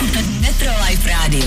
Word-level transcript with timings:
Metro 0.00 0.68
Life 0.80 1.04
Radio. 1.04 1.44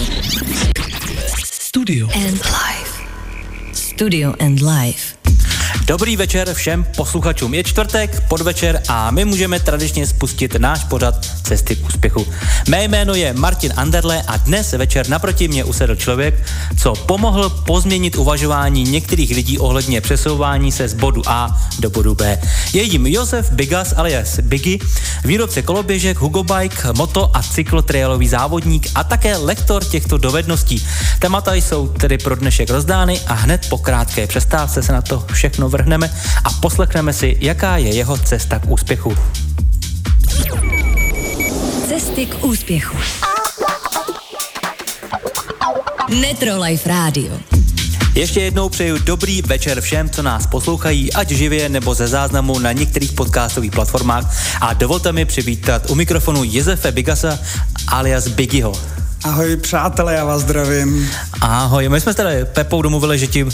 Studio 1.43 2.07
and 2.13 2.37
Life. 2.51 3.73
Studio 3.73 4.35
and 4.39 4.61
Life. 4.61 5.22
Dobrý 5.81 6.17
večer 6.17 6.53
všem 6.53 6.85
posluchačům. 6.97 7.53
Je 7.53 7.63
čtvrtek, 7.63 8.23
podvečer 8.27 8.81
a 8.87 9.11
my 9.11 9.25
můžeme 9.25 9.59
tradičně 9.59 10.07
spustit 10.07 10.55
náš 10.55 10.83
pořad 10.83 11.25
Cesty 11.43 11.75
k 11.75 11.85
úspěchu. 11.85 12.27
Mé 12.69 12.83
jméno 12.83 13.13
je 13.13 13.33
Martin 13.33 13.73
Anderle 13.75 14.23
a 14.27 14.37
dnes 14.37 14.71
večer 14.71 15.09
naproti 15.09 15.47
mě 15.47 15.63
usedl 15.63 15.95
člověk, 15.95 16.45
co 16.77 16.93
pomohl 16.93 17.49
pozměnit 17.49 18.15
uvažování 18.15 18.83
některých 18.83 19.35
lidí 19.35 19.59
ohledně 19.59 20.01
přesouvání 20.01 20.71
se 20.71 20.87
z 20.87 20.93
bodu 20.93 21.21
A 21.25 21.61
do 21.79 21.89
bodu 21.89 22.15
B. 22.15 22.41
Je 22.73 22.83
jim 22.83 23.07
Josef 23.07 23.51
Bigas 23.51 23.93
alias 23.97 24.39
Biggy, 24.39 24.79
výrobce 25.25 25.61
koloběžek, 25.61 26.17
Hugo 26.17 26.43
Bike, 26.43 26.93
moto 26.97 27.37
a 27.37 27.43
cyklotrailový 27.43 28.27
závodník 28.27 28.87
a 28.95 29.03
také 29.03 29.37
lektor 29.37 29.83
těchto 29.83 30.17
dovedností. 30.17 30.85
Témata 31.19 31.53
jsou 31.53 31.87
tedy 31.87 32.17
pro 32.17 32.35
dnešek 32.35 32.69
rozdány 32.69 33.19
a 33.27 33.33
hned 33.33 33.69
po 33.69 33.77
krátké 33.77 34.27
přestávce 34.27 34.83
se 34.83 34.93
na 34.93 35.01
to 35.01 35.25
všechno 35.33 35.62
vrhneme 35.69 36.09
a 36.43 36.49
poslechneme 36.49 37.13
si, 37.13 37.37
jaká 37.39 37.77
je 37.77 37.95
jeho 37.95 38.17
cesta 38.17 38.59
k 38.59 38.71
úspěchu. 38.71 39.17
Cesty 41.87 42.25
k 42.25 42.45
úspěchu. 42.45 42.97
Metro 46.21 46.61
Life 46.61 46.89
Radio. 46.89 47.37
Ještě 48.15 48.41
jednou 48.41 48.69
přeju 48.69 48.97
dobrý 48.97 49.41
večer 49.41 49.81
všem, 49.81 50.09
co 50.09 50.21
nás 50.21 50.47
poslouchají, 50.47 51.13
ať 51.13 51.31
živě 51.31 51.69
nebo 51.69 51.93
ze 51.93 52.07
záznamu 52.07 52.59
na 52.59 52.71
některých 52.71 53.11
podcastových 53.11 53.71
platformách 53.71 54.37
a 54.61 54.73
dovolte 54.73 55.11
mi 55.11 55.25
přivítat 55.25 55.89
u 55.89 55.95
mikrofonu 55.95 56.41
Josefe 56.43 56.91
Bigasa 56.91 57.39
alias 57.87 58.27
Biggyho. 58.27 58.73
Ahoj 59.23 59.55
přátelé, 59.55 60.13
já 60.13 60.25
vás 60.25 60.41
zdravím. 60.41 61.09
Ahoj, 61.41 61.89
my 61.89 62.01
jsme 62.01 62.13
tady 62.13 62.45
Pepou 62.45 62.81
domluvili, 62.81 63.19
že 63.19 63.27
ti 63.27 63.45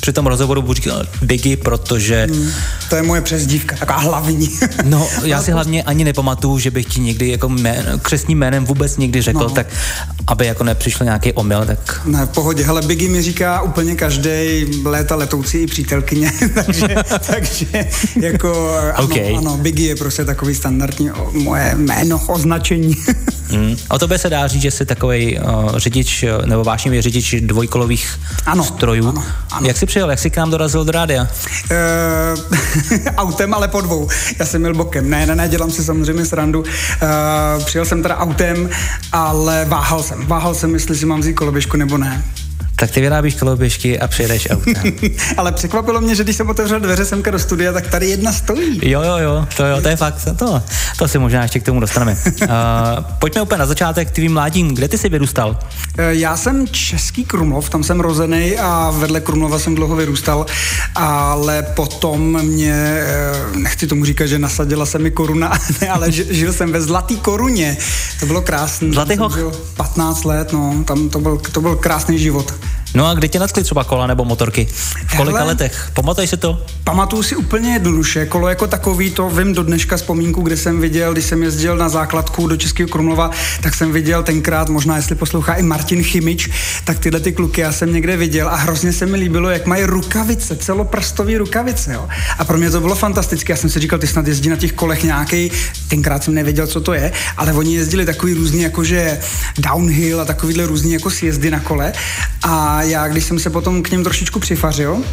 při 0.00 0.12
tom 0.12 0.26
rozhovoru 0.26 0.62
budu 0.62 0.74
říkat 0.74 1.06
Biggy, 1.22 1.56
protože... 1.56 2.26
Hmm, 2.30 2.50
to 2.88 2.96
je 2.96 3.02
moje 3.02 3.20
přezdívka, 3.20 3.76
taková 3.76 3.98
hlavní. 3.98 4.50
no, 4.84 5.08
já 5.24 5.42
si 5.42 5.52
hlavně 5.52 5.82
ani 5.82 6.04
nepamatuju, 6.04 6.58
že 6.58 6.70
bych 6.70 6.86
ti 6.86 7.00
někdy 7.00 7.28
jako 7.28 7.48
jmén, 7.48 8.00
křesním 8.02 8.38
jménem 8.38 8.64
vůbec 8.64 8.96
nikdy 8.96 9.22
řekl, 9.22 9.38
no. 9.38 9.50
tak 9.50 9.66
aby 10.26 10.46
jako 10.46 10.64
nepřišel 10.64 11.04
nějaký 11.04 11.32
omyl, 11.32 11.64
tak... 11.66 12.00
Ne, 12.04 12.26
v 12.26 12.28
pohodě, 12.28 12.64
hele, 12.64 12.82
Biggy 12.82 13.08
mi 13.08 13.22
říká 13.22 13.60
úplně 13.60 13.94
každý 13.94 14.30
léta 14.84 15.16
letoucí 15.16 15.58
i 15.58 15.66
přítelkyně, 15.66 16.32
takže, 16.54 16.88
takže 17.26 17.66
jako 18.20 18.74
ano, 18.94 19.04
okay. 19.04 19.36
ano, 19.36 19.56
Biggy 19.56 19.82
je 19.82 19.96
prostě 19.96 20.24
takový 20.24 20.54
standardní 20.54 21.12
o, 21.12 21.30
moje 21.32 21.74
jméno, 21.76 22.22
označení. 22.26 22.96
mm. 23.52 23.76
O 23.88 23.98
tobě 23.98 24.18
se 24.18 24.30
dá 24.30 24.46
říct, 24.46 24.62
že 24.62 24.70
jsi 24.70 24.86
takový 24.86 25.09
takový 25.10 25.38
uh, 25.38 25.76
řidič, 25.78 26.24
nebo 26.44 26.64
vášnivý 26.64 27.02
řidič 27.02 27.34
dvojkolových 27.40 28.18
ano, 28.46 28.64
strojů. 28.64 29.08
Ano, 29.08 29.24
ano. 29.50 29.66
Jak 29.66 29.76
jsi 29.76 29.86
přijel, 29.86 30.10
jak 30.10 30.18
jsi 30.18 30.30
k 30.30 30.36
nám 30.36 30.50
dorazil 30.50 30.84
do 30.84 30.92
rádia? 30.92 31.28
Uh, 31.70 33.06
autem, 33.16 33.54
ale 33.54 33.68
po 33.68 33.80
dvou. 33.80 34.08
Já 34.38 34.46
jsem 34.46 34.60
měl 34.60 34.74
bokem. 34.74 35.10
Ne, 35.10 35.26
ne, 35.26 35.34
ne, 35.34 35.48
dělám 35.48 35.70
si 35.70 35.84
samozřejmě 35.84 36.24
srandu. 36.24 36.60
Uh, 36.60 37.64
přijel 37.64 37.84
jsem 37.84 38.02
teda 38.02 38.16
autem, 38.18 38.70
ale 39.12 39.64
váhal 39.68 40.02
jsem. 40.02 40.26
Váhal 40.26 40.54
jsem, 40.54 40.74
jestli 40.74 40.96
si 40.96 41.06
mám 41.06 41.20
vzít 41.20 41.34
koloběžku 41.34 41.76
nebo 41.76 41.98
ne 41.98 42.22
tak 42.80 42.90
ty 42.90 43.00
vyrábíš 43.00 43.34
koloběžky 43.34 44.00
a 44.00 44.08
přijedeš 44.08 44.48
autem. 44.50 44.74
Ale 45.36 45.52
překvapilo 45.52 46.00
mě, 46.00 46.14
že 46.14 46.24
když 46.24 46.36
jsem 46.36 46.48
otevřel 46.50 46.80
dveře 46.80 47.04
semka 47.04 47.30
do 47.30 47.38
studia, 47.38 47.72
tak 47.72 47.86
tady 47.86 48.08
jedna 48.08 48.32
stojí. 48.32 48.80
Jo, 48.82 49.02
jo, 49.02 49.16
jo, 49.18 49.46
to 49.56 49.64
jo, 49.64 49.80
to 49.82 49.88
je 49.88 49.96
fakt, 49.96 50.28
to, 50.36 50.62
to 50.98 51.08
si 51.08 51.18
možná 51.18 51.42
ještě 51.42 51.60
k 51.60 51.62
tomu 51.62 51.80
dostaneme. 51.80 52.16
uh, 52.42 52.48
pojďme 53.18 53.42
úplně 53.42 53.58
na 53.58 53.66
začátek, 53.66 54.10
tvým 54.10 54.32
mládím, 54.32 54.74
kde 54.74 54.88
ty 54.88 54.98
jsi 54.98 55.08
vyrůstal? 55.08 55.58
Eh, 55.98 56.14
já 56.14 56.36
jsem 56.36 56.68
český 56.68 57.24
Krumlov, 57.24 57.70
tam 57.70 57.84
jsem 57.84 58.00
rozený 58.00 58.58
a 58.58 58.90
vedle 58.90 59.20
Krumlova 59.20 59.58
jsem 59.58 59.74
dlouho 59.74 59.96
vyrůstal, 59.96 60.46
ale 60.94 61.62
potom 61.62 62.42
mě, 62.42 62.74
eh, 62.74 63.32
nechci 63.56 63.86
tomu 63.86 64.04
říkat, 64.04 64.26
že 64.26 64.38
nasadila 64.38 64.86
se 64.86 64.98
mi 64.98 65.10
koruna, 65.10 65.52
ne, 65.80 65.88
ale 65.88 66.12
žil 66.12 66.52
jsem 66.52 66.72
ve 66.72 66.80
Zlatý 66.80 67.16
koruně. 67.16 67.76
To 68.20 68.26
bylo 68.26 68.42
krásné. 68.42 68.92
Zlatý 68.92 69.16
hoch? 69.16 69.38
15 69.76 70.24
let, 70.24 70.52
no, 70.52 70.84
tam 70.86 71.08
to 71.08 71.20
byl, 71.20 71.38
to 71.52 71.60
byl 71.60 71.76
krásný 71.76 72.18
život. 72.18 72.54
No 72.94 73.06
a 73.06 73.14
kde 73.14 73.28
tě 73.28 73.38
natkli 73.38 73.62
třeba 73.62 73.84
kola 73.84 74.06
nebo 74.06 74.24
motorky? 74.24 74.68
V 75.06 75.16
kolika 75.16 75.38
Hele, 75.38 75.48
letech? 75.48 75.90
Pamatuješ 75.94 76.30
si 76.30 76.36
to? 76.36 76.64
Pamatuju 76.84 77.22
si 77.22 77.36
úplně 77.36 77.72
jednoduše. 77.72 78.26
Kolo 78.26 78.48
jako 78.48 78.66
takový, 78.66 79.10
to 79.10 79.30
vím 79.30 79.52
do 79.52 79.62
dneška 79.62 79.96
vzpomínku, 79.96 80.42
kde 80.42 80.56
jsem 80.56 80.80
viděl, 80.80 81.12
když 81.12 81.24
jsem 81.24 81.42
jezdil 81.42 81.76
na 81.76 81.88
základku 81.88 82.46
do 82.46 82.56
Českého 82.56 82.88
Krumlova, 82.88 83.30
tak 83.60 83.74
jsem 83.74 83.92
viděl 83.92 84.22
tenkrát, 84.22 84.68
možná 84.68 84.96
jestli 84.96 85.14
poslouchá 85.14 85.54
i 85.54 85.62
Martin 85.62 86.02
Chimič, 86.02 86.50
tak 86.84 86.98
tyhle 86.98 87.20
ty 87.20 87.32
kluky 87.32 87.60
já 87.60 87.72
jsem 87.72 87.92
někde 87.92 88.16
viděl 88.16 88.48
a 88.48 88.56
hrozně 88.56 88.92
se 88.92 89.06
mi 89.06 89.16
líbilo, 89.16 89.50
jak 89.50 89.66
mají 89.66 89.84
rukavice, 89.84 90.56
celoprstový 90.56 91.36
rukavice. 91.36 91.92
Jo. 91.92 92.08
A 92.38 92.44
pro 92.44 92.58
mě 92.58 92.70
to 92.70 92.80
bylo 92.80 92.94
fantastické. 92.94 93.52
Já 93.52 93.56
jsem 93.56 93.70
si 93.70 93.80
říkal, 93.80 93.98
ty 93.98 94.06
snad 94.06 94.26
jezdí 94.26 94.48
na 94.48 94.56
těch 94.56 94.72
kolech 94.72 95.04
nějaký, 95.04 95.50
tenkrát 95.88 96.24
jsem 96.24 96.34
nevěděl, 96.34 96.66
co 96.66 96.80
to 96.80 96.92
je, 96.92 97.12
ale 97.36 97.52
oni 97.52 97.74
jezdili 97.74 98.06
takový 98.06 98.34
různý, 98.34 98.62
jakože 98.62 99.20
downhill 99.58 100.20
a 100.20 100.24
takovýhle 100.24 100.66
různý 100.66 100.92
jako 100.92 101.10
sjezdy 101.10 101.50
na 101.50 101.60
kole. 101.60 101.92
A 102.42 102.79
já, 102.82 103.08
když 103.08 103.24
jsem 103.24 103.38
se 103.38 103.50
potom 103.50 103.82
k 103.82 103.90
něm 103.90 104.04
trošičku 104.04 104.40
přifařil, 104.40 105.04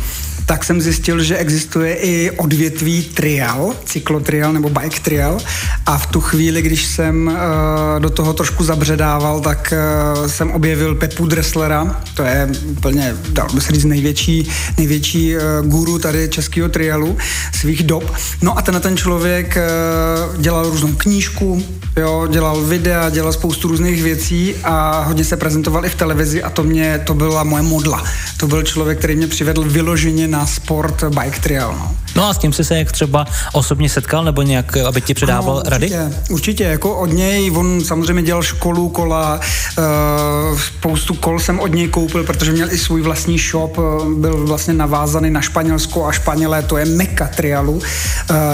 tak 0.48 0.64
jsem 0.64 0.82
zjistil, 0.82 1.24
že 1.24 1.38
existuje 1.38 1.96
i 1.96 2.32
odvětví 2.32 3.04
trial, 3.04 3.74
cyklotrial 3.86 4.54
nebo 4.54 4.70
bike 4.70 5.00
trial 5.00 5.38
a 5.86 5.98
v 5.98 6.06
tu 6.06 6.22
chvíli, 6.22 6.62
když 6.62 6.86
jsem 6.86 7.28
uh, 7.28 8.00
do 8.00 8.10
toho 8.10 8.34
trošku 8.34 8.64
zabředával, 8.64 9.40
tak 9.40 9.74
uh, 10.18 10.28
jsem 10.28 10.52
objevil 10.52 10.96
Pepu 10.96 11.26
Dresslera, 11.26 12.02
to 12.14 12.24
je 12.24 12.50
úplně, 12.66 13.16
dal 13.30 13.48
by 13.54 13.62
se 13.62 13.72
říct, 13.72 13.86
největší, 13.86 14.50
největší 14.78 15.36
uh, 15.36 15.42
guru 15.68 16.00
tady 16.00 16.30
českého 16.30 16.70
trialu 16.70 17.18
svých 17.54 17.84
dob. 17.84 18.14
No 18.42 18.58
a 18.58 18.62
ten 18.62 18.82
ten 18.82 18.98
člověk 18.98 19.58
uh, 19.58 20.42
dělal 20.42 20.70
různou 20.70 20.94
knížku, 20.94 21.64
jo, 21.98 22.28
dělal 22.32 22.62
videa, 22.62 23.10
dělal 23.10 23.34
spoustu 23.34 23.68
různých 23.68 24.04
věcí 24.04 24.56
a 24.64 25.04
hodně 25.04 25.24
se 25.26 25.38
prezentoval 25.38 25.86
i 25.86 25.90
v 25.90 25.96
televizi 25.96 26.44
a 26.44 26.50
to 26.50 26.64
mě, 26.64 27.02
to 27.06 27.14
byla 27.14 27.44
moje 27.44 27.57
modla. 27.64 28.04
To 28.38 28.48
byl 28.48 28.64
člověk, 28.64 28.98
který 28.98 29.16
mě 29.16 29.28
přivedl 29.28 29.64
vyloženě 29.64 30.28
na 30.28 30.46
sport 30.46 31.04
bike 31.04 31.40
trial. 31.40 31.76
No. 31.80 31.96
no 32.16 32.30
a 32.30 32.34
s 32.34 32.38
tím 32.38 32.54
jsi 32.54 32.64
se 32.64 32.78
jak 32.78 32.92
třeba 32.92 33.26
osobně 33.54 33.90
setkal 33.90 34.24
nebo 34.24 34.42
nějak, 34.42 34.78
aby 34.78 35.02
ti 35.02 35.14
předával 35.14 35.56
no, 35.56 35.62
určitě, 35.62 35.98
rady? 35.98 36.16
Určitě, 36.30 36.64
jako 36.64 36.96
od 36.96 37.06
něj, 37.06 37.52
on 37.52 37.82
samozřejmě 37.86 38.24
dělal 38.24 38.44
školu, 38.44 38.90
kola, 38.90 39.40
uh, 39.78 40.60
spoustu 40.60 41.14
kol 41.14 41.40
jsem 41.40 41.60
od 41.60 41.68
něj 41.68 41.88
koupil, 41.88 42.24
protože 42.24 42.52
měl 42.52 42.72
i 42.72 42.78
svůj 42.78 43.02
vlastní 43.02 43.40
shop, 43.40 43.78
uh, 43.78 44.14
byl 44.14 44.48
vlastně 44.48 44.74
navázaný 44.74 45.30
na 45.30 45.42
Španělsko 45.42 46.06
a 46.06 46.12
Španělé, 46.12 46.62
to 46.62 46.78
je 46.78 46.86
meka 46.86 47.28
trialu, 47.28 47.74
uh, 47.74 47.82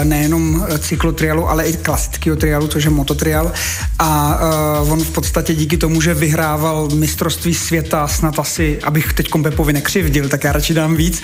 nejenom 0.04 0.66
cyklotrialu, 0.78 1.48
ale 1.48 1.64
i 1.64 1.76
klasického 1.76 2.36
trialu, 2.36 2.68
což 2.68 2.84
je 2.84 2.90
mototrial 2.90 3.52
a 3.98 4.38
uh, 4.82 4.92
on 4.92 5.04
v 5.04 5.10
podstatě 5.10 5.54
díky 5.54 5.76
tomu, 5.76 6.00
že 6.00 6.14
vyhrával 6.14 6.88
mistrovství 6.94 7.54
světa, 7.54 8.08
snad 8.08 8.38
asi, 8.38 8.78
abych 8.94 9.12
teď 9.12 9.28
Pepovi 9.42 9.72
nekřivdil, 9.72 10.28
tak 10.28 10.44
já 10.44 10.52
radši 10.52 10.74
dám 10.74 10.96
víc, 10.96 11.22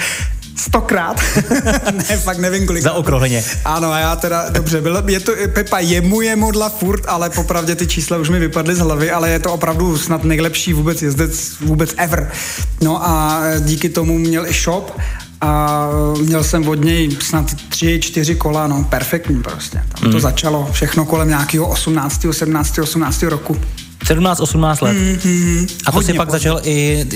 stokrát. 0.56 1.20
ne, 1.92 2.16
fakt 2.16 2.38
nevím 2.38 2.66
kolik. 2.66 2.82
Za 2.82 2.92
okrohleně. 2.92 3.44
Ano, 3.64 3.92
a 3.92 3.98
já 3.98 4.16
teda, 4.16 4.50
dobře, 4.50 4.80
byl, 4.80 5.02
je 5.06 5.20
to, 5.20 5.32
Pepa 5.54 5.78
je 5.78 6.00
mu 6.00 6.20
je 6.20 6.36
modla 6.36 6.68
furt, 6.68 7.04
ale 7.08 7.30
popravdě 7.30 7.74
ty 7.74 7.86
čísla 7.86 8.18
už 8.18 8.28
mi 8.28 8.38
vypadly 8.38 8.74
z 8.74 8.78
hlavy, 8.78 9.10
ale 9.10 9.30
je 9.30 9.38
to 9.38 9.52
opravdu 9.52 9.98
snad 9.98 10.24
nejlepší 10.24 10.72
vůbec 10.72 11.02
jezdec, 11.02 11.56
vůbec 11.60 11.94
ever. 11.96 12.30
No 12.82 13.08
a 13.08 13.42
díky 13.60 13.88
tomu 13.88 14.18
měl 14.18 14.46
i 14.46 14.52
shop 14.52 14.98
a 15.40 15.88
měl 16.20 16.44
jsem 16.44 16.68
od 16.68 16.84
něj 16.84 17.16
snad 17.20 17.54
tři, 17.68 18.00
čtyři 18.02 18.34
kola, 18.34 18.66
no 18.66 18.84
perfektní 18.84 19.42
prostě. 19.42 19.82
Tam 19.98 20.08
mm. 20.08 20.12
to 20.12 20.20
začalo 20.20 20.68
všechno 20.72 21.04
kolem 21.04 21.28
nějakého 21.28 21.68
18, 21.68 22.26
17, 22.30 22.78
18 22.78 23.22
roku. 23.22 23.56
17-18 24.04 24.84
let. 24.84 24.96
Mm-hmm. 24.96 25.68
A 25.86 25.90
to 25.90 25.96
Hodně 25.96 26.12
si 26.12 26.16
pak 26.16 26.30
začal 26.30 26.60
i 26.62 27.06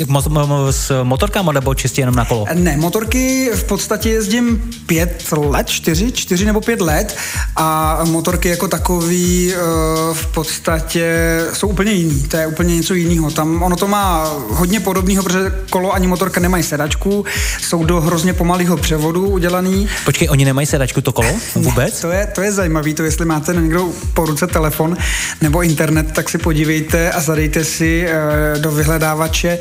s 0.70 1.02
motorkama 1.02 1.52
nebo 1.52 1.74
čistě 1.74 2.02
jenom 2.02 2.14
na 2.14 2.24
kolo? 2.24 2.46
Ne, 2.54 2.76
motorky 2.76 3.50
v 3.54 3.64
podstatě 3.64 4.10
jezdím 4.10 4.70
pět 4.86 5.24
let, 5.36 5.68
čtyři, 5.68 6.12
čtyři 6.12 6.44
nebo 6.44 6.60
pět 6.60 6.80
let 6.80 7.16
a 7.56 7.98
motorky 8.04 8.48
jako 8.48 8.68
takový 8.68 9.52
uh, 9.54 10.14
v 10.14 10.26
podstatě 10.26 11.40
jsou 11.52 11.68
úplně 11.68 11.92
jiný. 11.92 12.22
To 12.22 12.36
je 12.36 12.46
úplně 12.46 12.76
něco 12.76 12.94
jiného. 12.94 13.30
Tam 13.30 13.62
ono 13.62 13.76
to 13.76 13.86
má 13.86 14.32
hodně 14.48 14.80
podobného, 14.80 15.22
protože 15.22 15.52
kolo 15.70 15.92
ani 15.92 16.06
motorka 16.06 16.40
nemají 16.40 16.62
sedačku, 16.62 17.24
jsou 17.60 17.84
do 17.84 18.00
hrozně 18.00 18.32
pomalého 18.32 18.76
převodu 18.76 19.28
udělaný. 19.28 19.88
Počkej, 20.04 20.28
oni 20.30 20.44
nemají 20.44 20.66
sedačku 20.66 21.00
to 21.00 21.12
kolo 21.12 21.28
vůbec? 21.54 21.94
Ne, 21.94 22.00
to 22.00 22.10
je, 22.10 22.26
to 22.34 22.42
je 22.42 22.52
zajímavé, 22.52 22.94
to 22.94 23.02
jestli 23.02 23.24
máte 23.24 23.54
někdo 23.54 23.88
po 24.14 24.26
ruce 24.26 24.46
telefon 24.46 24.96
nebo 25.40 25.62
internet, 25.62 26.12
tak 26.12 26.28
si 26.28 26.38
podívejte 26.38 26.73
podívejte 26.74 27.12
a 27.12 27.20
zadejte 27.20 27.64
si 27.64 28.06
uh, 28.06 28.62
do 28.62 28.70
vyhledávače 28.70 29.58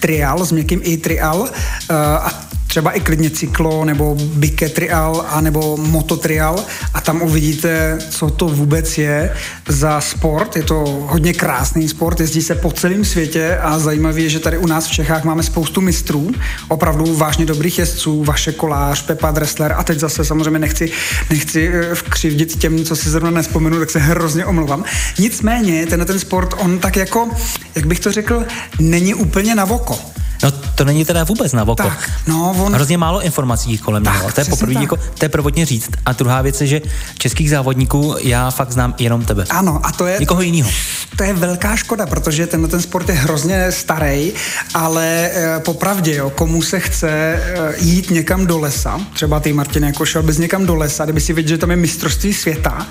trial 0.00 0.44
s 0.44 0.52
měkkým 0.52 0.80
i 0.84 0.96
trial 0.96 1.38
uh, 1.40 1.48
a 1.96 2.30
třeba 2.76 2.92
i 2.92 3.00
klidně 3.00 3.30
cyklo, 3.30 3.84
nebo 3.84 4.16
bike 4.18 4.68
trial, 4.68 5.26
a 5.28 5.40
nebo 5.40 5.76
mototrial 5.76 6.64
a 6.94 7.00
tam 7.00 7.22
uvidíte, 7.22 7.98
co 8.10 8.30
to 8.30 8.48
vůbec 8.48 8.98
je 8.98 9.32
za 9.68 10.00
sport. 10.00 10.56
Je 10.56 10.62
to 10.62 10.84
hodně 11.08 11.32
krásný 11.34 11.88
sport, 11.88 12.20
jezdí 12.20 12.42
se 12.42 12.54
po 12.54 12.72
celém 12.72 13.04
světě 13.04 13.58
a 13.62 13.78
zajímavé 13.78 14.20
je, 14.20 14.28
že 14.28 14.38
tady 14.38 14.58
u 14.58 14.66
nás 14.66 14.86
v 14.86 14.90
Čechách 14.90 15.24
máme 15.24 15.42
spoustu 15.42 15.80
mistrů, 15.80 16.30
opravdu 16.68 17.16
vážně 17.16 17.46
dobrých 17.46 17.78
jezdců, 17.78 18.24
Vaše 18.24 18.52
Kolář, 18.52 19.02
Pepa 19.02 19.30
Dressler 19.30 19.74
a 19.78 19.82
teď 19.84 19.98
zase 19.98 20.24
samozřejmě 20.24 20.58
nechci, 20.58 20.90
nechci 21.30 21.70
eh, 21.72 21.94
vkřivdit 21.94 22.58
těm, 22.58 22.84
co 22.84 22.96
si 22.96 23.10
zrovna 23.10 23.30
nespomenu, 23.30 23.78
tak 23.78 23.90
se 23.90 23.98
hrozně 23.98 24.46
omlouvám. 24.46 24.84
Nicméně, 25.18 25.86
ten 25.86 26.04
ten 26.06 26.18
sport, 26.18 26.54
on 26.58 26.78
tak 26.78 26.96
jako, 26.96 27.30
jak 27.74 27.86
bych 27.86 28.00
to 28.00 28.12
řekl, 28.12 28.44
není 28.80 29.14
úplně 29.14 29.54
na 29.54 29.64
voko. 29.64 29.98
No 30.42 30.50
to 30.50 30.84
není 30.84 31.04
teda 31.04 31.24
vůbec 31.24 31.52
na 31.52 31.62
oko. 31.62 31.74
Tak, 31.74 32.10
no, 32.26 32.54
on... 32.58 32.74
Hrozně 32.74 32.98
málo 32.98 33.22
informací 33.22 33.78
kolem 33.78 34.04
tak, 34.04 34.14
něho. 34.14 34.32
To 34.32 34.40
je 34.40 34.44
poprvé, 34.44 34.72
jako, 34.72 34.96
to 34.96 35.24
je 35.24 35.28
prvotně 35.28 35.66
říct. 35.66 35.90
A 36.06 36.12
druhá 36.12 36.42
věc 36.42 36.60
je, 36.60 36.66
že 36.66 36.80
českých 37.18 37.50
závodníků 37.50 38.16
já 38.22 38.50
fakt 38.50 38.72
znám 38.72 38.94
jenom 38.98 39.24
tebe. 39.24 39.44
Ano, 39.50 39.80
a 39.82 39.92
to 39.92 40.06
je... 40.06 40.16
Nikoho 40.20 40.42
jiného. 40.42 40.70
To 41.16 41.24
je 41.24 41.34
velká 41.34 41.76
škoda, 41.76 42.06
protože 42.06 42.46
tenhle 42.46 42.68
ten 42.68 42.82
sport 42.82 43.08
je 43.08 43.14
hrozně 43.14 43.72
starý, 43.72 44.32
ale 44.74 45.30
e, 45.34 45.60
popravdě, 45.60 46.14
jo, 46.14 46.30
komu 46.30 46.62
se 46.62 46.80
chce 46.80 47.10
e, 47.10 47.40
jít 47.78 48.10
někam 48.10 48.46
do 48.46 48.58
lesa, 48.58 49.00
třeba 49.12 49.40
ty 49.40 49.52
Martin, 49.52 49.84
jako 49.84 50.06
šel 50.06 50.22
bys 50.22 50.38
někam 50.38 50.66
do 50.66 50.74
lesa, 50.74 51.04
kdyby 51.04 51.20
si 51.20 51.32
viděl, 51.32 51.48
že 51.48 51.58
tam 51.58 51.70
je 51.70 51.76
mistrovství 51.76 52.34
světa, 52.34 52.86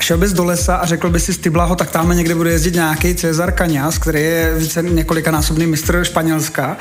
šel 0.00 0.18
bys 0.18 0.32
do 0.32 0.44
lesa 0.44 0.76
a 0.76 0.86
řekl 0.86 1.10
by 1.10 1.20
si 1.20 1.32
Styblaho, 1.34 1.76
tak 1.76 1.90
tam 1.90 2.16
někde 2.16 2.34
bude 2.34 2.50
jezdit 2.50 2.74
nějaký 2.74 3.14
Cezar 3.14 3.52
Kaňas, 3.52 3.98
který 3.98 4.22
je 4.22 4.54
více 4.58 4.82
několikanásobný 4.82 5.66
mistr 5.66 6.04
Španělska 6.04 6.76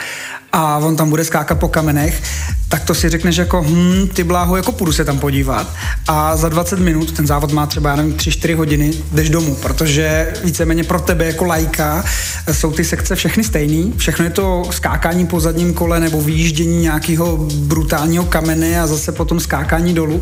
a 0.51 0.77
on 0.77 0.95
tam 0.95 1.09
bude 1.09 1.23
skákat 1.23 1.59
po 1.59 1.67
kamenech, 1.67 2.23
tak 2.69 2.83
to 2.83 2.95
si 2.95 3.09
řekneš 3.09 3.37
jako, 3.37 3.63
hm, 3.67 4.07
ty 4.13 4.23
bláho, 4.23 4.55
jako 4.55 4.71
půjdu 4.71 4.91
se 4.91 5.05
tam 5.05 5.19
podívat. 5.19 5.73
A 6.07 6.37
za 6.37 6.49
20 6.49 6.79
minut, 6.79 7.11
ten 7.11 7.27
závod 7.27 7.51
má 7.51 7.65
třeba, 7.65 7.89
já 7.89 7.95
nevím, 7.95 8.13
3-4 8.13 8.55
hodiny, 8.55 8.93
jdeš 9.11 9.29
domů, 9.29 9.55
protože 9.55 10.33
víceméně 10.43 10.83
pro 10.83 11.01
tebe 11.01 11.25
jako 11.25 11.45
lajka 11.45 12.03
jsou 12.51 12.71
ty 12.71 12.83
sekce 12.83 13.15
všechny 13.15 13.43
stejný, 13.43 13.93
všechno 13.97 14.25
je 14.25 14.31
to 14.31 14.63
skákání 14.71 15.27
po 15.27 15.39
zadním 15.39 15.73
kole 15.73 15.99
nebo 15.99 16.21
vyjíždění 16.21 16.81
nějakého 16.81 17.37
brutálního 17.55 18.25
kamene 18.25 18.81
a 18.81 18.87
zase 18.87 19.11
potom 19.11 19.39
skákání 19.39 19.93
dolů. 19.93 20.21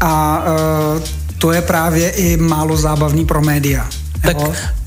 A 0.00 0.44
uh, 0.96 1.02
to 1.38 1.52
je 1.52 1.62
právě 1.62 2.10
i 2.10 2.36
málo 2.36 2.76
zábavný 2.76 3.26
pro 3.26 3.40
média. 3.40 3.88
Tak 4.24 4.36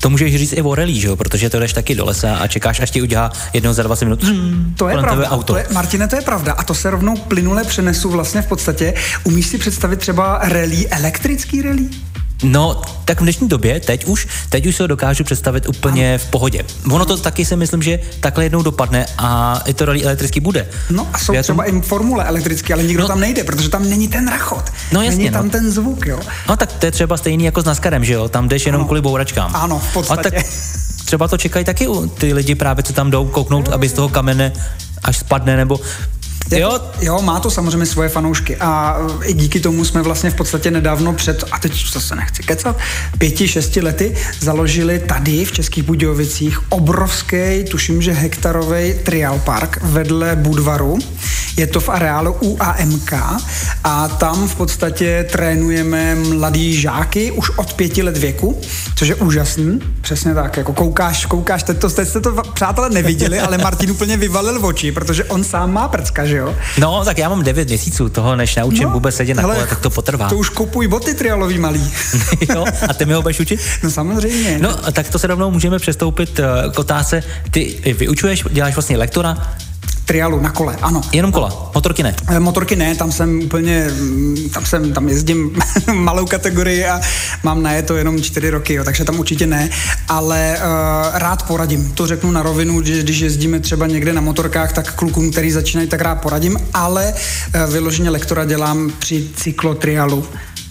to 0.00 0.10
můžeš 0.10 0.36
říct 0.36 0.52
i 0.52 0.62
o 0.62 0.74
rally, 0.74 0.94
že 0.94 1.08
jo? 1.08 1.16
protože 1.16 1.50
to 1.50 1.60
jdeš 1.60 1.72
taky 1.72 1.94
do 1.94 2.04
lesa 2.04 2.36
a 2.36 2.46
čekáš, 2.46 2.80
až 2.80 2.90
ti 2.90 3.02
udělá 3.02 3.32
jednou 3.52 3.72
za 3.72 3.82
20 3.82 4.04
minut. 4.04 4.24
Hmm, 4.24 4.74
to 4.76 4.88
je 4.88 4.98
pravda. 4.98 5.30
Auto. 5.30 5.52
To 5.52 5.58
je, 5.58 5.66
Martine, 5.72 6.08
to 6.08 6.16
je 6.16 6.22
pravda. 6.22 6.52
A 6.52 6.62
to 6.62 6.74
se 6.74 6.90
rovnou 6.90 7.16
plynule 7.16 7.64
přenesu 7.64 8.10
vlastně 8.10 8.42
v 8.42 8.46
podstatě. 8.46 8.94
Umíš 9.24 9.46
si 9.46 9.58
představit 9.58 9.96
třeba 9.96 10.38
rally, 10.42 10.88
elektrický 10.88 11.62
rally? 11.62 11.88
No, 12.42 12.82
tak 13.04 13.20
v 13.20 13.22
dnešní 13.22 13.48
době, 13.48 13.80
teď 13.80 14.04
už, 14.04 14.26
teď 14.48 14.66
už 14.66 14.76
se 14.76 14.82
ho 14.82 14.86
dokážu 14.86 15.24
představit 15.24 15.68
úplně 15.68 16.14
ano. 16.14 16.18
v 16.18 16.30
pohodě. 16.30 16.64
Ono 16.90 17.04
to 17.04 17.16
taky 17.16 17.44
si 17.44 17.56
myslím, 17.56 17.82
že 17.82 17.98
takhle 18.20 18.44
jednou 18.44 18.62
dopadne 18.62 19.06
a 19.18 19.60
i 19.66 19.74
to 19.74 19.84
rally 19.84 20.04
elektrický 20.04 20.40
bude. 20.40 20.68
No 20.90 21.08
a 21.12 21.18
jsou 21.18 21.32
Já 21.32 21.42
třeba 21.42 21.64
tom... 21.64 21.76
i 21.76 21.80
formule 21.82 22.24
elektrické, 22.24 22.74
ale 22.74 22.82
nikdo 22.82 23.02
no, 23.02 23.08
tam 23.08 23.20
nejde, 23.20 23.44
protože 23.44 23.68
tam 23.68 23.90
není 23.90 24.08
ten 24.08 24.28
rachot. 24.28 24.64
No 24.92 25.02
jasně, 25.02 25.18
není 25.18 25.30
tam 25.30 25.44
no. 25.44 25.50
ten 25.50 25.70
zvuk, 25.70 26.06
jo. 26.06 26.20
No 26.48 26.56
tak 26.56 26.72
to 26.72 26.86
je 26.86 26.92
třeba 26.92 27.16
stejný 27.16 27.44
jako 27.44 27.62
s 27.62 27.64
Naskarem, 27.64 28.04
že 28.04 28.12
jo? 28.12 28.28
Tam 28.28 28.48
jdeš 28.48 28.66
jenom 28.66 28.80
ano. 28.80 28.86
kvůli 28.86 29.00
bouračkám. 29.00 29.56
Ano, 29.56 29.78
v 29.78 29.92
podstatě. 29.92 30.28
A 30.28 30.30
tak 30.30 30.44
třeba 31.04 31.28
to 31.28 31.38
čekají 31.38 31.64
taky 31.64 31.88
ty 32.18 32.32
lidi 32.32 32.54
právě, 32.54 32.82
co 32.82 32.92
tam 32.92 33.10
jdou 33.10 33.26
kouknout, 33.26 33.68
aby 33.68 33.88
z 33.88 33.92
toho 33.92 34.08
kamene 34.08 34.52
až 35.02 35.16
spadne, 35.16 35.56
nebo 35.56 35.80
Jo? 36.56 36.80
jo, 37.00 37.22
má 37.22 37.40
to 37.40 37.50
samozřejmě 37.50 37.86
svoje 37.86 38.08
fanoušky 38.08 38.56
a 38.56 38.98
e, 39.22 39.26
i 39.26 39.34
díky 39.34 39.60
tomu 39.60 39.84
jsme 39.84 40.02
vlastně 40.02 40.30
v 40.30 40.34
podstatě 40.34 40.70
nedávno 40.70 41.12
před, 41.12 41.44
a 41.52 41.58
teď 41.58 41.86
se 41.98 42.16
nechci 42.16 42.42
kecat, 42.42 42.76
pěti, 43.18 43.48
šesti 43.48 43.80
lety 43.80 44.14
založili 44.40 44.98
tady 44.98 45.44
v 45.44 45.52
Českých 45.52 45.84
Budějovicích 45.84 46.72
obrovský, 46.72 47.64
tuším, 47.70 48.02
že 48.02 48.12
hektarový 48.12 48.94
trial 49.02 49.38
park 49.44 49.78
vedle 49.82 50.36
Budvaru. 50.36 50.98
Je 51.56 51.66
to 51.66 51.80
v 51.80 51.88
areálu 51.88 52.32
UAMK 52.32 53.12
a 53.84 54.08
tam 54.08 54.48
v 54.48 54.54
podstatě 54.54 55.26
trénujeme 55.32 56.14
mladý 56.14 56.80
žáky 56.80 57.30
už 57.30 57.50
od 57.50 57.72
pěti 57.72 58.02
let 58.02 58.16
věku, 58.16 58.60
což 58.94 59.08
je 59.08 59.14
úžasný. 59.14 59.80
Přesně 60.00 60.34
tak, 60.34 60.56
jako 60.56 60.72
koukáš, 60.72 61.26
koukáš, 61.26 61.62
teď, 61.62 61.78
to, 61.78 61.90
teď 61.90 62.08
jste 62.08 62.20
to 62.20 62.42
přátelé 62.54 62.90
neviděli, 62.90 63.40
ale 63.40 63.58
Martin 63.58 63.90
úplně 63.90 64.16
vyvalil 64.16 64.66
oči, 64.66 64.92
protože 64.92 65.24
on 65.24 65.44
sám 65.44 65.72
má 65.72 65.88
prcka, 65.88 66.26
že 66.26 66.37
jo? 66.38 66.56
No, 66.78 67.04
tak 67.04 67.18
já 67.18 67.28
mám 67.28 67.42
9 67.42 67.68
měsíců 67.68 68.08
toho, 68.08 68.36
než 68.36 68.56
naučím 68.56 68.84
no, 68.84 68.90
vůbec 68.90 69.14
sedět 69.14 69.34
na 69.34 69.42
kole, 69.42 69.66
tak 69.68 69.80
to 69.80 69.90
potrvá. 69.90 70.28
To 70.28 70.36
už 70.36 70.48
kupuj 70.48 70.88
boty 70.88 71.14
trialový 71.14 71.58
malý. 71.58 71.92
jo, 72.54 72.64
a 72.88 72.94
ty 72.94 73.04
mi 73.04 73.12
ho 73.12 73.22
budeš 73.22 73.40
učit? 73.40 73.60
No 73.82 73.90
samozřejmě. 73.90 74.58
No, 74.60 74.76
tak 74.92 75.08
to 75.08 75.18
se 75.18 75.26
rovnou 75.26 75.50
můžeme 75.50 75.78
přestoupit 75.78 76.38
uh, 76.38 76.72
k 76.72 76.78
otázce. 76.78 77.22
Ty 77.50 77.94
vyučuješ, 77.98 78.44
děláš 78.50 78.74
vlastně 78.74 78.98
lektora, 78.98 79.36
trialu 80.08 80.40
na 80.40 80.50
kole, 80.50 80.76
ano. 80.82 81.00
Jenom 81.12 81.32
kola, 81.32 81.70
motorky 81.74 82.02
ne? 82.02 82.16
Eh, 82.28 82.40
motorky 82.40 82.76
ne, 82.76 82.94
tam 82.94 83.12
jsem 83.12 83.40
úplně, 83.40 83.88
mm, 84.00 84.48
tam 84.54 84.66
jsem, 84.66 84.92
tam 84.92 85.08
jezdím 85.08 85.58
malou 85.94 86.26
kategorii 86.26 86.86
a 86.86 87.00
mám 87.42 87.62
na 87.62 87.72
je 87.72 87.82
to 87.82 87.96
jenom 87.96 88.22
čtyři 88.22 88.50
roky, 88.50 88.74
jo, 88.74 88.84
takže 88.84 89.04
tam 89.04 89.18
určitě 89.20 89.46
ne, 89.46 89.68
ale 90.08 90.56
uh, 90.56 91.18
rád 91.18 91.42
poradím, 91.42 91.92
to 91.92 92.06
řeknu 92.06 92.30
na 92.30 92.42
rovinu, 92.42 92.82
že 92.82 93.02
když 93.02 93.18
jezdíme 93.18 93.60
třeba 93.60 93.86
někde 93.86 94.12
na 94.12 94.20
motorkách, 94.20 94.72
tak 94.72 94.94
klukům, 94.94 95.30
který 95.30 95.50
začínají, 95.50 95.88
tak 95.88 96.00
rád 96.00 96.14
poradím, 96.14 96.58
ale 96.74 97.14
uh, 97.14 97.72
vyloženě 97.72 98.10
lektora 98.10 98.44
dělám 98.44 98.92
při 98.98 99.28
cyklotrialu, 99.36 100.24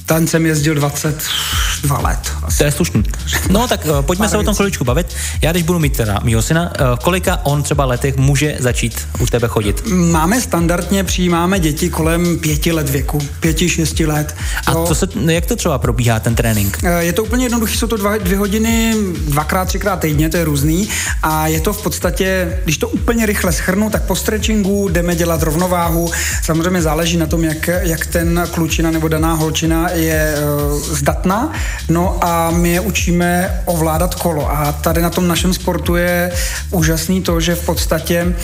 ten 0.08 0.28
jsem 0.28 0.46
jezdil 0.46 0.76
22 0.76 2.00
let. 2.00 2.20
Asi. 2.44 2.58
To 2.58 2.64
je 2.64 2.72
slušný. 2.72 3.04
No 3.50 3.68
tak 3.68 3.86
uh, 3.86 4.02
pojďme 4.02 4.30
se 4.30 4.38
o 4.38 4.44
tom 4.44 4.56
chviličku 4.56 4.84
bavit. 4.84 5.08
Já 5.42 5.52
když 5.52 5.64
budu 5.64 5.80
mít 5.80 5.98
teda 5.98 6.20
mýho 6.24 6.42
syna, 6.42 6.72
uh, 6.80 6.98
kolika 7.04 7.40
on 7.44 7.64
třeba 7.64 7.86
letech 7.86 8.18
může 8.18 8.58
začít 8.60 9.08
u 9.20 9.26
tebe 9.26 9.48
chodit? 9.48 9.84
Máme 9.88 10.42
standardně, 10.42 11.04
přijímáme 11.04 11.60
děti 11.60 11.90
kolem 11.90 12.38
pěti 12.38 12.72
let 12.72 12.90
věku, 12.90 13.20
pěti, 13.40 13.70
šesti 13.70 14.06
let. 14.06 14.36
A 14.68 14.74
to 14.74 14.96
se, 14.96 15.08
no, 15.16 15.32
jak 15.32 15.46
to 15.46 15.56
třeba 15.56 15.78
probíhá 15.78 16.20
ten 16.20 16.36
trénink? 16.36 16.80
Uh, 16.84 16.90
je 16.90 17.14
to 17.14 17.24
úplně 17.24 17.46
jednoduché, 17.46 17.78
jsou 17.78 17.88
to 17.88 17.98
dva, 17.98 18.18
dvě 18.18 18.38
hodiny, 18.38 18.96
dvakrát, 19.28 19.66
třikrát 19.66 20.00
týdně, 20.00 20.30
to 20.30 20.38
je 20.38 20.46
různý. 20.46 20.90
A 21.24 21.48
je 21.48 21.60
to 21.60 21.74
v 21.74 21.84
podstatě, 21.84 22.60
když 22.64 22.78
to 22.78 22.90
úplně 22.90 23.26
rychle 23.26 23.52
schrnu, 23.52 23.90
tak 23.90 24.04
po 24.04 24.16
stretchingu 24.16 24.90
jdeme 24.90 25.16
dělat 25.16 25.44
rovnováhu. 25.44 26.12
Samozřejmě 26.44 26.82
záleží 26.82 27.18
na 27.18 27.26
tom, 27.26 27.44
jak, 27.44 27.70
jak 27.82 28.06
ten 28.06 28.48
klučina 28.52 28.92
nebo 28.92 29.08
daná 29.08 29.34
holčina 29.34 29.97
je 29.98 30.36
uh, 30.36 30.82
zdatná, 30.82 31.52
no 31.90 32.18
a 32.22 32.52
my 32.52 32.70
je 32.70 32.80
učíme 32.80 33.62
ovládat 33.66 34.16
kolo. 34.16 34.52
A 34.52 34.72
tady 34.72 35.02
na 35.02 35.10
tom 35.10 35.28
našem 35.28 35.54
sportu 35.54 35.96
je 35.96 36.32
úžasný 36.72 37.22
to, 37.22 37.40
že 37.40 37.56
v 37.56 37.66
podstatě 37.66 38.36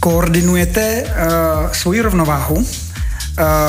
koordinujete 0.00 1.02
uh, 1.02 1.72
svoji 1.72 2.00
rovnováhu, 2.00 2.66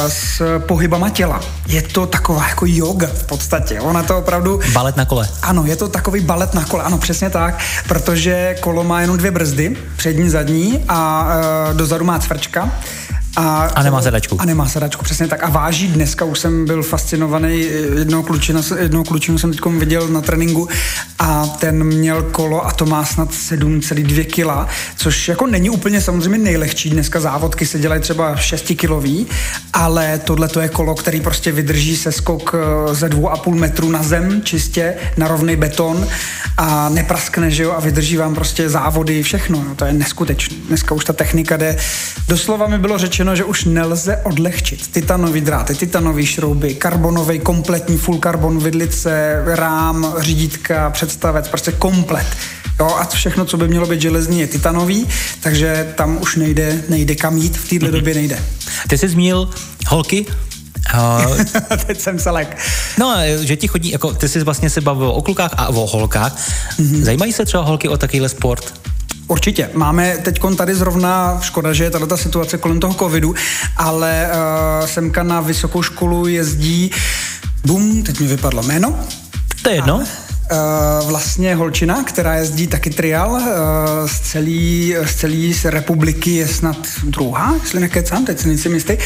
s 0.07 0.41
pohybama 0.59 1.09
těla. 1.09 1.41
Je 1.67 1.81
to 1.81 2.05
taková 2.05 2.47
jako 2.47 2.65
yoga 2.67 3.07
v 3.07 3.23
podstatě. 3.23 3.81
Ona 3.81 4.03
to 4.03 4.17
opravdu... 4.17 4.59
Balet 4.73 4.97
na 4.97 5.05
kole. 5.05 5.29
Ano, 5.41 5.65
je 5.65 5.75
to 5.75 5.87
takový 5.87 6.19
balet 6.19 6.53
na 6.53 6.65
kole, 6.65 6.83
ano, 6.83 6.97
přesně 6.97 7.29
tak, 7.29 7.59
protože 7.87 8.55
kolo 8.59 8.83
má 8.83 9.01
jenom 9.01 9.17
dvě 9.17 9.31
brzdy, 9.31 9.77
přední, 9.95 10.29
zadní 10.29 10.83
a 10.87 11.27
uh, 11.69 11.77
dozadu 11.77 12.05
má 12.05 12.19
cvrčka 12.19 12.71
a, 13.35 13.63
a 13.75 13.83
nemá 13.83 14.01
sedačku. 14.01 14.41
A 14.41 14.45
nemá 14.45 14.67
sedačku, 14.67 15.03
přesně 15.03 15.27
tak. 15.27 15.43
A 15.43 15.50
váží 15.50 15.88
dneska, 15.88 16.25
už 16.25 16.39
jsem 16.39 16.65
byl 16.65 16.83
fascinovaný, 16.83 17.59
jednoho 17.97 18.23
klučina, 18.23 18.61
jednoho 18.79 19.03
klučinu 19.03 19.38
jsem 19.38 19.51
teď 19.51 19.61
viděl 19.65 20.07
na 20.07 20.21
tréninku 20.21 20.69
a 21.19 21.47
ten 21.47 21.83
měl 21.83 22.23
kolo 22.23 22.67
a 22.67 22.71
to 22.71 22.85
má 22.85 23.05
snad 23.05 23.29
7,2 23.31 24.25
kila, 24.25 24.67
což 24.95 25.27
jako 25.27 25.47
není 25.47 25.69
úplně 25.69 26.01
samozřejmě 26.01 26.38
nejlehčí. 26.38 26.89
Dneska 26.89 27.19
závodky 27.19 27.65
se 27.65 27.79
dělají 27.79 28.01
třeba 28.01 28.35
6 28.35 28.73
kilový, 28.75 29.27
ale 29.73 30.19
tohle 30.23 30.47
to 30.47 30.59
je 30.59 30.69
kolo, 30.69 30.95
který 30.95 31.21
prostě 31.21 31.51
vydrží 31.51 31.97
se 31.97 32.11
skok 32.11 32.55
eh, 32.55 32.95
ze 32.95 33.09
2,5 33.09 33.55
metru 33.55 33.89
na 33.89 34.03
zem, 34.03 34.41
čistě 34.43 34.95
na 35.17 35.27
rovný 35.27 35.55
beton 35.55 36.07
a 36.57 36.89
nepraskne, 36.89 37.51
že 37.51 37.63
jo, 37.63 37.71
a 37.71 37.79
vydrží 37.79 38.17
vám 38.17 38.35
prostě 38.35 38.69
závody, 38.69 39.23
všechno. 39.23 39.63
No, 39.67 39.75
to 39.75 39.85
je 39.85 39.93
neskutečné. 39.93 40.57
Dneska 40.67 40.95
už 40.95 41.05
ta 41.05 41.13
technika 41.13 41.57
jde. 41.57 41.77
Doslova 42.27 42.67
mi 42.67 42.77
bylo 42.77 42.97
řečeno, 42.97 43.20
řečeno, 43.21 43.35
že 43.35 43.43
už 43.43 43.65
nelze 43.65 44.17
odlehčit. 44.23 44.87
Titanový 44.87 45.41
dráty, 45.41 45.75
titanové 45.75 46.25
šrouby, 46.25 46.75
karbonový 46.75 47.39
kompletní 47.39 47.97
full 47.97 48.19
carbon 48.19 48.59
vidlice, 48.59 49.41
rám, 49.45 50.13
řídítka, 50.19 50.89
představec, 50.89 51.47
prostě 51.47 51.71
komplet. 51.71 52.25
Jo, 52.79 52.85
a 52.85 53.05
všechno, 53.05 53.45
co 53.45 53.57
by 53.57 53.67
mělo 53.67 53.85
být 53.85 54.01
železní, 54.01 54.39
je 54.39 54.47
titanový, 54.47 55.07
takže 55.39 55.93
tam 55.95 56.17
už 56.21 56.35
nejde, 56.35 56.83
nejde 56.89 57.15
kam 57.15 57.37
jít, 57.37 57.57
v 57.57 57.69
této 57.69 57.85
mm-hmm. 57.85 57.91
době 57.91 58.13
nejde. 58.13 58.39
Ty 58.87 58.97
jsi 58.97 59.09
zmínil 59.09 59.49
holky, 59.87 60.25
Uh, 60.93 61.43
Teď 61.87 61.99
jsem 61.99 62.19
selek. 62.19 62.57
No, 62.99 63.15
že 63.41 63.55
ti 63.55 63.67
chodí, 63.67 63.91
jako 63.91 64.13
ty 64.13 64.29
jsi 64.29 64.43
vlastně 64.43 64.69
se 64.69 64.81
bavil 64.81 65.09
o 65.09 65.21
klukách 65.21 65.51
a 65.57 65.67
o 65.67 65.87
holkách. 65.87 66.35
Mm-hmm. 66.79 67.01
Zajímají 67.01 67.33
se 67.33 67.45
třeba 67.45 67.63
holky 67.63 67.87
o 67.87 67.97
takovýhle 67.97 68.29
sport? 68.29 68.73
Určitě. 69.31 69.69
Máme 69.73 70.17
teď 70.17 70.39
tady 70.57 70.75
zrovna, 70.75 71.39
škoda, 71.41 71.73
že 71.73 71.83
je 71.83 71.89
tato 71.89 72.17
situace 72.17 72.57
kolem 72.57 72.79
toho 72.79 72.93
covidu, 72.93 73.35
ale 73.77 74.29
uh, 74.29 74.88
semka 74.88 75.23
na 75.23 75.41
vysokou 75.41 75.81
školu 75.81 76.27
jezdí, 76.27 76.91
bum, 77.65 78.03
teď 78.03 78.19
mi 78.19 78.27
vypadlo 78.27 78.63
jméno. 78.63 79.00
To 79.61 79.69
je 79.69 79.75
jedno. 79.75 79.95
Uh, 79.95 81.09
vlastně 81.09 81.55
holčina, 81.55 82.03
která 82.03 82.35
jezdí 82.35 82.67
taky 82.67 82.89
trial 82.89 83.31
uh, 83.31 83.47
z 84.05 84.19
celé 84.19 85.07
z 85.07 85.15
celý 85.15 85.55
republiky 85.63 86.35
je 86.35 86.47
snad 86.47 86.77
druhá, 87.03 87.55
jestli 87.63 87.79
nekecám, 87.79 88.25
teď 88.25 88.39
si 88.39 88.47
nejsem 88.47 88.73
jistý. 88.73 88.97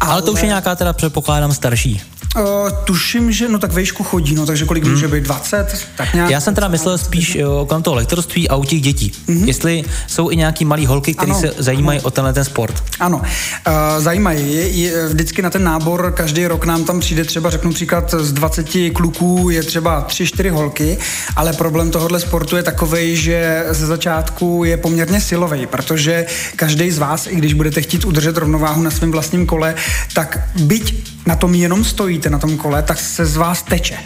Ale, 0.00 0.12
ale 0.12 0.22
to 0.22 0.32
už 0.32 0.40
je 0.40 0.46
nějaká 0.48 0.74
teda 0.74 0.92
předpokládám 0.92 1.52
starší. 1.52 2.02
Uh, 2.36 2.70
tuším, 2.84 3.32
že 3.32 3.48
no 3.48 3.58
tak 3.58 3.72
vejšku 3.72 4.04
chodí, 4.04 4.34
no 4.34 4.46
takže 4.46 4.64
kolik 4.64 4.84
hmm. 4.84 4.92
může 4.92 5.08
být, 5.08 5.24
20? 5.24 5.86
Tak 5.96 6.14
nějak, 6.14 6.30
Já 6.30 6.40
jsem 6.40 6.54
teda 6.54 6.68
myslel 6.68 6.98
spíš 6.98 7.38
o 7.46 7.66
kolem 7.66 7.82
toho 7.82 7.94
lektorství 7.94 8.48
a 8.48 8.56
u 8.56 8.64
těch 8.64 8.80
dětí. 8.80 9.12
Mm-hmm. 9.28 9.46
Jestli 9.46 9.84
jsou 10.06 10.30
i 10.30 10.36
nějaký 10.36 10.64
malí 10.64 10.86
holky, 10.86 11.14
které 11.14 11.34
se 11.34 11.54
zajímají 11.58 11.98
ano. 11.98 12.06
o 12.06 12.10
tenhle 12.10 12.32
ten 12.32 12.44
sport. 12.44 12.84
Ano, 13.00 13.18
uh, 13.18 13.72
zajímají. 13.98 14.56
Je, 14.56 14.68
je, 14.68 15.08
vždycky 15.08 15.42
na 15.42 15.50
ten 15.50 15.64
nábor 15.64 16.12
každý 16.16 16.46
rok 16.46 16.64
nám 16.64 16.84
tam 16.84 17.00
přijde 17.00 17.24
třeba, 17.24 17.50
řeknu 17.50 17.72
příklad, 17.72 18.14
z 18.18 18.32
20 18.32 18.68
kluků 18.92 19.50
je 19.50 19.62
třeba 19.62 20.06
3-4 20.08 20.50
holky, 20.50 20.98
ale 21.36 21.52
problém 21.52 21.90
tohohle 21.90 22.20
sportu 22.20 22.56
je 22.56 22.62
takový, 22.62 23.16
že 23.16 23.66
ze 23.70 23.86
začátku 23.86 24.64
je 24.64 24.76
poměrně 24.76 25.20
silový, 25.20 25.66
protože 25.66 26.26
každý 26.56 26.90
z 26.90 26.98
vás, 26.98 27.26
i 27.26 27.36
když 27.36 27.54
budete 27.54 27.82
chtít 27.82 28.04
udržet 28.04 28.36
rovnováhu 28.36 28.82
na 28.82 28.90
svém 28.90 29.12
vlastním 29.12 29.46
kole, 29.46 29.74
tak 30.14 30.38
byť 30.54 31.10
na 31.26 31.36
tom 31.36 31.54
jenom 31.54 31.84
stojíte 32.20 32.30
na 32.30 32.38
tom 32.38 32.56
kole, 32.56 32.82
tak 32.82 32.98
se 33.00 33.26
z 33.26 33.36
vás 33.36 33.62
teče. 33.62 33.96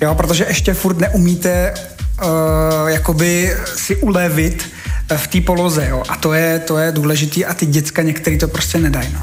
Jo, 0.00 0.14
protože 0.14 0.44
ještě 0.48 0.74
furt 0.74 0.98
neumíte 0.98 1.74
uh, 1.74 2.88
jakoby 2.88 3.56
si 3.76 3.96
ulevit 3.96 4.70
eh, 5.10 5.18
v 5.18 5.26
té 5.26 5.40
poloze, 5.40 5.86
jo. 5.90 6.02
A 6.08 6.16
to 6.16 6.32
je, 6.32 6.58
to 6.58 6.78
je 6.78 6.92
důležitý 6.92 7.44
a 7.44 7.54
ty 7.54 7.66
děcka 7.66 8.02
některý 8.02 8.38
to 8.38 8.48
prostě 8.48 8.78
nedají, 8.78 9.08
no. 9.12 9.20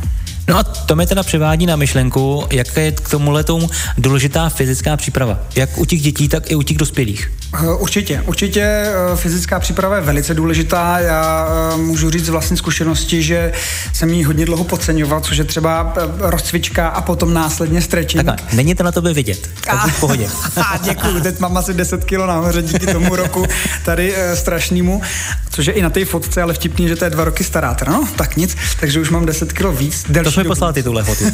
No 0.48 0.58
a 0.58 0.64
to 0.64 0.96
mi 0.96 1.08
teda 1.08 1.24
přivádí 1.24 1.66
na 1.66 1.76
myšlenku, 1.76 2.44
jak 2.52 2.78
je 2.78 2.92
k 2.92 3.10
tomu 3.10 3.32
letou 3.32 3.70
důležitá 3.98 4.50
fyzická 4.50 4.98
příprava. 4.98 5.40
Jak 5.56 5.78
u 5.78 5.86
těch 5.86 6.02
dětí, 6.02 6.28
tak 6.28 6.52
i 6.52 6.56
u 6.56 6.62
těch 6.62 6.78
dospělých. 6.78 7.32
Eh, 7.54 7.74
určitě, 7.74 8.24
určitě 8.26 8.62
eh, 8.62 9.16
fyzická 9.16 9.60
příprava 9.60 9.96
je 9.96 10.02
velice 10.02 10.34
důležitá. 10.34 11.00
Já 11.00 11.48
eh, 11.74 11.78
můžu 11.78 12.10
říct 12.10 12.26
z 12.26 12.30
vlastní 12.30 12.58
zkušenosti, 12.58 13.24
že 13.24 13.52
jsem 13.94 14.10
ji 14.10 14.24
hodně 14.24 14.46
dlouho 14.46 14.64
podceňoval, 14.64 15.22
což 15.22 15.38
je 15.38 15.44
třeba 15.44 15.94
rozcvička 16.20 16.88
a 16.88 17.02
potom 17.02 17.34
následně 17.34 17.82
stretching. 17.82 18.26
Tak, 18.26 18.54
není 18.54 18.76
to 18.76 18.84
na 18.84 18.92
tobě 18.92 19.14
vidět. 19.14 19.50
Tak 19.66 19.88
v 19.88 20.00
pohodě. 20.00 20.28
děkuji, 20.84 21.22
teď 21.22 21.40
mám 21.40 21.58
asi 21.58 21.74
10 21.74 22.04
kilo 22.04 22.28
nahoře 22.28 22.62
díky 22.62 22.86
tomu 22.86 23.16
roku 23.16 23.46
tady 23.86 24.16
strašnému, 24.34 25.02
což 25.50 25.66
je 25.66 25.74
i 25.74 25.82
na 25.82 25.90
té 25.90 26.06
fotce, 26.06 26.42
ale 26.42 26.54
vtipný, 26.54 26.88
že 26.88 26.96
to 26.96 27.06
je 27.06 27.10
dva 27.10 27.24
roky 27.24 27.44
stará. 27.44 27.78
No, 27.88 28.08
tak 28.16 28.38
nic, 28.38 28.58
takže 28.80 29.00
už 29.00 29.10
mám 29.10 29.26
10 29.26 29.54
kilo 29.54 29.72
víc. 29.72 30.06
To 30.24 30.32
jsme 30.32 30.44
poslali 30.44 30.74
ty 30.74 30.84
tuhle 30.84 31.04
fotu. 31.04 31.26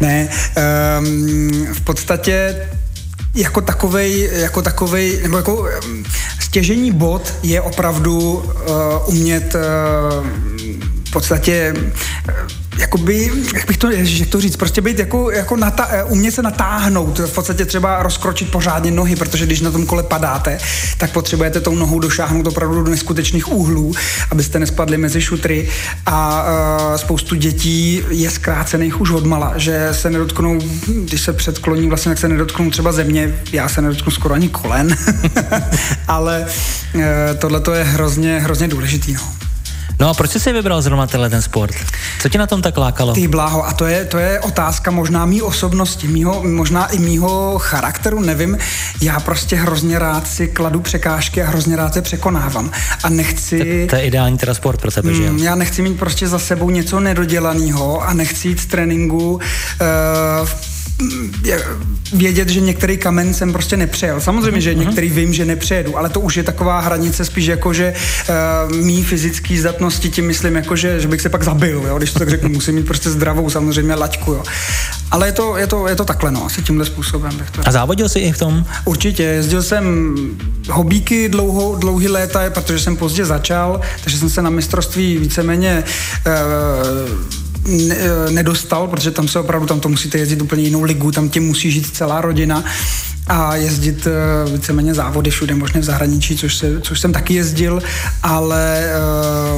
ne, 0.00 0.28
um, 0.98 1.66
v 1.72 1.80
podstatě 1.80 2.56
jako 3.34 3.60
takovej, 3.60 4.30
jako 4.32 4.62
takovej, 4.62 5.20
nebo 5.22 5.36
jako 5.36 5.68
stěžení 6.40 6.92
bod 6.92 7.34
je 7.42 7.60
opravdu 7.60 8.18
uh, 8.20 8.44
umět 9.06 9.54
uh, 9.54 9.60
v 11.08 11.10
podstatě 11.10 11.74
uh, 11.74 12.69
jakoby, 12.80 13.30
jak 13.54 13.66
bych 13.66 13.76
to, 13.76 13.90
jak 13.90 14.28
to 14.28 14.40
říct, 14.40 14.56
prostě 14.56 14.80
být 14.80 14.98
jako, 14.98 15.30
jako 15.30 15.56
nata, 15.56 15.88
eh, 15.90 16.04
umět 16.04 16.34
se 16.34 16.42
natáhnout, 16.42 17.18
v 17.18 17.34
podstatě 17.34 17.64
třeba 17.66 18.02
rozkročit 18.02 18.50
pořádně 18.50 18.90
nohy, 18.90 19.16
protože 19.16 19.46
když 19.46 19.60
na 19.60 19.70
tom 19.70 19.86
kole 19.86 20.02
padáte, 20.02 20.58
tak 20.98 21.12
potřebujete 21.12 21.60
tou 21.60 21.74
nohou 21.74 21.98
došáhnout 21.98 22.46
opravdu 22.46 22.82
do 22.82 22.90
neskutečných 22.90 23.52
úhlů, 23.52 23.92
abyste 24.30 24.58
nespadli 24.58 24.98
mezi 24.98 25.20
šutry 25.20 25.68
a 26.06 26.44
uh, 26.44 26.96
spoustu 26.96 27.34
dětí 27.34 28.02
je 28.10 28.30
zkrácených 28.30 29.00
už 29.00 29.10
odmala, 29.10 29.52
že 29.56 29.88
se 29.92 30.10
nedotknou, 30.10 30.58
když 30.86 31.20
se 31.20 31.32
předkloní 31.32 31.88
vlastně, 31.88 32.10
tak 32.10 32.18
se 32.18 32.28
nedotknou 32.28 32.70
třeba 32.70 32.92
země, 32.92 33.40
já 33.52 33.68
se 33.68 33.82
nedotknu 33.82 34.12
skoro 34.12 34.34
ani 34.34 34.48
kolen, 34.48 34.96
ale 36.08 36.46
uh, 36.94 37.02
tohle 37.38 37.60
to 37.60 37.74
je 37.74 37.84
hrozně, 37.84 38.40
hrozně 38.40 38.68
důležitý, 38.68 39.12
no. 39.12 39.39
No 40.00 40.08
a 40.08 40.14
proč 40.14 40.30
jsi 40.30 40.40
si 40.40 40.52
vybral 40.52 40.82
zrovna 40.82 41.06
tenhle 41.06 41.30
ten 41.30 41.42
sport? 41.42 41.74
Co 42.20 42.28
tě 42.28 42.38
na 42.38 42.46
tom 42.46 42.62
tak 42.62 42.76
lákalo? 42.76 43.14
Ty 43.14 43.28
bláho, 43.28 43.66
a 43.66 43.72
to 43.72 43.86
je, 43.86 44.04
to 44.04 44.18
je 44.18 44.40
otázka 44.40 44.90
možná 44.90 45.26
mý 45.26 45.42
osobnosti, 45.42 46.08
mýho, 46.08 46.42
možná 46.42 46.86
i 46.86 46.98
mýho 46.98 47.58
charakteru, 47.58 48.20
nevím. 48.20 48.58
Já 49.00 49.20
prostě 49.20 49.56
hrozně 49.56 49.98
rád 49.98 50.28
si 50.28 50.48
kladu 50.48 50.80
překážky 50.80 51.42
a 51.42 51.46
hrozně 51.46 51.76
rád 51.76 51.96
je 51.96 52.02
překonávám. 52.02 52.70
A 53.04 53.08
nechci... 53.08 53.86
To, 53.86 53.90
to 53.90 53.96
je 53.96 54.02
ideální 54.02 54.38
teda 54.38 54.54
sport 54.54 54.80
pro 54.80 54.90
tebe, 54.90 55.10
mm, 55.10 55.16
že 55.16 55.24
jo? 55.24 55.32
Já 55.36 55.54
nechci 55.54 55.82
mít 55.82 55.98
prostě 55.98 56.28
za 56.28 56.38
sebou 56.38 56.70
něco 56.70 57.00
nedodělaného 57.00 58.02
a 58.02 58.12
nechci 58.12 58.48
jít 58.48 58.60
z 58.60 58.66
tréninku 58.66 59.32
uh, 59.32 59.40
vědět, 62.12 62.48
že 62.48 62.60
některý 62.60 62.96
kamen 62.96 63.34
jsem 63.34 63.52
prostě 63.52 63.76
nepřejel. 63.76 64.20
Samozřejmě, 64.20 64.60
že 64.60 64.74
mhm. 64.74 64.80
některý 64.80 65.10
vím, 65.10 65.32
že 65.32 65.44
nepřejedu, 65.44 65.98
ale 65.98 66.08
to 66.08 66.20
už 66.20 66.36
je 66.36 66.42
taková 66.42 66.80
hranice 66.80 67.24
spíš 67.24 67.46
jako, 67.46 67.72
že 67.72 67.94
uh, 68.68 68.76
mý 68.76 69.04
fyzický 69.04 69.58
zdatnosti 69.58 70.10
tím 70.10 70.26
myslím 70.26 70.56
jako, 70.56 70.76
že, 70.76 71.00
že 71.00 71.08
bych 71.08 71.20
se 71.20 71.28
pak 71.28 71.42
zabil, 71.42 71.82
jo? 71.88 71.98
když 71.98 72.12
to 72.12 72.18
tak 72.18 72.30
řeknu, 72.30 72.48
musím 72.48 72.74
mít 72.74 72.86
prostě 72.86 73.10
zdravou 73.10 73.50
samozřejmě 73.50 73.94
laťku. 73.94 74.32
Jo? 74.32 74.42
Ale 75.10 75.28
je 75.28 75.32
to, 75.32 75.56
je, 75.56 75.66
to, 75.66 75.88
je 75.88 75.96
to 75.96 76.04
takhle, 76.04 76.30
no, 76.30 76.46
asi 76.46 76.62
tímhle 76.62 76.84
způsobem. 76.84 77.36
Bych 77.36 77.50
to 77.50 77.62
A 77.64 77.72
závodil 77.72 78.08
jsi 78.08 78.18
i 78.18 78.32
v 78.32 78.38
tom? 78.38 78.64
Určitě, 78.84 79.22
jezdil 79.22 79.62
jsem 79.62 80.14
hobíky 80.70 81.28
dlouho, 81.28 81.76
dlouhý 81.76 82.08
léta, 82.08 82.50
protože 82.50 82.78
jsem 82.78 82.96
pozdě 82.96 83.24
začal, 83.24 83.80
takže 84.02 84.18
jsem 84.18 84.30
se 84.30 84.42
na 84.42 84.50
mistrovství 84.50 85.18
víceméně 85.18 85.84
uh, 86.26 87.40
eh, 87.68 88.30
nedostal, 88.30 88.88
protože 88.88 89.10
tam 89.10 89.28
se 89.28 89.38
opravdu, 89.38 89.66
tam 89.66 89.80
to 89.80 89.88
musíte 89.88 90.18
jezdit 90.18 90.42
úplně 90.42 90.62
jinou 90.62 90.82
ligu, 90.82 91.12
tam 91.12 91.28
tě 91.28 91.40
musí 91.40 91.70
žít 91.70 91.96
celá 91.96 92.20
rodina 92.20 92.64
a 93.26 93.56
jezdit 93.56 94.06
uh, 94.06 94.52
víceméně 94.52 94.94
závody 94.94 95.30
všude 95.30 95.54
možné 95.54 95.80
v 95.80 95.84
zahraničí, 95.84 96.36
což, 96.36 96.56
se, 96.56 96.80
což 96.80 97.00
jsem 97.00 97.12
taky 97.12 97.34
jezdil, 97.34 97.82
ale 98.22 98.90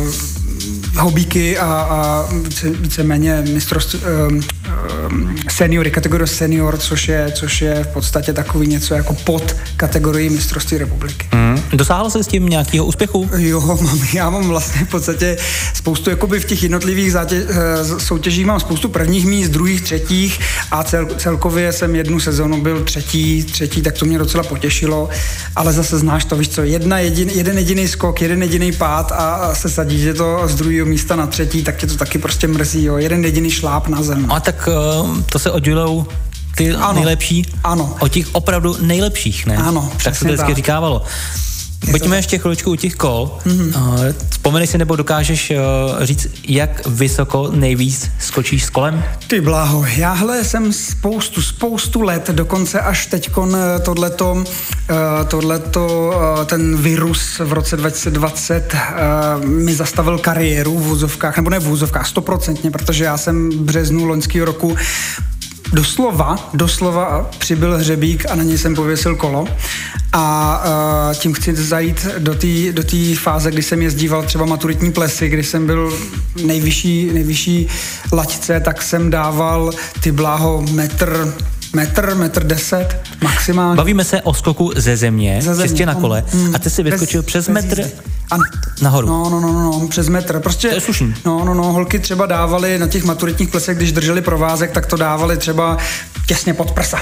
uh, 0.01 0.13
hobíky 0.99 1.59
a, 1.59 1.67
a 1.67 2.29
více, 2.33 2.71
víceméně 2.71 3.43
mistrovství 3.53 4.01
um, 4.29 4.41
um, 5.11 5.37
seniory, 5.51 5.91
kategorie 5.91 6.27
senior, 6.27 6.79
což 6.79 7.09
je, 7.09 7.33
což 7.35 7.63
je 7.63 7.85
v 7.85 7.87
podstatě 7.87 8.33
takový 8.33 8.67
něco 8.67 8.95
jako 8.95 9.15
pod 9.15 9.57
kategorii 9.77 10.31
mistrovství 10.31 10.79
republiky. 10.79 11.29
Mm. 11.35 11.61
Dosáhl 11.73 12.11
jsi 12.11 12.25
s 12.25 12.27
tím 12.27 12.47
nějakého 12.47 12.87
úspěchu? 12.87 13.31
Jo, 13.37 13.61
mám, 13.83 14.01
já 14.15 14.31
mám 14.31 14.49
vlastně 14.49 14.85
v 14.85 14.89
podstatě 14.89 15.37
spoustu, 15.75 16.11
jakoby 16.11 16.41
v 16.41 16.45
těch 16.45 16.63
jednotlivých 16.63 17.13
zátěž, 17.13 17.45
eh, 17.49 18.01
soutěžích 18.01 18.47
mám 18.47 18.61
spoustu 18.61 18.89
prvních 18.89 19.27
míst, 19.27 19.49
druhých, 19.49 19.81
třetích 19.83 20.41
a 20.71 20.85
cel, 20.85 21.07
celkově 21.17 21.73
jsem 21.73 21.97
jednu 21.97 22.21
sezonu 22.21 22.63
byl 22.63 22.85
třetí, 22.85 23.45
třetí, 23.45 23.83
tak 23.83 23.99
to 23.99 24.05
mě 24.05 24.19
docela 24.19 24.45
potěšilo, 24.45 25.09
ale 25.57 25.73
zase 25.73 25.99
znáš 25.99 26.25
to, 26.25 26.37
víš 26.37 26.49
co, 26.49 26.63
jedna 26.63 26.99
jedin, 26.99 27.29
jeden 27.29 27.59
jediný 27.59 27.89
skok, 27.89 28.23
jeden 28.23 28.43
jediný 28.43 28.73
pád 28.73 29.13
a, 29.13 29.15
a 29.15 29.55
se 29.55 29.69
sadí, 29.69 29.99
že 29.99 30.15
to 30.15 30.43
z 30.49 30.55
druhého 30.55 30.82
místa 30.85 31.17
na 31.17 31.27
třetí, 31.27 31.63
tak 31.63 31.77
tě 31.77 31.87
to 31.87 31.97
taky 31.97 32.19
prostě 32.19 32.49
mrzí, 32.49 32.85
jo, 32.85 32.97
jeden 32.97 33.25
jediný 33.25 33.51
šláp 33.51 33.89
na 33.89 34.03
zem. 34.03 34.33
A 34.33 34.41
tak 34.41 34.69
uh, 35.03 35.21
to 35.21 35.39
se 35.39 35.51
oddělou 35.51 36.07
ty 36.57 36.75
ano, 36.75 36.93
nejlepší 36.93 37.47
ano. 37.65 37.97
od 38.01 38.09
těch 38.09 38.27
opravdu 38.35 38.77
nejlepších, 38.81 39.47
ne? 39.47 39.57
Ano, 39.57 39.93
Tak 40.05 40.15
se 40.15 40.21
to 40.21 40.25
vždycky 40.25 40.47
tak. 40.47 40.57
říkávalo. 40.57 41.03
Pojďme 41.91 42.17
ještě 42.17 42.39
chviličku 42.39 42.71
u 42.71 42.77
těch 42.77 42.95
kol. 42.95 43.39
Mm-hmm. 43.47 44.15
Vzpomeneš 44.31 44.71
si 44.71 44.79
nebo 44.79 44.97
dokážeš 44.97 45.51
uh, 45.51 45.57
říct, 46.05 46.27
jak 46.49 46.87
vysoko 46.87 47.51
nejvíc 47.55 48.11
skočíš 48.19 48.65
s 48.65 48.71
kolem? 48.71 49.05
Ty 49.27 49.41
bláho, 49.41 49.85
jáhle 49.97 50.45
jsem 50.45 50.73
spoustu, 50.73 51.43
spoustu 51.43 52.03
let, 52.03 52.31
dokonce 52.31 52.81
až 52.81 53.07
teďkon 53.07 53.57
eh, 53.57 53.81
tohleto, 53.81 54.45
tohleto 55.29 56.15
ten 56.47 56.77
virus 56.77 57.39
v 57.39 57.53
roce 57.53 57.77
2020 57.77 58.75
uh, 58.75 59.45
mi 59.45 59.75
zastavil 59.75 60.19
kariéru 60.19 60.79
v 60.79 60.83
vůzovkách, 60.83 61.37
nebo 61.37 61.51
ne 61.51 61.59
v 61.59 61.65
vůzovkách, 61.65 62.09
stoprocentně, 62.09 62.71
protože 62.71 63.05
já 63.05 63.19
jsem 63.19 63.51
v 63.51 63.55
březnu 63.55 64.05
loňského 64.05 64.47
roku 64.47 64.77
doslova, 65.73 66.51
doslova 66.55 67.31
přibyl 67.39 67.79
hřebík 67.79 68.31
a 68.31 68.35
na 68.35 68.43
něj 68.43 68.59
jsem 68.59 68.75
pověsil 68.75 69.17
kolo. 69.17 69.47
A 70.13 70.65
uh, 70.65 71.15
tím 71.15 71.33
chci 71.33 71.55
zajít 71.55 72.07
do 72.19 72.35
té 72.35 72.73
do 72.73 72.83
fáze, 73.15 73.51
kdy 73.51 73.63
jsem 73.63 73.83
jezdíval 73.83 74.23
třeba 74.23 74.45
maturitní 74.45 74.93
plesy, 74.93 75.29
kdy 75.29 75.45
jsem 75.45 75.67
byl 75.67 75.99
nejvyšší, 76.45 77.11
nejvyšší 77.13 77.69
laťce, 78.13 78.61
tak 78.61 78.83
jsem 78.83 79.11
dával 79.11 79.71
ty 80.01 80.13
bláho 80.13 80.65
metr 80.71 81.35
metr, 81.73 82.15
metr 82.15 82.45
deset 82.45 82.97
maximálně. 83.23 83.77
Bavíme 83.77 84.05
se 84.05 84.23
o 84.23 84.35
skoku 84.35 84.73
ze 84.77 84.97
země, 84.97 85.39
ze 85.43 85.55
země 85.55 85.69
čistě 85.69 85.87
na 85.87 85.95
kole, 85.95 86.25
mm, 86.35 86.55
a 86.55 86.59
ty 86.59 86.71
si 86.71 86.83
vyskočil 86.83 87.23
bez, 87.23 87.27
přes 87.27 87.49
bez 87.49 87.65
metr 87.65 87.83
a 88.31 88.37
nahoru. 88.83 89.09
No, 89.09 89.31
no, 89.31 89.41
no, 89.41 89.53
no, 89.53 89.89
přes 89.89 90.09
metr. 90.09 90.41
Prostě, 90.41 90.69
to 90.69 90.93
je 90.93 91.09
No, 91.25 91.45
no, 91.45 91.55
no, 91.55 91.73
holky 91.73 91.99
třeba 91.99 92.27
dávali 92.27 92.79
na 92.79 92.87
těch 92.87 93.05
maturitních 93.05 93.49
plesech, 93.49 93.77
když 93.77 93.93
drželi 93.93 94.23
provázek, 94.23 94.71
tak 94.71 94.87
to 94.87 94.97
dávali 94.97 95.37
třeba 95.37 95.77
těsně 96.33 96.55
pod 96.55 96.73
prsa. 96.73 96.99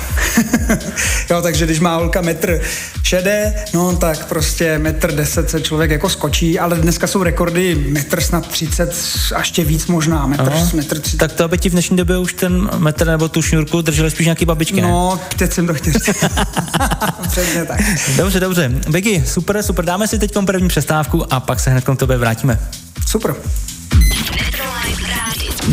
jo, 1.31 1.43
takže 1.43 1.65
když 1.65 1.81
má 1.81 1.97
holka 1.97 2.21
metr 2.21 2.61
šedé, 3.03 3.55
no 3.75 3.97
tak 3.97 4.27
prostě 4.27 4.79
metr 4.79 5.13
deset 5.13 5.51
se 5.51 5.61
člověk 5.61 5.91
jako 5.91 6.09
skočí, 6.09 6.59
ale 6.59 6.77
dneska 6.77 7.07
jsou 7.07 7.23
rekordy 7.23 7.75
metr 7.75 8.21
snad 8.21 8.47
30 8.49 8.95
a 9.35 9.39
ještě 9.39 9.65
víc 9.65 9.87
možná, 9.87 10.27
metr, 10.27 10.53
metr 10.75 11.01
30. 11.01 11.17
Tak 11.17 11.33
to, 11.33 11.45
aby 11.45 11.59
ti 11.59 11.69
v 11.69 11.73
dnešní 11.73 11.97
době 11.97 12.19
už 12.19 12.33
ten 12.33 12.71
metr 12.79 13.07
nebo 13.07 13.29
tu 13.29 13.43
šňůrku 13.43 13.83
drželi 13.83 14.11
spíš 14.11 14.27
nějaký 14.27 14.45
babičky, 14.45 14.81
ne? 14.81 14.89
No, 14.89 15.21
teď 15.37 15.53
jsem 15.53 15.67
to 15.67 15.75
chtěl 15.75 15.93
Přesně 17.29 17.65
tak. 17.65 17.81
Dobře, 18.17 18.41
dobře. 18.41 18.71
Begy, 18.89 19.25
super, 19.27 19.63
super. 19.63 19.85
Dáme 19.85 20.09
si 20.09 20.19
teď 20.19 20.33
první 20.47 20.69
přestávku 20.69 21.33
a 21.33 21.41
pak 21.41 21.61
se 21.61 21.71
hned 21.71 21.85
k 21.85 21.97
tobě 21.97 22.17
vrátíme. 22.17 22.59
Super. 23.07 23.35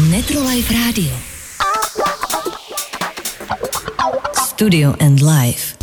Netrolife 0.10 0.74
Radio. 0.74 1.37
Studio 4.58 4.94
and 5.00 5.22
Life. 5.22 5.76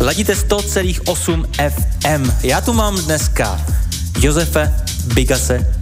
Ladíte 0.00 0.34
100,8 0.34 1.44
FM. 1.70 2.32
Já 2.42 2.60
tu 2.60 2.72
mám 2.72 2.96
dneska 2.96 3.66
Josefe 4.20 4.74
Bigase 5.14 5.74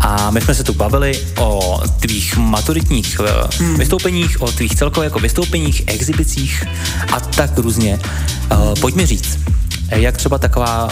a 0.00 0.30
my 0.30 0.40
jsme 0.40 0.54
se 0.54 0.64
tu 0.64 0.74
bavili 0.74 1.20
o 1.38 1.80
tvých 2.00 2.36
maturitních 2.36 3.20
eh, 3.24 3.64
hmm. 3.64 3.76
vystoupeních, 3.76 4.42
o 4.42 4.52
tvých 4.52 4.74
celkově 4.74 5.06
jako 5.06 5.18
vystoupeních, 5.18 5.82
exhibicích 5.86 6.64
a 7.12 7.20
tak 7.20 7.58
různě. 7.58 7.98
Uh, 8.52 8.74
pojď 8.80 8.94
mi 8.94 9.06
říct, 9.06 9.38
jak 9.90 10.16
třeba 10.16 10.38
taková 10.38 10.88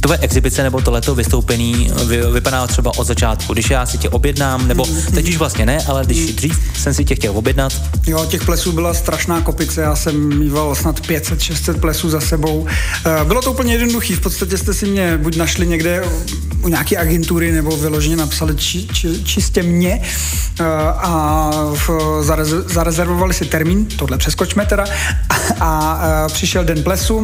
tvoje 0.00 0.18
exibice 0.18 0.62
nebo 0.62 0.80
tohleto 0.80 1.14
vystoupení 1.14 1.90
vy, 2.06 2.20
vypadá 2.32 2.66
třeba 2.66 2.92
od 2.96 3.06
začátku. 3.06 3.52
Když 3.52 3.70
já 3.70 3.86
si 3.86 3.98
tě 3.98 4.08
objednám, 4.08 4.68
nebo 4.68 4.86
teď 5.14 5.28
už 5.28 5.36
vlastně 5.36 5.66
ne, 5.66 5.78
ale 5.88 6.04
když 6.04 6.34
dřív 6.34 6.58
jsem 6.74 6.94
si 6.94 7.04
tě 7.04 7.14
chtěl 7.14 7.38
objednat. 7.38 7.72
Jo, 8.06 8.26
těch 8.26 8.44
plesů 8.44 8.72
byla 8.72 8.94
strašná 8.94 9.40
kopice, 9.40 9.80
já 9.80 9.96
jsem 9.96 10.38
mýval 10.38 10.74
snad 10.74 11.00
500-600 11.00 11.80
plesů 11.80 12.10
za 12.10 12.20
sebou. 12.20 12.66
Eh, 13.06 13.24
bylo 13.24 13.42
to 13.42 13.52
úplně 13.52 13.74
jednoduché, 13.74 14.16
v 14.16 14.20
podstatě 14.20 14.58
jste 14.58 14.74
si 14.74 14.86
mě 14.86 15.18
buď 15.18 15.36
našli 15.36 15.66
někde 15.66 16.04
u 16.62 16.68
nějaké 16.68 16.96
agentury, 16.96 17.52
nebo 17.52 17.76
vyloženě 17.76 18.16
napsali 18.16 18.56
či, 18.56 18.86
či, 18.86 19.24
čistě 19.24 19.62
mě 19.62 20.02
eh, 20.60 20.64
a 20.88 21.50
zarezervovali 22.66 23.34
si 23.34 23.44
termín, 23.44 23.86
tohle 23.86 24.18
přeskočme 24.18 24.66
teda, 24.66 24.84
a, 25.60 25.66
a 25.66 26.00
eh, 26.26 26.28
přišel 26.32 26.64
den 26.64 26.82
plesu, 26.82 27.22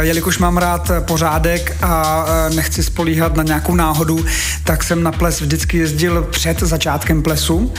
jelikož 0.00 0.38
mám 0.38 0.56
rád 0.56 0.90
pořádek 1.00 1.76
a 1.82 1.90
a 1.90 2.48
nechci 2.54 2.82
spolíhat 2.82 3.36
na 3.36 3.42
nějakou 3.42 3.74
náhodu, 3.74 4.24
tak 4.64 4.84
jsem 4.84 5.02
na 5.02 5.12
ples 5.12 5.40
vždycky 5.40 5.78
jezdil 5.78 6.22
před 6.30 6.60
začátkem 6.60 7.22
plesu 7.22 7.72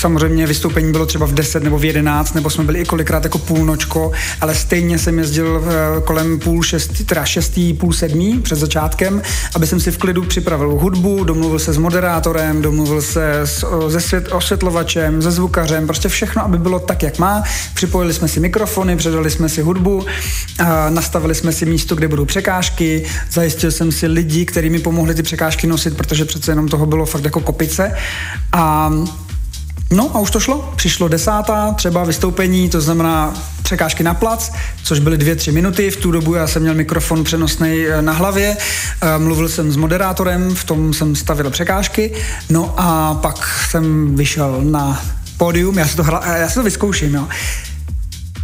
Samozřejmě 0.00 0.46
vystoupení 0.46 0.92
bylo 0.92 1.06
třeba 1.06 1.26
v 1.26 1.34
10 1.34 1.62
nebo 1.62 1.78
v 1.78 1.84
11, 1.84 2.34
nebo 2.34 2.50
jsme 2.50 2.64
byli 2.64 2.80
i 2.80 2.84
kolikrát 2.84 3.24
jako 3.24 3.38
půlnočko, 3.38 4.12
ale 4.40 4.54
stejně 4.54 4.98
jsem 4.98 5.18
jezdil 5.18 5.64
eh, 5.64 6.00
kolem 6.00 6.38
půl 6.38 6.62
šestý, 6.62 7.04
teda 7.04 7.24
šestý, 7.24 7.74
půl 7.74 7.92
sedmý 7.92 8.40
před 8.40 8.56
začátkem, 8.56 9.22
aby 9.54 9.66
jsem 9.66 9.80
si 9.80 9.90
v 9.90 9.98
klidu 9.98 10.22
připravil 10.22 10.68
hudbu, 10.68 11.24
domluvil 11.24 11.58
se 11.58 11.72
s 11.72 11.78
moderátorem, 11.78 12.62
domluvil 12.62 13.02
se 13.02 13.40
s, 13.40 13.88
se 13.88 14.00
svět, 14.00 14.28
osvětlovačem, 14.32 15.22
se 15.22 15.30
zvukařem, 15.30 15.86
prostě 15.86 16.08
všechno, 16.08 16.44
aby 16.44 16.58
bylo 16.58 16.78
tak, 16.78 17.02
jak 17.02 17.18
má. 17.18 17.42
Připojili 17.74 18.14
jsme 18.14 18.28
si 18.28 18.40
mikrofony, 18.40 18.96
předali 18.96 19.30
jsme 19.30 19.48
si 19.48 19.62
hudbu, 19.62 20.06
nastavili 20.88 21.34
jsme 21.34 21.52
si 21.52 21.66
místo, 21.66 21.94
kde 21.94 22.08
budou 22.08 22.24
překážky, 22.24 23.06
zajistil 23.30 23.70
jsem 23.70 23.92
si 23.92 24.06
lidi, 24.06 24.46
kteří 24.46 24.70
mi 24.70 24.78
pomohli 24.78 25.14
ty 25.14 25.22
překážky 25.22 25.66
nosit, 25.66 25.96
protože 25.96 26.24
přece 26.24 26.52
jenom 26.52 26.68
toho 26.68 26.86
bylo 26.86 27.06
fakt 27.06 27.24
jako 27.24 27.40
kopice. 27.40 27.92
A 28.52 28.90
No 29.92 30.16
a 30.16 30.18
už 30.18 30.30
to 30.30 30.40
šlo. 30.40 30.72
Přišlo 30.76 31.08
desátá 31.08 31.72
třeba 31.72 32.04
vystoupení, 32.04 32.68
to 32.68 32.80
znamená 32.80 33.34
překážky 33.62 34.02
na 34.02 34.14
plac, 34.14 34.52
což 34.84 34.98
byly 34.98 35.18
dvě, 35.18 35.36
tři 35.36 35.52
minuty. 35.52 35.90
V 35.90 35.96
tu 35.96 36.10
dobu 36.10 36.34
já 36.34 36.46
jsem 36.46 36.62
měl 36.62 36.74
mikrofon 36.74 37.24
přenosný 37.24 37.86
eh, 37.86 38.02
na 38.02 38.12
hlavě, 38.12 38.56
eh, 39.00 39.18
mluvil 39.18 39.48
jsem 39.48 39.72
s 39.72 39.76
moderátorem, 39.76 40.54
v 40.54 40.64
tom 40.64 40.94
jsem 40.94 41.16
stavil 41.16 41.50
překážky, 41.50 42.12
no 42.50 42.74
a 42.76 43.14
pak 43.14 43.66
jsem 43.70 44.16
vyšel 44.16 44.60
na 44.62 45.02
pódium, 45.36 45.78
já 45.78 45.88
si 45.88 45.96
to, 45.96 46.02
hra, 46.02 46.36
já 46.36 46.48
si 46.48 46.54
to 46.54 46.62
vyzkouším, 46.62 47.14
jo. 47.14 47.28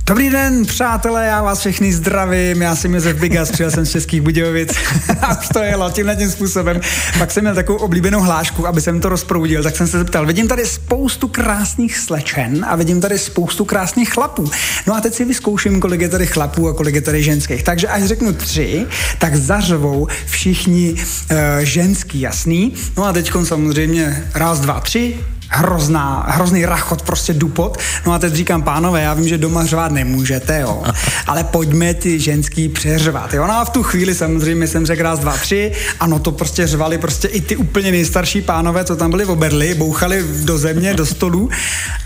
Dobrý 0.08 0.30
den, 0.30 0.66
přátelé, 0.66 1.26
já 1.26 1.42
vás 1.42 1.60
všechny 1.60 1.92
zdravím, 1.92 2.62
já 2.62 2.76
jsem 2.76 2.94
Josef 2.94 3.16
Bigas, 3.16 3.50
přijel 3.50 3.70
jsem 3.70 3.86
z 3.86 3.90
Českých 3.90 4.20
Budějovic 4.20 4.74
a 5.20 5.40
už 5.40 5.48
to 5.48 5.58
jelo 5.58 5.90
tímhle 5.90 6.16
tím 6.16 6.30
způsobem. 6.30 6.80
Pak 7.18 7.30
jsem 7.30 7.44
měl 7.44 7.54
takovou 7.54 7.78
oblíbenou 7.78 8.20
hlášku, 8.20 8.66
aby 8.66 8.80
jsem 8.80 9.00
to 9.00 9.08
rozproudil, 9.08 9.62
tak 9.62 9.76
jsem 9.76 9.86
se 9.86 9.98
zeptal, 9.98 10.26
vidím 10.26 10.48
tady 10.48 10.66
spoustu 10.66 11.28
krásných 11.28 11.98
slečen 11.98 12.66
a 12.68 12.76
vidím 12.76 13.00
tady 13.00 13.18
spoustu 13.18 13.64
krásných 13.64 14.12
chlapů. 14.12 14.50
No 14.86 14.94
a 14.94 15.00
teď 15.00 15.14
si 15.14 15.24
vyzkouším, 15.24 15.80
kolik 15.80 16.00
je 16.00 16.08
tady 16.08 16.26
chlapů 16.26 16.68
a 16.68 16.74
kolik 16.74 16.94
je 16.94 17.00
tady 17.00 17.22
ženských. 17.22 17.62
Takže 17.62 17.88
až 17.88 18.04
řeknu 18.04 18.32
tři, 18.32 18.86
tak 19.18 19.36
zařvou 19.36 20.06
všichni 20.26 20.92
uh, 20.92 21.36
ženský, 21.60 22.20
jasný. 22.20 22.74
No 22.96 23.04
a 23.04 23.12
teď 23.12 23.32
samozřejmě 23.44 24.30
raz, 24.34 24.60
dva, 24.60 24.80
tři, 24.80 25.16
hrozná, 25.48 26.26
hrozný 26.28 26.66
rachot, 26.66 27.02
prostě 27.02 27.32
dupot. 27.34 27.78
No 28.06 28.12
a 28.12 28.18
teď 28.18 28.32
říkám, 28.32 28.62
pánové, 28.62 29.02
já 29.02 29.14
vím, 29.14 29.28
že 29.28 29.38
doma 29.38 29.66
řvát 29.66 29.92
nemůžete, 29.92 30.60
jo, 30.60 30.82
ale 31.26 31.44
pojďme 31.44 31.94
ty 31.94 32.20
ženský 32.20 32.68
přeřvat, 32.68 33.34
jo. 33.34 33.46
No 33.46 33.54
a 33.54 33.64
v 33.64 33.70
tu 33.70 33.82
chvíli 33.82 34.14
samozřejmě 34.14 34.66
jsem 34.66 34.86
řekl 34.86 35.02
raz, 35.02 35.18
dva, 35.18 35.32
tři, 35.32 35.72
ano, 36.00 36.18
to 36.18 36.32
prostě 36.32 36.66
řvali 36.66 36.98
prostě 36.98 37.28
i 37.28 37.40
ty 37.40 37.56
úplně 37.56 37.90
nejstarší 37.90 38.42
pánové, 38.42 38.84
co 38.84 38.96
tam 38.96 39.10
byli 39.10 39.24
v 39.24 39.30
oberli, 39.30 39.74
bouchali 39.74 40.24
do 40.44 40.58
země, 40.58 40.94
do 40.94 41.06
stolu 41.06 41.50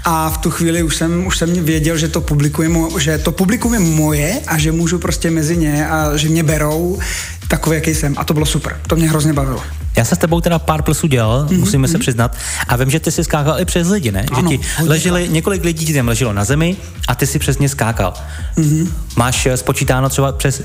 a 0.05 0.31
v 0.31 0.39
tu 0.39 0.51
chvíli 0.51 0.83
už 0.83 0.97
jsem, 0.97 1.27
už 1.27 1.39
jsem 1.39 1.65
věděl, 1.65 1.97
že 1.97 2.09
to 2.09 2.21
publikum, 2.21 2.89
že 2.99 3.19
to 3.19 3.33
publikum 3.33 3.75
je 3.75 3.81
moje 3.81 4.41
a 4.47 4.59
že 4.59 4.73
můžu 4.73 4.99
prostě 4.99 5.31
mezi 5.31 5.57
ně 5.57 5.89
a 5.89 6.17
že 6.17 6.29
mě 6.29 6.43
berou 6.43 6.99
takový, 7.49 7.77
jaký 7.77 7.95
jsem. 7.95 8.15
A 8.17 8.25
to 8.25 8.35
bylo 8.35 8.47
super. 8.47 8.81
To 8.87 8.97
mě 8.97 9.09
hrozně 9.09 9.33
bavilo. 9.33 9.63
Já 9.97 10.05
se 10.05 10.15
s 10.15 10.19
tebou 10.19 10.41
teda 10.41 10.59
pár 10.59 10.83
plesů 10.83 11.07
dělal, 11.07 11.47
mm-hmm. 11.47 11.59
musíme 11.59 11.89
se 11.89 11.95
mhm. 11.95 12.01
přiznat. 12.01 12.37
A 12.69 12.77
vím, 12.77 12.91
že 12.91 13.01
ty 13.01 13.11
jsi 13.11 13.25
skákal 13.25 13.61
i 13.61 13.65
přes 13.65 13.89
lidi, 13.89 14.13
ne? 14.13 14.27
Ano, 14.33 14.51
že 14.51 14.57
ti 14.57 14.65
leželi, 14.87 15.29
několik 15.29 15.65
lidí 15.65 15.87
ti 15.87 15.95
tam 15.95 16.09
leželo 16.09 16.33
na 16.33 16.45
zemi 16.45 16.77
a 17.09 17.15
ty 17.15 17.27
si 17.27 17.39
přesně 17.39 17.69
skákal. 17.69 18.15
Mm-hmm. 18.57 18.89
Máš 19.17 19.47
eh, 19.47 19.57
spočítáno 19.57 20.09
třeba 20.09 20.33
přes 20.33 20.63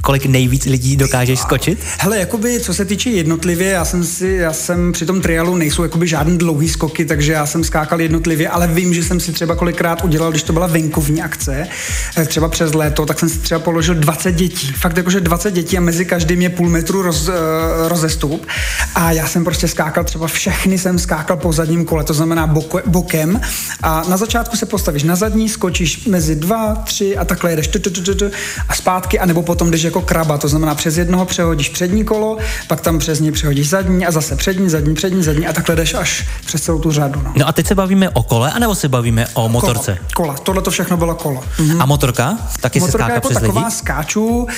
kolik 0.00 0.26
nejvíc 0.26 0.64
lidí 0.64 0.96
dokážeš 0.96 1.40
skočit? 1.40 1.78
Hele, 1.98 2.18
jakoby, 2.18 2.60
co 2.60 2.74
se 2.74 2.84
týče 2.84 3.10
jednotlivě, 3.10 3.68
já 3.68 3.84
jsem 3.84 4.04
si, 4.04 4.28
já 4.28 4.52
jsem 4.52 4.92
při 4.92 5.06
tom 5.06 5.20
trialu 5.20 5.56
nejsou 5.56 5.82
jakoby 5.82 6.06
žádný 6.06 6.38
dlouhý 6.38 6.68
skoky, 6.68 7.04
takže 7.04 7.32
já 7.32 7.46
jsem 7.46 7.64
skákal 7.64 8.00
jednotlivě, 8.00 8.48
ale 8.48 8.66
vím, 8.66 8.94
že 8.94 9.02
jsem 9.02 9.20
si 9.20 9.32
třeba 9.32 9.54
kolikrát 9.54 10.04
udělal, 10.04 10.30
když 10.30 10.42
to 10.42 10.52
byla 10.52 10.66
venkovní 10.66 11.22
akce, 11.22 11.66
eh, 12.16 12.24
třeba 12.24 12.48
přes 12.48 12.74
léto, 12.74 13.06
tak 13.06 13.18
jsem 13.18 13.28
si 13.28 13.38
třeba 13.38 13.58
položil 13.60 13.94
20 13.94 14.32
dětí. 14.32 14.72
Fakt 14.72 14.96
jakože 14.96 15.20
20 15.20 15.50
dětí 15.50 15.78
a 15.78 15.80
mezi 15.80 16.04
každým 16.04 16.42
je 16.42 16.50
půl 16.50 16.68
metru 16.68 17.02
roz, 17.02 17.28
uh, 17.28 17.34
rozestup. 17.88 18.46
A 18.94 19.12
já 19.12 19.26
jsem 19.26 19.44
prostě 19.44 19.68
skákal 19.68 20.04
třeba 20.04 20.26
všechny 20.26 20.78
jsem 20.78 20.98
skákal 20.98 21.36
po 21.36 21.52
zadním 21.52 21.84
kole, 21.84 22.04
to 22.04 22.14
znamená 22.14 22.46
boko, 22.46 22.80
bokem. 22.86 23.40
A 23.82 24.02
na 24.08 24.16
začátku 24.16 24.56
se 24.56 24.66
postavíš 24.66 25.02
na 25.02 25.16
zadní, 25.16 25.48
skočíš 25.48 26.06
mezi 26.06 26.36
dva, 26.36 26.74
tři 26.74 27.16
a 27.16 27.24
takhle 27.24 27.52
jedeš 27.52 27.70
a 28.68 28.74
zpátky, 28.74 29.18
anebo 29.18 29.42
potom 29.42 29.70
jdeš 29.70 29.81
jako 29.84 30.02
kraba, 30.02 30.38
to 30.38 30.48
znamená 30.48 30.74
přes 30.74 30.96
jednoho 30.96 31.24
přehodíš 31.24 31.68
přední 31.68 32.04
kolo, 32.04 32.38
pak 32.68 32.80
tam 32.80 32.98
přes 32.98 33.20
ní 33.20 33.32
přehodíš 33.32 33.68
zadní 33.68 34.06
a 34.06 34.10
zase 34.10 34.36
přední, 34.36 34.70
zadní, 34.70 34.94
přední, 34.94 35.22
zadní 35.22 35.46
a 35.46 35.52
takhle 35.52 35.76
jdeš 35.76 35.94
až 35.94 36.26
přes 36.46 36.62
celou 36.62 36.78
tu 36.78 36.92
řadu. 36.92 37.20
No, 37.24 37.32
no 37.36 37.48
a 37.48 37.52
teď 37.52 37.66
se 37.66 37.74
bavíme 37.74 38.10
o 38.10 38.22
kole, 38.22 38.52
anebo 38.52 38.74
se 38.74 38.88
bavíme 38.88 39.26
o 39.34 39.48
motorce? 39.48 39.98
Kola, 40.14 40.34
kola. 40.34 40.38
tohle 40.38 40.62
to 40.62 40.70
všechno 40.70 40.96
bylo 40.96 41.14
kolo. 41.14 41.44
Mhm. 41.58 41.82
A 41.82 41.86
motorka? 41.86 42.38
Taky 42.60 42.80
motorka 42.80 42.98
se 42.98 42.98
skáká 42.98 43.14
jako 43.14 43.28
přes 43.28 43.40
taková 43.40 43.60
lidi? 43.60 43.76
skáču, 43.76 44.26
uh, 44.26 44.48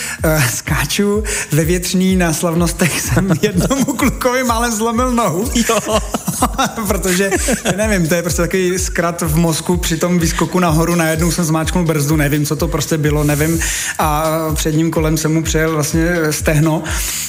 skáču 0.55 1.23
ve 1.53 1.65
větřní 1.65 2.17
na 2.17 2.33
slavnostech 2.33 3.01
jsem 3.01 3.33
jednomu 3.43 3.85
klukovi 3.85 4.45
málem 4.45 4.73
zlomil 4.73 5.11
nohu. 5.11 5.51
Jo. 5.69 5.99
Protože, 6.89 7.31
nevím, 7.77 8.09
to 8.09 8.15
je 8.15 8.23
prostě 8.23 8.43
takový 8.43 8.79
zkrat 8.79 9.23
v 9.23 9.37
mozku 9.37 9.77
při 9.77 9.97
tom 9.97 10.19
výskoku 10.19 10.61
nahoru, 10.61 10.95
najednou 10.95 11.31
jsem 11.31 11.45
zmáčknul 11.45 11.85
brzdu, 11.85 12.17
nevím, 12.17 12.47
co 12.47 12.57
to 12.57 12.69
prostě 12.69 12.99
bylo, 12.99 13.25
nevím. 13.25 13.61
A 13.99 14.25
předním 14.55 14.91
kolem 14.91 15.14
jsem 15.17 15.35
mu 15.35 15.43
přejel 15.43 15.73
vlastně 15.73 16.09
stehno, 16.31 16.83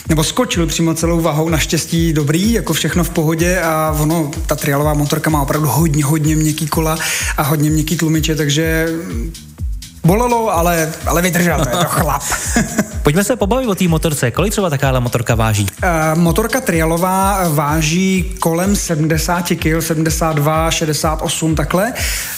nebo 0.10 0.24
skočil 0.24 0.68
přímo 0.68 0.94
celou 0.94 1.22
vahou, 1.22 1.50
naštěstí 1.50 2.14
dobrý, 2.14 2.54
jako 2.54 2.74
všechno 2.74 3.04
v 3.04 3.10
pohodě 3.10 3.60
a 3.60 3.96
ono, 4.00 4.32
ta 4.48 4.56
trialová 4.56 4.94
motorka 4.94 5.30
má 5.30 5.42
opravdu 5.42 5.68
hodně, 5.68 6.06
hodně 6.06 6.36
měkký 6.36 6.68
kola 6.68 6.98
a 7.38 7.44
hodně 7.44 7.70
měkký 7.70 7.98
tlumiče, 7.98 8.36
takže 8.36 8.88
Bolelo, 10.06 10.50
ale, 10.54 10.94
ale 11.06 11.22
vydržel, 11.22 11.66
to 11.66 11.70
je 11.70 11.76
to 11.76 11.90
chlap. 11.90 12.22
Pojďme 13.04 13.24
se 13.24 13.36
pobavit 13.36 13.70
o 13.70 13.76
té 13.76 13.88
motorce. 13.88 14.32
Kolik 14.32 14.52
třeba 14.52 14.70
taková 14.70 15.00
motorka 15.00 15.36
váží? 15.36 15.66
Uh, 15.84 16.20
motorka 16.20 16.62
trialová 16.62 17.50
váží 17.50 18.34
kolem 18.40 18.76
70 18.76 19.42
kg, 19.42 19.82
72, 19.82 20.72
68 20.72 21.56
takhle. 21.56 21.94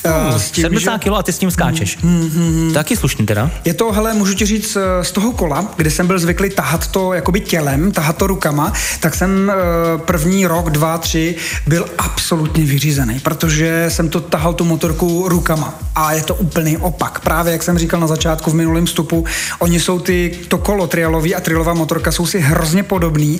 Uh, 0.05 0.41
tím, 0.51 0.61
70 0.61 0.91
že... 0.91 1.09
kg 1.09 1.13
a 1.13 1.23
ty 1.23 1.33
s 1.33 1.37
tím 1.37 1.51
skáčeš. 1.51 1.97
Mm, 1.97 2.11
mm, 2.11 2.65
mm, 2.65 2.73
Taky 2.73 2.97
slušný 2.97 3.25
teda. 3.25 3.51
Je 3.65 3.73
to, 3.73 3.91
hele, 3.91 4.13
můžu 4.13 4.33
ti 4.33 4.45
říct, 4.45 4.77
z 5.01 5.11
toho 5.11 5.31
kola, 5.31 5.65
kde 5.75 5.91
jsem 5.91 6.07
byl 6.07 6.19
zvyklý 6.19 6.49
tahat 6.49 6.87
to 6.87 7.13
jakoby 7.13 7.39
tělem, 7.39 7.91
tahat 7.91 8.17
to 8.17 8.27
rukama, 8.27 8.73
tak 8.99 9.15
jsem 9.15 9.51
uh, 9.95 10.01
první 10.01 10.45
rok, 10.45 10.69
dva, 10.69 10.97
tři 10.97 11.35
byl 11.67 11.85
absolutně 11.97 12.63
vyřízený, 12.65 13.19
protože 13.19 13.85
jsem 13.87 14.09
to 14.09 14.21
tahal 14.21 14.53
tu 14.53 14.65
motorku 14.65 15.29
rukama 15.29 15.73
a 15.95 16.13
je 16.13 16.23
to 16.23 16.35
úplný 16.35 16.77
opak. 16.77 17.19
Právě 17.19 17.56
jak 17.57 17.63
jsem 17.63 17.77
říkal 17.77 17.99
na 17.99 18.07
začátku 18.07 18.51
v 18.51 18.53
minulém 18.53 18.85
vstupu, 18.85 19.25
oni 19.59 19.79
jsou 19.79 19.99
ty, 19.99 20.39
to 20.47 20.57
kolo 20.57 20.87
trialový 20.87 21.35
a 21.35 21.41
trialová 21.41 21.73
motorka 21.73 22.11
jsou 22.11 22.25
si 22.25 22.39
hrozně 22.39 22.83
podobný, 22.83 23.39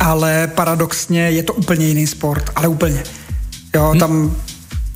ale 0.00 0.50
paradoxně 0.54 1.30
je 1.30 1.42
to 1.42 1.52
úplně 1.54 1.86
jiný 1.86 2.06
sport, 2.06 2.50
ale 2.54 2.68
úplně. 2.68 3.02
Jo, 3.74 3.92
hm. 3.94 3.98
tam 3.98 4.36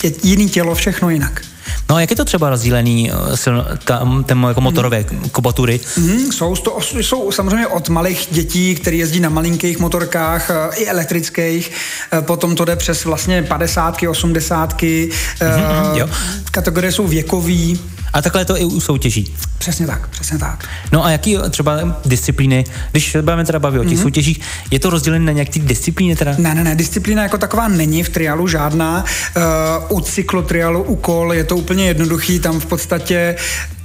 je 0.02 0.12
jiný 0.22 0.48
tělo, 0.48 0.74
všechno 0.74 1.10
jinak. 1.10 1.42
No 1.88 1.96
a 1.96 2.00
jak 2.00 2.10
je 2.10 2.16
to 2.16 2.24
třeba 2.24 2.50
rozdílený 2.50 3.10
eh, 3.10 3.76
tam, 3.84 4.24
tam 4.24 4.44
jako 4.48 4.60
motorové 4.60 5.04
mm. 5.10 5.28
kubatury? 5.28 5.80
Mm, 5.96 6.32
jsou, 6.32 6.56
to, 6.56 6.78
jsou 7.00 7.32
samozřejmě 7.32 7.66
od 7.66 7.88
malých 7.88 8.28
dětí, 8.30 8.74
které 8.74 8.96
jezdí 8.96 9.20
na 9.20 9.28
malinkých 9.28 9.78
motorkách, 9.78 10.50
eh, 10.50 10.76
i 10.76 10.86
elektrických, 10.86 11.70
eh, 12.12 12.22
potom 12.22 12.56
to 12.56 12.64
jde 12.64 12.76
přes 12.76 13.04
vlastně 13.04 13.42
50, 13.42 14.08
80, 14.08 14.74
mm-hmm, 15.40 16.08
kategorie 16.50 16.92
jsou 16.92 17.06
věkový, 17.06 17.80
a 18.16 18.22
takhle 18.22 18.40
je 18.40 18.44
to 18.44 18.60
i 18.60 18.64
u 18.64 18.80
soutěží. 18.80 19.34
Přesně 19.58 19.86
tak, 19.86 20.08
přesně 20.08 20.38
tak. 20.38 20.68
No 20.92 21.04
a 21.04 21.10
jaký 21.10 21.36
třeba 21.50 22.00
disciplíny, 22.04 22.64
když 22.90 23.16
budeme 23.20 23.44
teda 23.44 23.58
bavit 23.58 23.78
o 23.78 23.84
těch 23.84 23.98
mm-hmm. 23.98 24.02
soutěžích, 24.02 24.40
je 24.70 24.78
to 24.78 24.90
rozdělené 24.90 25.24
na 25.24 25.32
nějaké 25.32 25.60
disciplíny 25.60 26.16
teda? 26.16 26.34
Ne, 26.38 26.54
ne, 26.54 26.64
ne, 26.64 26.74
disciplína 26.74 27.22
jako 27.22 27.38
taková 27.38 27.68
není 27.68 28.02
v 28.02 28.08
trialu 28.08 28.48
žádná. 28.48 29.04
Uh, 29.88 29.98
u 29.98 30.00
cyklotrialu, 30.00 30.82
u 30.82 30.96
kol 30.96 31.32
je 31.32 31.44
to 31.44 31.56
úplně 31.56 31.86
jednoduchý, 31.86 32.38
tam 32.38 32.60
v 32.60 32.66
podstatě 32.66 33.36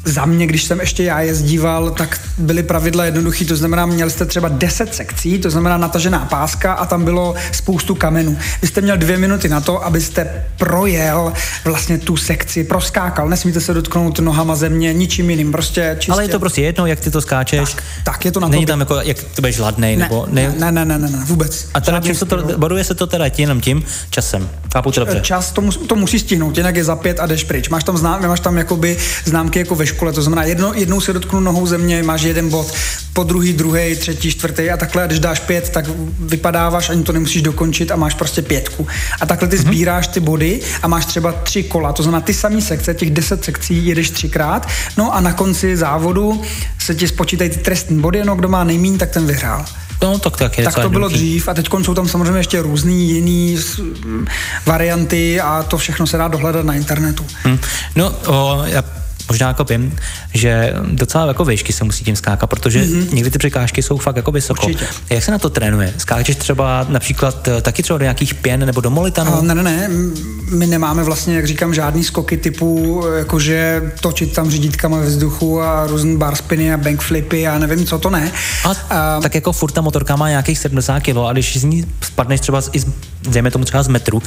za 0.05 0.25
mě, 0.25 0.47
když 0.47 0.63
jsem 0.63 0.79
ještě 0.79 1.03
já 1.03 1.21
jezdíval, 1.21 1.91
tak 1.91 2.19
byly 2.37 2.63
pravidla 2.63 3.05
jednoduchý, 3.05 3.45
to 3.45 3.55
znamená, 3.55 3.85
měli 3.85 4.11
jste 4.11 4.25
třeba 4.25 4.49
10 4.49 4.95
sekcí, 4.95 5.39
to 5.39 5.49
znamená 5.49 5.77
natažená 5.77 6.19
páska 6.19 6.73
a 6.73 6.85
tam 6.85 7.03
bylo 7.03 7.35
spoustu 7.51 7.95
kamenů. 7.95 8.37
Vy 8.61 8.67
jste 8.67 8.81
měl 8.81 8.97
dvě 8.97 9.17
minuty 9.17 9.49
na 9.49 9.61
to, 9.61 9.85
abyste 9.85 10.45
projel 10.57 11.33
vlastně 11.65 11.97
tu 11.97 12.17
sekci, 12.17 12.63
proskákal, 12.63 13.29
nesmíte 13.29 13.61
se 13.61 13.73
dotknout 13.73 14.19
nohama 14.19 14.55
země, 14.55 14.93
ničím 14.93 15.29
jiným, 15.29 15.51
prostě 15.51 15.95
čistě. 15.99 16.11
Ale 16.11 16.23
je 16.23 16.29
to 16.29 16.39
prostě 16.39 16.61
jedno, 16.61 16.85
jak 16.85 16.99
ty 16.99 17.11
to 17.11 17.21
skáčeš. 17.21 17.73
Tak, 17.73 17.83
tak 18.03 18.25
je 18.25 18.31
to 18.31 18.39
na 18.39 18.47
Není 18.47 18.65
tam 18.65 18.79
jako, 18.79 18.95
jak 18.95 19.17
to 19.17 19.41
budeš 19.41 19.59
hladnej, 19.59 19.95
ne, 19.95 20.03
nebo 20.03 20.27
ne, 20.31 20.53
ne, 20.57 20.71
ne, 20.71 20.85
ne, 20.85 20.99
ne, 20.99 21.09
ne, 21.09 21.23
vůbec. 21.25 21.67
A 21.73 21.81
teda 21.81 21.99
čím 21.99 22.15
se 22.15 22.25
to, 22.25 22.57
boduje 22.57 22.83
se 22.83 22.95
to 22.95 23.07
teda 23.07 23.25
jenom 23.37 23.61
tím 23.61 23.83
časem. 24.09 24.49
Chápu 24.73 24.91
to 24.91 24.99
dobře. 24.99 25.19
Čas 25.21 25.51
to, 25.51 25.61
mus, 25.61 25.77
to 25.77 25.95
musí 25.95 26.19
stihnout, 26.19 26.57
jinak 26.57 26.75
je 26.75 26.83
za 26.83 26.95
pět 26.95 27.19
a 27.19 27.25
jdeš 27.25 27.43
pryč. 27.43 27.69
Máš 27.69 27.83
tam, 27.83 27.97
znám, 27.97 28.27
máš 28.27 28.39
tam 28.39 28.57
jakoby 28.57 28.97
známky 29.25 29.59
jako 29.59 29.75
ve 29.75 29.85
škole, 29.91 30.13
to 30.13 30.21
znamená 30.21 30.43
jedno, 30.43 30.73
jednou 30.75 31.01
se 31.01 31.13
dotknu 31.13 31.39
nohou 31.39 31.67
země, 31.67 32.03
máš 32.03 32.21
jeden 32.21 32.49
bod, 32.49 32.73
po 33.13 33.23
druhý, 33.23 33.53
druhý, 33.53 33.95
třetí, 33.95 34.31
čtvrtý 34.31 34.69
a 34.69 34.77
takhle, 34.77 35.03
a 35.03 35.07
když 35.07 35.19
dáš 35.19 35.39
pět, 35.39 35.69
tak 35.69 35.85
vypadáváš, 36.19 36.89
ani 36.89 37.03
to 37.03 37.13
nemusíš 37.13 37.41
dokončit 37.41 37.91
a 37.91 37.95
máš 37.95 38.13
prostě 38.13 38.41
pětku. 38.41 38.87
A 39.21 39.25
takhle 39.25 39.47
ty 39.47 39.55
mm-hmm. 39.55 39.61
sbíráš 39.61 40.07
ty 40.07 40.19
body 40.19 40.59
a 40.81 40.87
máš 40.87 41.05
třeba 41.05 41.31
tři 41.31 41.63
kola, 41.63 41.93
to 41.93 42.03
znamená 42.03 42.21
ty 42.21 42.33
samé 42.33 42.61
sekce, 42.61 42.93
těch 42.93 43.11
deset 43.11 43.43
sekcí 43.43 43.85
jedeš 43.87 44.09
třikrát, 44.09 44.67
no 44.97 45.15
a 45.15 45.21
na 45.21 45.33
konci 45.33 45.77
závodu 45.77 46.41
se 46.79 46.95
ti 46.95 47.07
spočítají 47.07 47.49
ty 47.49 47.57
trestní 47.57 48.01
body, 48.01 48.23
no 48.25 48.35
kdo 48.35 48.47
má 48.47 48.63
nejmín, 48.63 48.97
tak 48.97 49.09
ten 49.09 49.25
vyhrál. 49.25 49.65
No, 50.01 50.19
tak, 50.19 50.37
tak, 50.37 50.57
je 50.57 50.63
tak 50.63 50.75
to 50.75 50.89
bylo 50.89 51.09
dřív 51.09 51.47
a 51.47 51.53
teď 51.53 51.69
jsou 51.81 51.93
tam 51.93 52.07
samozřejmě 52.07 52.39
ještě 52.39 52.61
různý 52.61 53.09
jiný 53.09 53.57
varianty 54.65 55.41
a 55.41 55.63
to 55.63 55.77
všechno 55.77 56.07
se 56.07 56.17
dá 56.17 56.27
dohledat 56.27 56.65
na 56.65 56.73
internetu. 56.73 57.25
Hmm. 57.43 57.59
No, 57.95 58.15
o, 58.25 58.63
já 58.65 58.83
možná 59.31 59.47
jako 59.47 59.63
vím, 59.63 59.95
že 60.33 60.73
docela 60.91 61.25
jako 61.25 61.45
výšky 61.45 61.73
se 61.73 61.83
musí 61.83 62.03
tím 62.03 62.15
skákat, 62.15 62.49
protože 62.49 62.83
mm-hmm. 62.83 63.13
někdy 63.13 63.31
ty 63.31 63.37
překážky 63.37 63.83
jsou 63.83 63.97
fakt 63.97 64.15
jako 64.15 64.31
vysoko. 64.31 64.65
Určitě. 64.67 64.85
Jak 65.09 65.23
se 65.23 65.31
na 65.31 65.39
to 65.39 65.49
trénuje? 65.49 65.93
Skáčeš 65.97 66.35
třeba 66.35 66.85
například 66.89 67.47
eh, 67.47 67.61
taky 67.61 67.83
třeba 67.83 67.97
do 67.97 68.03
nějakých 68.03 68.33
pěn 68.33 68.65
nebo 68.65 68.81
do 68.81 68.89
molitanu? 68.89 69.33
A 69.33 69.41
ne, 69.41 69.55
ne, 69.55 69.63
ne, 69.63 69.89
my 70.49 70.67
nemáme 70.67 71.03
vlastně, 71.03 71.35
jak 71.35 71.47
říkám, 71.47 71.73
žádný 71.73 72.03
skoky 72.03 72.37
typu, 72.37 73.03
jakože 73.17 73.91
točit 74.01 74.33
tam 74.33 74.49
řídítkama 74.49 74.97
ve 74.97 75.05
vzduchu 75.05 75.61
a 75.61 75.87
různý 75.87 76.17
bar 76.17 76.35
spiny 76.35 76.73
a 76.73 76.77
backflipy 76.77 77.47
a 77.47 77.59
nevím, 77.59 77.85
co 77.85 77.99
to 77.99 78.09
ne. 78.09 78.31
A, 78.63 78.69
a 78.69 79.19
tak 79.21 79.35
jako 79.35 79.51
furt 79.51 79.71
ta 79.71 79.81
motorka 79.81 80.15
má 80.15 80.29
nějakých 80.29 80.59
70 80.59 80.99
kg 80.99 81.17
a 81.29 81.33
když 81.33 81.57
z 81.57 81.63
ní 81.63 81.85
spadneš 82.01 82.39
třeba 82.39 82.61
z, 82.61 82.69
dejme 83.29 83.51
tomu 83.51 83.65
třeba 83.65 83.83
z 83.83 83.87
metru, 83.87 84.21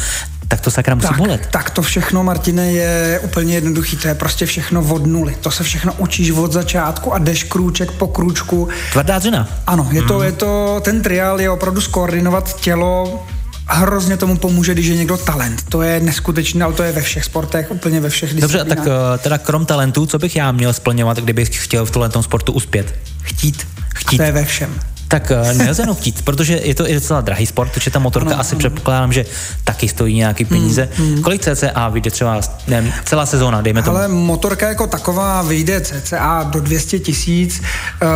tak 0.48 0.60
to 0.60 0.70
sakra 0.70 0.94
musí 0.94 1.08
tak, 1.08 1.16
bolet. 1.16 1.46
Tak 1.50 1.70
to 1.70 1.82
všechno, 1.82 2.24
Martine, 2.24 2.72
je 2.72 3.20
úplně 3.22 3.54
jednoduchý. 3.54 3.96
To 3.96 4.08
je 4.08 4.14
prostě 4.14 4.46
všechno 4.46 4.84
od 4.88 5.06
nuly. 5.06 5.36
To 5.40 5.50
se 5.50 5.64
všechno 5.64 5.92
učíš 5.98 6.30
od 6.30 6.52
začátku 6.52 7.14
a 7.14 7.18
jdeš 7.18 7.44
krůček 7.44 7.90
po 7.90 8.06
krůčku. 8.06 8.68
Tvrdá 8.92 9.18
dřina. 9.18 9.48
Ano, 9.66 9.88
je 9.92 10.02
to, 10.02 10.18
mm. 10.18 10.24
je 10.24 10.32
to, 10.32 10.80
ten 10.84 11.02
triál 11.02 11.40
je 11.40 11.50
opravdu 11.50 11.80
skoordinovat 11.80 12.60
tělo 12.60 13.24
hrozně 13.66 14.16
tomu 14.16 14.36
pomůže, 14.36 14.74
když 14.74 14.86
je 14.86 14.96
někdo 14.96 15.16
talent. 15.16 15.62
To 15.68 15.82
je 15.82 16.00
neskutečné, 16.00 16.64
ale 16.64 16.74
to 16.74 16.82
je 16.82 16.92
ve 16.92 17.02
všech 17.02 17.24
sportech, 17.24 17.70
úplně 17.70 18.00
ve 18.00 18.10
všech 18.10 18.34
Dobře, 18.34 18.64
tak 18.64 18.78
eh, 18.78 19.18
teda 19.18 19.38
krom 19.38 19.66
talentů, 19.66 20.06
co 20.06 20.18
bych 20.18 20.36
já 20.36 20.52
měl 20.52 20.72
splňovat, 20.72 21.18
kdybych 21.18 21.64
chtěl 21.64 21.86
v 21.86 21.90
tomhle 21.90 22.10
sportu 22.22 22.52
uspět? 22.52 22.94
Chtít. 23.22 23.66
Chtít. 23.94 24.20
A 24.20 24.22
to 24.22 24.26
je 24.26 24.32
ve 24.32 24.44
všem. 24.44 24.80
Tak 25.08 25.30
eh, 25.30 25.54
nelze 25.54 25.82
jenom 25.82 25.96
chtít, 25.96 26.22
protože 26.22 26.60
je 26.64 26.74
to 26.74 26.90
i 26.90 26.94
docela 26.94 27.20
drahý 27.20 27.46
sport, 27.46 27.72
protože 27.72 27.90
ta 27.90 27.98
motorka 27.98 28.30
ano, 28.30 28.40
asi 28.40 28.52
ano. 28.52 28.58
předpokládám, 28.58 29.12
že 29.12 29.24
taky 29.64 29.88
stojí 29.88 30.16
nějaký 30.16 30.44
peníze. 30.44 30.88
Hmm, 30.94 31.12
hmm. 31.14 31.22
Kolik 31.22 31.42
CCA 31.42 31.88
vyjde 31.88 32.10
třeba 32.10 32.40
nevím, 32.68 32.92
celá 33.04 33.26
sezóna, 33.26 33.62
dejme 33.62 33.82
tomu? 33.82 33.96
Ale 33.96 34.08
motorka 34.08 34.68
jako 34.68 34.86
taková 34.86 35.42
vyjde 35.42 35.80
CCA 35.80 36.42
do 36.42 36.60
200 36.60 36.98
tisíc, 36.98 37.62
eh, 38.02 38.06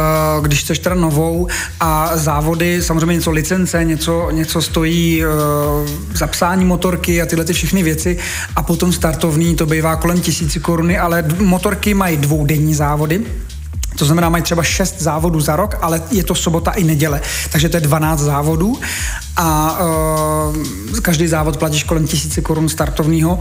když 0.43 0.61
chceš 0.61 0.79
teda 0.79 0.95
novou 0.95 1.49
a 1.81 2.17
závody, 2.17 2.83
samozřejmě 2.83 3.15
něco 3.15 3.31
licence, 3.31 3.85
něco, 3.85 4.31
něco 4.31 4.63
stojí 4.63 5.25
eh, 5.25 5.27
zapsání 6.15 6.65
motorky 6.65 7.23
a 7.23 7.27
tyhle 7.27 7.45
ty 7.45 7.53
všechny 7.53 7.83
věci 7.83 8.19
a 8.57 8.63
potom 8.63 8.93
startovní 8.93 9.57
to 9.57 9.67
bývá 9.67 9.97
kolem 9.97 10.21
tisíci 10.21 10.61
koruny, 10.61 10.99
ale 10.99 11.25
motorky 11.39 11.95
mají 11.95 12.17
dvoudenní 12.17 12.75
závody, 12.75 13.23
to 13.99 14.05
znamená, 14.05 14.29
mají 14.29 14.43
třeba 14.43 14.63
6 14.63 15.03
závodů 15.03 15.41
za 15.41 15.57
rok, 15.57 15.77
ale 15.83 16.03
je 16.11 16.25
to 16.25 16.35
sobota 16.35 16.71
i 16.71 16.85
neděle. 16.85 17.21
Takže 17.53 17.69
to 17.69 17.77
je 17.77 17.81
12 17.81 18.21
závodů 18.21 18.79
a 19.37 19.79
uh, 19.81 21.01
každý 21.03 21.29
závod 21.29 21.57
platíš 21.57 21.85
kolem 21.85 22.07
tisíce 22.07 22.41
korun 22.41 22.69
startovního. 22.69 23.39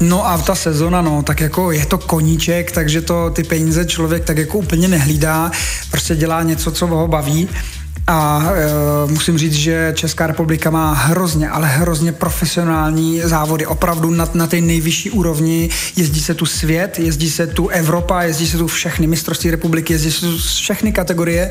No 0.00 0.26
a 0.26 0.38
ta 0.38 0.54
sezona, 0.54 1.02
no, 1.02 1.22
tak 1.22 1.40
jako 1.40 1.72
je 1.72 1.86
to 1.86 1.98
koníček, 1.98 2.72
takže 2.72 3.00
to 3.00 3.30
ty 3.30 3.42
peníze 3.42 3.84
člověk 3.84 4.24
tak 4.24 4.38
jako 4.38 4.58
úplně 4.58 4.88
nehlídá, 4.88 5.50
prostě 5.90 6.16
dělá 6.16 6.42
něco, 6.42 6.70
co 6.70 6.86
ho 6.86 7.08
baví. 7.08 7.48
A 8.06 8.42
e, 8.54 9.12
musím 9.12 9.38
říct, 9.38 9.54
že 9.54 9.92
Česká 9.96 10.26
republika 10.26 10.70
má 10.70 10.92
hrozně, 10.92 11.48
ale 11.48 11.68
hrozně 11.68 12.12
profesionální 12.12 13.20
závody, 13.24 13.66
opravdu 13.66 14.10
na, 14.10 14.28
na 14.34 14.46
té 14.46 14.60
nejvyšší 14.60 15.10
úrovni. 15.10 15.68
Jezdí 15.96 16.20
se 16.20 16.34
tu 16.34 16.46
svět, 16.46 16.98
jezdí 16.98 17.30
se 17.30 17.46
tu 17.46 17.68
Evropa, 17.68 18.22
jezdí 18.22 18.46
se 18.46 18.58
tu 18.58 18.66
všechny 18.66 19.06
mistrovství 19.06 19.50
republiky, 19.50 19.92
jezdí 19.92 20.12
se 20.12 20.20
tu 20.20 20.38
všechny 20.38 20.92
kategorie, 20.92 21.50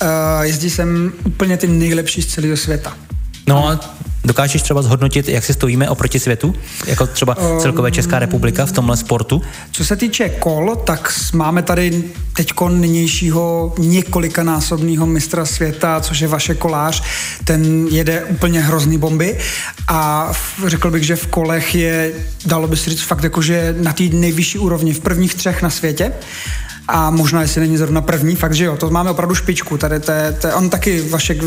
e, 0.00 0.46
jezdí 0.46 0.70
sem 0.70 1.12
úplně 1.24 1.56
ty 1.56 1.66
nejlepší 1.66 2.22
z 2.22 2.26
celého 2.26 2.56
světa. 2.56 2.96
No 3.48 3.68
a 3.68 3.80
dokážeš 4.24 4.62
třeba 4.62 4.82
zhodnotit, 4.82 5.28
jak 5.28 5.44
se 5.44 5.52
stojíme 5.52 5.88
oproti 5.88 6.20
světu, 6.20 6.54
jako 6.86 7.06
třeba 7.06 7.36
celkové 7.60 7.90
Česká 7.90 8.18
republika 8.18 8.66
v 8.66 8.72
tomhle 8.72 8.96
sportu? 8.96 9.42
Co 9.72 9.84
se 9.84 9.96
týče 9.96 10.28
kol, 10.28 10.76
tak 10.84 11.12
máme 11.32 11.62
tady 11.62 12.04
teď 12.36 12.52
nynějšího 12.68 13.74
několikanásobného 13.78 15.06
mistra 15.06 15.46
světa, 15.46 16.00
což 16.00 16.20
je 16.20 16.28
vaše 16.28 16.54
kolář. 16.54 17.02
Ten 17.44 17.86
jede 17.86 18.24
úplně 18.24 18.60
hrozný 18.60 18.98
bomby 18.98 19.38
a 19.88 20.32
řekl 20.66 20.90
bych, 20.90 21.02
že 21.02 21.16
v 21.16 21.26
kolech 21.26 21.74
je, 21.74 22.12
dalo 22.46 22.68
by 22.68 22.76
se 22.76 22.90
říct 22.90 23.02
fakt 23.02 23.24
jako, 23.24 23.42
že 23.42 23.74
na 23.80 23.92
té 23.92 24.04
nejvyšší 24.04 24.58
úrovni 24.58 24.92
v 24.92 25.00
prvních 25.00 25.34
třech 25.34 25.62
na 25.62 25.70
světě 25.70 26.12
a 26.88 27.10
možná, 27.10 27.42
jestli 27.42 27.60
není 27.60 27.76
zrovna 27.76 28.00
první, 28.00 28.36
fakt, 28.36 28.54
že 28.54 28.64
jo, 28.64 28.76
to 28.76 28.90
máme 28.90 29.10
opravdu 29.10 29.34
špičku. 29.34 29.78
Tady 29.78 30.00
te, 30.00 30.36
te, 30.40 30.54
on 30.54 30.70
taky 30.70 31.00
Vašek 31.00 31.38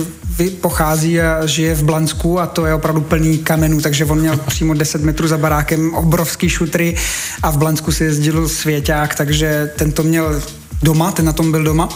pochází 0.61 1.21
a 1.21 1.45
žije 1.45 1.75
v 1.75 1.83
Blansku 1.83 2.39
a 2.39 2.47
to 2.47 2.65
je 2.65 2.73
opravdu 2.73 3.01
plný 3.01 3.37
kamenů, 3.37 3.81
takže 3.81 4.05
on 4.05 4.19
měl 4.19 4.37
přímo 4.37 4.73
10 4.73 5.03
metrů 5.03 5.27
za 5.27 5.37
barákem 5.37 5.93
obrovský 5.93 6.49
šutry 6.49 6.95
a 7.43 7.51
v 7.51 7.57
Blansku 7.57 7.91
si 7.91 8.03
jezdil 8.03 8.49
svěťák, 8.49 9.15
takže 9.15 9.71
ten 9.77 9.91
to 9.91 10.03
měl 10.03 10.41
doma, 10.83 11.11
ten 11.11 11.25
na 11.25 11.33
tom 11.33 11.51
byl 11.51 11.63
doma. 11.63 11.89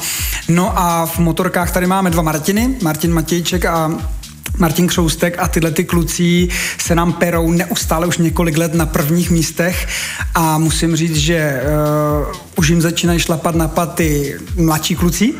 No 0.49 0.79
a 0.79 1.05
v 1.05 1.19
motorkách 1.19 1.71
tady 1.71 1.87
máme 1.87 2.09
dva 2.09 2.21
Martiny, 2.21 2.75
Martin 2.81 3.13
Matějček 3.13 3.65
a 3.65 3.91
Martin 4.57 4.87
Křoustek 4.87 5.35
a 5.39 5.47
tyhle 5.47 5.71
ty 5.71 5.83
kluci 5.83 6.47
se 6.77 6.95
nám 6.95 7.13
perou 7.13 7.51
neustále 7.51 8.07
už 8.07 8.17
několik 8.17 8.57
let 8.57 8.73
na 8.73 8.85
prvních 8.85 9.31
místech 9.31 9.87
a 10.35 10.57
musím 10.57 10.95
říct, 10.95 11.15
že 11.15 11.61
uh, 12.27 12.35
už 12.55 12.67
jim 12.67 12.81
začínají 12.81 13.19
šlapat 13.19 13.55
na 13.55 13.67
paty 13.67 14.35
mladší 14.55 14.95
kluci, 14.95 15.33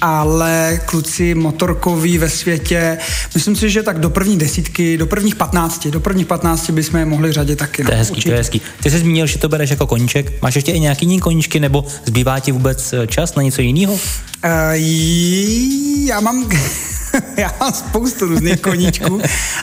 ale 0.00 0.80
kluci 0.84 1.34
motorkoví 1.34 2.18
ve 2.18 2.30
světě, 2.30 2.98
myslím 3.34 3.56
si, 3.56 3.70
že 3.70 3.82
tak 3.82 3.98
do 4.00 4.10
první 4.10 4.38
desítky, 4.38 4.96
do 4.96 5.06
prvních 5.06 5.36
patnácti, 5.36 5.90
do 5.90 6.00
prvních 6.00 6.26
patnácti 6.26 6.72
bychom 6.72 7.00
je 7.00 7.06
mohli 7.06 7.32
řadit 7.32 7.56
taky. 7.56 7.82
No, 7.82 7.86
to 7.86 7.92
je 7.92 7.98
hezký, 7.98 8.12
určitě. 8.12 8.28
to 8.28 8.32
je 8.32 8.38
hezký. 8.38 8.60
Ty 8.82 8.90
jsi 8.90 8.98
zmínil, 8.98 9.26
že 9.26 9.38
to 9.38 9.48
bereš 9.48 9.70
jako 9.70 9.86
koníček. 9.86 10.42
Máš 10.42 10.54
ještě 10.54 10.72
i 10.72 10.80
nějaký 10.80 11.06
jiný 11.06 11.20
koníčky, 11.20 11.60
nebo 11.60 11.86
zbývá 12.06 12.40
ti 12.40 12.52
vůbec 12.52 12.92
eh, 12.92 13.06
čas 13.06 13.34
na 13.34 13.42
něco 13.42 13.62
jiného? 13.62 13.92
Uh, 13.92 14.00
já 16.06 16.20
mám 16.20 16.48
já 17.42 17.54
mám 17.60 17.72
spoustu 17.72 18.26
různých 18.26 18.60
koníčků, 18.60 19.20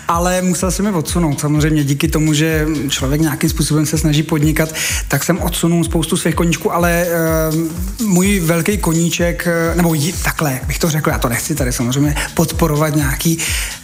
ale 0.07 0.41
musel 0.41 0.71
jsem 0.71 0.85
je 0.85 0.91
odsunout. 0.91 1.39
Samozřejmě 1.39 1.83
díky 1.83 2.07
tomu, 2.07 2.33
že 2.33 2.67
člověk 2.89 3.21
nějakým 3.21 3.49
způsobem 3.49 3.85
se 3.85 3.97
snaží 3.97 4.23
podnikat, 4.23 4.69
tak 5.07 5.23
jsem 5.23 5.39
odsunul 5.39 5.83
spoustu 5.83 6.17
svých 6.17 6.35
koníčků, 6.35 6.73
ale 6.73 7.05
uh, 7.99 8.07
můj 8.07 8.39
velký 8.39 8.77
koníček, 8.77 9.47
uh, 9.47 9.77
nebo 9.77 9.93
jí, 9.93 10.13
takhle, 10.23 10.53
jak 10.53 10.65
bych 10.65 10.79
to 10.79 10.89
řekl, 10.89 11.09
já 11.09 11.17
to 11.17 11.29
nechci 11.29 11.55
tady 11.55 11.71
samozřejmě 11.71 12.15
podporovat 12.33 12.95
nějaký, 12.95 13.37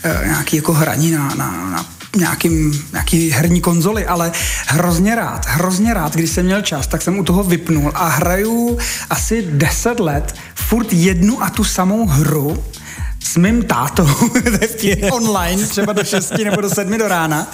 uh, 0.05 0.25
nějaký 0.25 0.55
jako 0.55 0.73
hraní 0.73 1.11
na, 1.11 1.35
na, 1.35 1.69
na 1.71 1.85
nějakým, 2.15 2.85
nějaký 2.91 3.31
herní 3.31 3.61
konzoli, 3.61 4.05
ale 4.05 4.31
hrozně 4.67 5.15
rád, 5.15 5.45
hrozně 5.45 5.93
rád, 5.93 6.15
když 6.15 6.29
jsem 6.29 6.45
měl 6.45 6.61
čas, 6.61 6.87
tak 6.87 7.01
jsem 7.01 7.19
u 7.19 7.23
toho 7.23 7.43
vypnul 7.43 7.91
a 7.95 8.07
hraju 8.07 8.77
asi 9.09 9.41
10 9.51 9.99
let 9.99 10.35
furt 10.55 10.93
jednu 10.93 11.43
a 11.43 11.49
tu 11.49 11.63
samou 11.63 12.07
hru 12.07 12.63
s 13.23 13.37
mým 13.37 13.63
tátou 13.63 14.07
online, 15.11 15.67
třeba 15.67 15.93
do 15.93 16.03
6 16.03 16.33
nebo 16.43 16.61
do 16.61 16.69
7 16.69 16.97
do 16.97 17.07
rána 17.07 17.47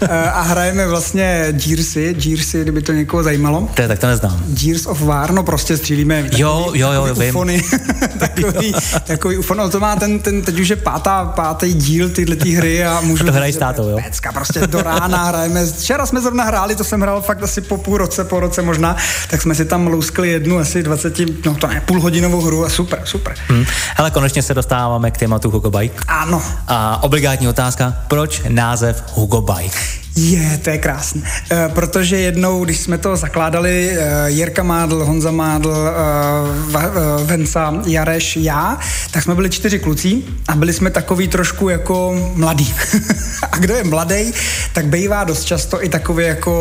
eh, 0.00 0.30
a 0.30 0.40
hrajeme 0.40 0.86
vlastně 0.86 1.46
Gearsy, 1.50 2.14
Gearsy, 2.14 2.62
kdyby 2.62 2.82
to 2.82 2.92
někoho 2.92 3.22
zajímalo. 3.22 3.68
To 3.74 3.82
je, 3.82 3.88
tak 3.88 3.98
to 3.98 4.06
neznám. 4.06 4.44
Gears 4.46 4.86
of 4.86 5.00
War, 5.00 5.30
no 5.30 5.42
prostě 5.42 5.76
střílíme 5.76 6.22
takový, 6.22 6.40
jo, 6.40 6.70
jo, 6.74 6.92
jo, 6.92 7.06
takový 7.06 7.28
ufony, 7.28 7.62
takový, 8.18 8.74
takový 9.06 9.38
ufon, 9.38 9.60
ale 9.60 9.70
to 9.70 9.80
má 9.80 9.96
ten, 9.96 10.18
ten, 10.18 10.42
teď 10.42 10.60
už 10.60 10.68
je 10.68 10.76
pátá, 10.76 11.24
pátý 11.24 11.74
díl 11.74 12.10
tyhle 12.10 12.36
ty 12.36 12.50
hry 12.50 12.84
a 12.84 13.00
můžu... 13.00 13.24
A 13.24 13.26
to 13.26 13.32
hrají 13.32 13.52
s 13.52 13.56
tátou, 13.56 13.88
jo? 13.88 13.98
Pecka, 14.04 14.32
prostě 14.32 14.66
do 14.66 14.82
rána 14.82 15.24
hrajeme. 15.24 15.66
Včera 15.66 16.06
jsme 16.06 16.20
zrovna 16.20 16.44
hráli, 16.44 16.76
to 16.76 16.84
jsem 16.84 17.00
hrál 17.00 17.22
fakt 17.22 17.42
asi 17.42 17.60
po 17.60 17.76
půl 17.76 17.98
roce, 17.98 18.24
po 18.24 18.40
roce 18.40 18.62
možná, 18.62 18.96
tak 19.30 19.42
jsme 19.42 19.54
si 19.54 19.64
tam 19.64 19.86
louskli 19.86 20.30
jednu 20.30 20.58
asi 20.58 20.82
20, 20.82 21.44
no 21.46 21.54
to 21.54 21.66
ne, 21.66 21.82
půlhodinovou 21.86 22.40
hru 22.40 22.64
a 22.64 22.70
super, 22.70 23.00
super. 23.04 23.34
Hmm. 23.48 23.64
Hele, 23.96 24.10
konečně 24.10 24.42
se 24.42 24.54
dostáváme 25.02 25.10
k 25.10 25.18
tématu 25.18 25.50
Hugo 25.50 25.70
Bike. 25.70 26.04
Ano. 26.08 26.42
A 26.68 27.02
obligátní 27.02 27.48
otázka, 27.48 27.94
proč 28.08 28.42
název 28.48 29.04
Hugo 29.14 29.40
Bike? 29.40 29.78
Je, 30.16 30.58
to 30.58 30.70
je 30.70 30.78
krásné. 30.78 31.22
E, 31.50 31.68
protože 31.68 32.18
jednou, 32.18 32.64
když 32.64 32.80
jsme 32.80 32.98
to 32.98 33.16
zakládali, 33.16 33.90
e, 33.90 34.30
Jirka 34.30 34.62
Mádl, 34.62 35.04
Honza 35.04 35.30
Mádl, 35.30 35.72
e, 35.72 37.24
Venca, 37.24 37.74
Jareš, 37.86 38.36
já, 38.36 38.78
tak 39.10 39.22
jsme 39.22 39.34
byli 39.34 39.50
čtyři 39.50 39.78
kluci 39.78 40.22
a 40.48 40.54
byli 40.54 40.72
jsme 40.72 40.90
takový 40.90 41.28
trošku 41.28 41.68
jako 41.68 42.14
mladý. 42.34 42.74
a 43.52 43.58
kdo 43.58 43.74
je 43.74 43.84
mladý, 43.84 44.32
tak 44.72 44.86
bývá 44.86 45.24
dost 45.24 45.44
často 45.44 45.84
i 45.84 45.88
takový 45.88 46.24
jako 46.24 46.52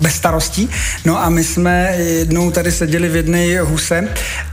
bez 0.00 0.14
starostí. 0.14 0.68
No 1.04 1.22
a 1.22 1.28
my 1.28 1.44
jsme 1.44 1.94
jednou 1.96 2.50
tady 2.50 2.72
seděli 2.72 3.08
v 3.08 3.16
jedné 3.16 3.60
huse 3.60 4.08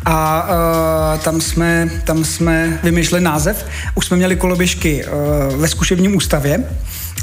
a 0.05 0.47
uh, 0.47 1.19
tam, 1.19 1.41
jsme, 1.41 1.89
tam 2.03 2.25
jsme 2.25 2.79
vymýšleli 2.83 3.23
název. 3.23 3.65
Už 3.95 4.05
jsme 4.05 4.17
měli 4.17 4.35
koloběžky 4.35 5.05
uh, 5.05 5.55
ve 5.61 5.67
zkušebním 5.67 6.15
ústavě, 6.15 6.63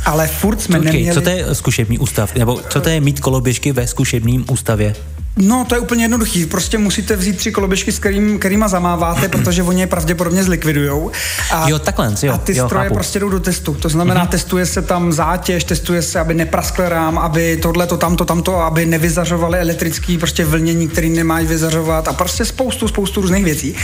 ale 0.04 0.26
furt 0.26 0.61
jsme 0.61 0.78
Počkej, 0.78 0.92
neměli... 0.92 1.14
co 1.14 1.20
to 1.20 1.30
je 1.30 1.54
zkušební 1.54 1.98
ústav? 1.98 2.35
Nebo 2.35 2.61
co 2.68 2.80
to 2.80 2.88
je 2.88 3.00
mít 3.00 3.20
koloběžky 3.20 3.72
ve 3.72 3.87
zkušebním 3.87 4.44
ústavě? 4.50 4.94
No, 5.37 5.64
to 5.68 5.75
je 5.75 5.81
úplně 5.81 6.05
jednoduchý. 6.05 6.47
Prostě 6.47 6.79
musíte 6.79 7.16
vzít 7.16 7.37
tři 7.37 7.53
koloběžky, 7.53 7.92
s 7.92 7.99
kterým, 7.99 8.38
kterýma 8.38 8.68
zamáváte, 8.68 9.29
protože 9.29 9.62
oni 9.62 9.81
je 9.81 9.87
pravděpodobně 9.87 10.45
zlikvidujou. 10.45 11.11
A, 11.51 11.68
jo, 11.68 11.79
takhle, 11.79 12.14
jo. 12.23 12.33
A 12.33 12.38
ty 12.38 12.57
jo, 12.57 12.66
stroje 12.66 12.85
chápu. 12.85 12.95
prostě 12.95 13.21
jdou 13.21 13.29
do 13.29 13.40
testu. 13.40 13.75
To 13.75 13.88
znamená, 13.88 14.27
mm-hmm. 14.27 14.31
testuje 14.31 14.66
se 14.66 14.83
tam 14.83 15.12
zátěž, 15.12 15.64
testuje 15.64 16.03
se, 16.03 16.21
aby 16.21 16.35
nepraskl 16.35 16.88
rám, 16.88 17.18
aby 17.18 17.57
tohle, 17.57 17.87
to, 17.87 17.97
tamto, 17.97 18.25
tamto, 18.25 18.61
aby 18.61 18.87
nevyzařovali 18.87 19.59
elektrický 19.59 20.18
prostě 20.18 20.45
vlnění, 20.45 20.88
který 20.88 21.11
nemají 21.11 21.47
vyzařovat 21.47 22.09
a 22.09 22.12
prostě 22.12 22.45
spoustu, 22.45 22.88
spoustu 22.88 23.21
různých 23.21 23.45
věcí. 23.45 23.75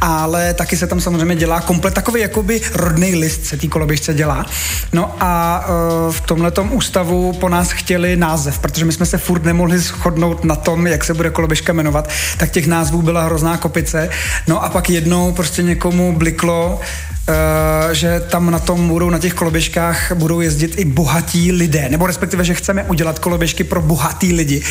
Ale 0.00 0.54
taky 0.54 0.76
se 0.76 0.86
tam 0.86 1.00
samozřejmě 1.00 1.36
dělá 1.36 1.60
komplet 1.60 1.94
takový 1.94 2.20
jakoby 2.20 2.60
rodný 2.74 3.14
list 3.14 3.44
se 3.44 3.56
té 3.56 3.66
koloběžce 3.66 4.14
dělá. 4.14 4.46
No 4.92 5.14
a 5.20 5.64
uh, 6.06 6.12
v 6.12 6.20
tomhle 6.20 6.52
ústavu 6.70 7.32
po 7.32 7.48
nás 7.48 7.70
chtěli 7.70 8.16
název, 8.16 8.58
protože 8.58 8.84
my 8.84 8.92
jsme 8.92 9.06
se 9.06 9.18
furt 9.18 9.44
nemohli 9.44 9.78
shodnout 9.78 10.44
na 10.44 10.56
tom, 10.56 10.91
jak 10.92 11.04
se 11.04 11.14
bude 11.14 11.30
koloběžka 11.30 11.72
jmenovat, 11.72 12.08
tak 12.38 12.50
těch 12.50 12.66
názvů 12.66 13.02
byla 13.02 13.24
hrozná 13.24 13.56
kopice. 13.56 14.08
No 14.46 14.64
a 14.64 14.68
pak 14.68 14.90
jednou 14.90 15.32
prostě 15.32 15.62
někomu 15.62 16.16
bliklo, 16.18 16.80
Uh, 17.28 17.92
že 17.92 18.20
tam 18.20 18.50
na 18.50 18.58
tom 18.58 18.88
budou, 18.88 19.10
na 19.10 19.18
těch 19.18 19.34
koloběžkách 19.34 20.12
budou 20.12 20.40
jezdit 20.40 20.78
i 20.78 20.84
bohatí 20.84 21.52
lidé, 21.52 21.88
nebo 21.88 22.06
respektive, 22.06 22.44
že 22.44 22.54
chceme 22.54 22.84
udělat 22.84 23.18
koloběžky 23.18 23.64
pro 23.64 23.82
bohatý 23.82 24.32
lidi. 24.32 24.62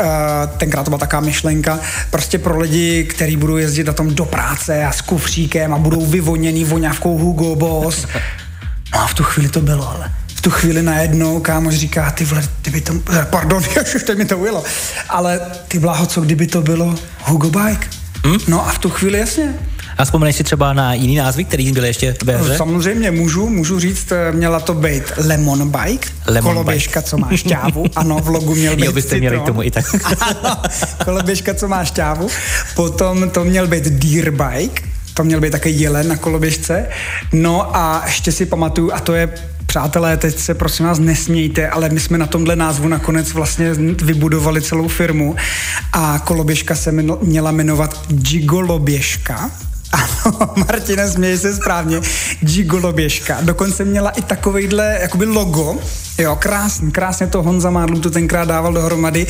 Uh, 0.00 0.06
tenkrát 0.56 0.84
to 0.84 0.90
byla 0.90 0.98
taková 0.98 1.20
myšlenka, 1.20 1.78
prostě 2.10 2.38
pro 2.38 2.58
lidi, 2.58 3.04
kteří 3.04 3.36
budou 3.36 3.56
jezdit 3.56 3.86
na 3.86 3.92
tom 3.92 4.14
do 4.14 4.24
práce 4.24 4.84
a 4.84 4.92
s 4.92 5.00
kufříkem 5.00 5.74
a 5.74 5.78
budou 5.78 6.06
vyvoněný 6.06 6.64
voňavkou 6.64 7.18
Hugo 7.18 7.56
Boss. 7.56 8.06
No 8.94 9.00
a 9.00 9.06
v 9.06 9.14
tu 9.14 9.24
chvíli 9.24 9.48
to 9.48 9.60
bylo, 9.60 9.90
ale 9.96 10.10
tu 10.46 10.50
chvíli 10.50 10.82
najednou 10.82 11.40
kámoš 11.40 11.74
říká, 11.74 12.10
ty 12.10 12.24
vole, 12.24 12.42
kdyby 12.62 12.80
to, 12.80 12.92
pardon, 13.30 13.62
už 13.96 14.02
teď 14.02 14.18
mi 14.18 14.24
to 14.24 14.38
ujelo, 14.38 14.64
ale 15.08 15.40
ty 15.68 15.78
bláho, 15.78 16.06
co 16.06 16.20
kdyby 16.20 16.46
to 16.46 16.62
bylo 16.62 16.94
Hugo 17.22 17.50
Bike? 17.50 17.88
Hmm? 18.24 18.38
No 18.48 18.68
a 18.68 18.72
v 18.72 18.78
tu 18.78 18.90
chvíli 18.90 19.18
jasně. 19.18 19.54
A 19.98 20.04
vzpomeneš 20.04 20.36
si 20.36 20.44
třeba 20.44 20.72
na 20.72 20.94
jiný 20.94 21.16
názvy, 21.16 21.44
který 21.44 21.72
byly 21.72 21.88
ještě 21.88 22.14
ve 22.24 22.36
hře? 22.36 22.56
Samozřejmě 22.56 23.10
můžu, 23.10 23.48
můžu 23.48 23.80
říct, 23.80 24.12
eh, 24.12 24.32
měla 24.32 24.60
to 24.60 24.74
být 24.74 25.02
Lemon 25.16 25.70
Bike, 25.70 26.08
Lemon 26.26 26.52
koloběžka, 26.54 27.00
bike. 27.00 27.10
co 27.10 27.18
má 27.18 27.36
šťávu. 27.36 27.84
Ano, 27.96 28.18
v 28.18 28.28
logu 28.28 28.54
měl 28.54 28.76
být 28.76 28.84
Jo, 28.84 28.92
byste 28.92 29.18
měli 29.18 29.38
k 29.38 29.42
tomu 29.42 29.62
i 29.62 29.70
tak. 29.70 29.84
ano, 30.20 30.56
koloběžka, 31.04 31.54
co 31.54 31.68
má 31.68 31.84
šťávu. 31.84 32.28
Potom 32.74 33.30
to 33.30 33.44
měl 33.44 33.66
být 33.66 33.84
Deer 33.84 34.30
Bike, 34.30 34.82
to 35.14 35.24
měl 35.24 35.40
být 35.40 35.50
takový 35.50 35.80
jelen 35.80 36.08
na 36.08 36.16
koloběžce. 36.16 36.86
No 37.32 37.76
a 37.76 38.02
ještě 38.06 38.32
si 38.32 38.46
pamatuju, 38.46 38.92
a 38.92 39.00
to 39.00 39.14
je 39.14 39.28
Přátelé, 39.76 40.16
teď 40.16 40.38
se 40.38 40.54
prosím 40.54 40.86
vás 40.86 40.98
nesmějte, 40.98 41.68
ale 41.68 41.88
my 41.88 42.00
jsme 42.00 42.18
na 42.18 42.26
tomhle 42.26 42.56
názvu 42.56 42.88
nakonec 42.88 43.32
vlastně 43.32 43.74
vybudovali 44.02 44.62
celou 44.62 44.88
firmu 44.88 45.36
a 45.92 46.18
koloběžka 46.18 46.74
se 46.74 46.92
měla 47.22 47.50
jmenovat 47.50 48.06
Gigoloběžka. 48.08 49.50
Ano, 49.92 50.50
Martine, 50.56 51.08
směj 51.08 51.38
se 51.38 51.54
správně. 51.54 52.00
Gigoloběžka. 52.40 53.38
Dokonce 53.42 53.84
měla 53.84 54.10
i 54.10 54.22
takovejhle 54.22 54.98
jakoby 55.00 55.24
logo. 55.24 55.76
Jo, 56.18 56.36
krásný, 56.36 56.92
krásně 56.92 57.26
to 57.26 57.42
Honza 57.42 57.70
Mádlů 57.70 58.00
to 58.00 58.10
tenkrát 58.10 58.48
dával 58.48 58.72
dohromady. 58.72 59.26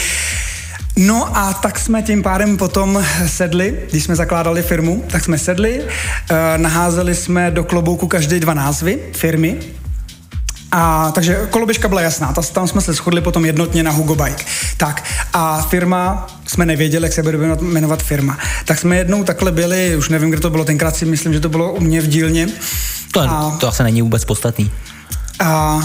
No 0.98 1.36
a 1.36 1.52
tak 1.52 1.78
jsme 1.78 2.02
tím 2.02 2.22
pádem 2.22 2.56
potom 2.56 3.04
sedli, 3.26 3.80
když 3.90 4.04
jsme 4.04 4.16
zakládali 4.16 4.62
firmu, 4.62 5.04
tak 5.10 5.24
jsme 5.24 5.38
sedli, 5.38 5.82
eh, 6.30 6.58
naházeli 6.58 7.14
jsme 7.14 7.50
do 7.50 7.64
klobouku 7.64 8.06
každý 8.06 8.40
dva 8.40 8.54
názvy 8.54 8.98
firmy, 9.12 9.56
a 10.72 11.10
takže 11.10 11.46
koloběžka 11.50 11.88
byla 11.88 12.00
jasná, 12.00 12.34
tam 12.52 12.68
jsme 12.68 12.80
se 12.80 12.92
shodli 12.92 13.20
potom 13.20 13.44
jednotně 13.44 13.82
na 13.82 13.90
Hugo 13.90 14.14
Bike. 14.14 14.44
Tak 14.76 15.04
a 15.32 15.62
firma, 15.62 16.26
jsme 16.46 16.66
nevěděli, 16.66 17.04
jak 17.04 17.12
se 17.12 17.22
bude 17.22 17.38
jmenovat 17.60 18.02
firma. 18.02 18.38
Tak 18.64 18.78
jsme 18.78 18.96
jednou 18.96 19.24
takhle 19.24 19.52
byli, 19.52 19.96
už 19.96 20.08
nevím, 20.08 20.30
kde 20.30 20.40
to 20.40 20.50
bylo, 20.50 20.64
tenkrát 20.64 20.96
si 20.96 21.04
myslím, 21.04 21.32
že 21.32 21.40
to 21.40 21.48
bylo 21.48 21.72
u 21.72 21.80
mě 21.80 22.00
v 22.00 22.06
dílně. 22.06 22.48
To, 23.12 23.20
a, 23.20 23.56
to 23.60 23.68
asi 23.68 23.82
není 23.82 24.02
vůbec 24.02 24.24
podstatný. 24.24 24.70
A 25.40 25.80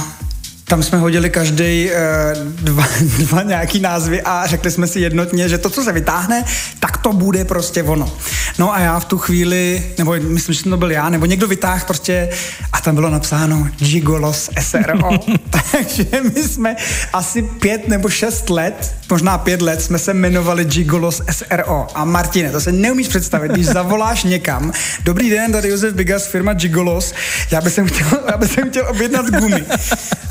tam 0.72 0.84
jsme 0.84 0.98
hodili 0.98 1.30
každý 1.30 1.90
uh, 1.90 2.48
dva, 2.54 2.88
dva 3.18 3.44
nějaký 3.44 3.80
názvy 3.80 4.22
a 4.22 4.48
řekli 4.48 4.72
jsme 4.72 4.88
si 4.88 5.00
jednotně, 5.00 5.50
že 5.50 5.58
to, 5.58 5.70
co 5.70 5.84
se 5.84 5.92
vytáhne, 5.92 6.44
tak 6.80 6.98
to 6.98 7.14
bude 7.14 7.46
prostě 7.46 7.84
ono. 7.84 8.14
No 8.60 8.74
a 8.74 8.80
já 8.80 9.00
v 9.00 9.06
tu 9.06 9.18
chvíli, 9.18 9.84
nebo 9.98 10.16
myslím, 10.20 10.56
že 10.56 10.64
to 10.64 10.78
byl 10.78 10.92
já, 10.92 11.10
nebo 11.10 11.26
někdo 11.26 11.48
vytáhl 11.48 11.86
prostě 11.88 12.30
a 12.74 12.82
tam 12.82 12.96
bylo 12.96 13.10
napsáno 13.10 13.68
Gigolos 13.78 14.50
SRO. 14.60 15.10
Takže 15.72 16.06
my 16.36 16.44
jsme 16.44 16.76
asi 17.14 17.42
pět 17.42 17.88
nebo 17.88 18.10
šest 18.10 18.50
let, 18.50 18.96
možná 19.10 19.38
pět 19.38 19.62
let, 19.62 19.82
jsme 19.82 20.00
se 20.00 20.12
jmenovali 20.12 20.66
Gigolos 20.66 21.22
SRO. 21.32 21.88
A 21.96 22.06
Martine, 22.06 22.52
to 22.52 22.62
se 22.62 22.72
neumíš 22.72 23.08
představit, 23.08 23.52
když 23.52 23.66
zavoláš 23.66 24.24
někam, 24.24 24.72
dobrý 25.04 25.30
den, 25.30 25.52
tady 25.52 25.70
Josef 25.70 25.94
Bigas, 25.94 26.28
firma 26.28 26.54
Gigolos, 26.54 27.14
já 27.52 27.62
bych 27.62 27.74
chtěl, 27.86 28.08
já 28.32 28.38
bych 28.38 28.60
chtěl 28.70 28.88
objednat 28.90 29.26
gumy. 29.26 29.66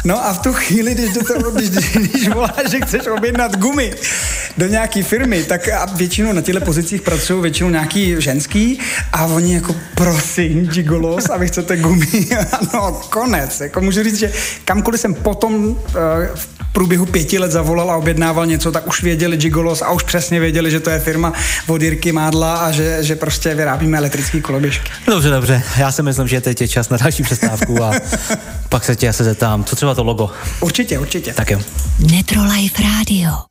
No 0.05 0.27
a 0.27 0.33
v 0.33 0.39
tu 0.39 0.53
chvíli, 0.53 0.95
když, 0.95 1.11
do 1.13 1.25
toho, 1.25 1.51
když, 1.51 1.71
když 1.71 2.29
voláš, 2.29 2.71
že 2.71 2.81
chceš 2.81 3.07
objednat 3.07 3.57
gumy 3.57 3.95
do 4.59 4.67
nějaké 4.67 5.03
firmy, 5.03 5.45
tak 5.45 5.69
a 5.69 5.85
většinou 5.85 6.33
na 6.33 6.43
těchto 6.43 6.61
pozicích 6.61 7.03
pracují 7.03 7.43
většinou 7.43 7.71
nějaký 7.71 8.15
ženský 8.19 8.81
a 9.13 9.25
oni 9.25 9.55
jako 9.55 9.75
prosím, 9.95 10.67
gigolos, 10.67 11.31
a 11.31 11.37
vy 11.37 11.49
chcete 11.49 11.77
gumy. 11.77 12.07
no, 12.75 12.93
konec. 12.93 13.61
Jako 13.61 13.81
můžu 13.81 14.03
říct, 14.03 14.19
že 14.19 14.33
kamkoliv 14.65 15.01
jsem 15.01 15.15
potom 15.15 15.67
uh, 15.67 15.77
průběhu 16.73 17.07
pěti 17.07 17.39
let 17.39 17.53
zavolal 17.53 17.91
a 17.91 17.97
objednával 17.97 18.47
něco, 18.47 18.73
tak 18.73 18.87
už 18.87 19.03
věděli 19.03 19.37
Gigolos 19.37 19.83
a 19.83 19.91
už 19.91 20.03
přesně 20.03 20.41
věděli, 20.41 20.71
že 20.71 20.81
to 20.81 20.91
je 20.91 20.99
firma 21.01 21.33
od 21.67 21.83
Jirky 21.83 22.13
Mádla 22.13 22.57
a 22.57 22.71
že, 22.71 22.99
že 23.01 23.17
prostě 23.17 23.55
vyrábíme 23.55 23.99
elektrický 23.99 24.41
koloběžky. 24.41 24.91
Dobře, 25.07 25.31
dobře. 25.31 25.63
Já 25.77 25.93
si 25.93 26.03
myslím, 26.03 26.29
že 26.29 26.41
teď 26.41 26.61
je 26.61 26.69
čas 26.69 26.89
na 26.89 26.97
další 26.97 27.23
přestávku 27.23 27.83
a 27.85 27.93
pak 28.69 28.85
se 28.85 28.97
tě 28.97 29.09
asi 29.09 29.25
zeptám, 29.25 29.65
co 29.65 29.77
třeba 29.77 29.95
to 29.95 30.05
logo. 30.05 30.31
Určitě, 30.61 30.99
určitě. 30.99 31.35
Tak 31.35 31.51
jo. 31.51 31.61
Netrolife 31.99 32.83
Radio. 32.83 33.50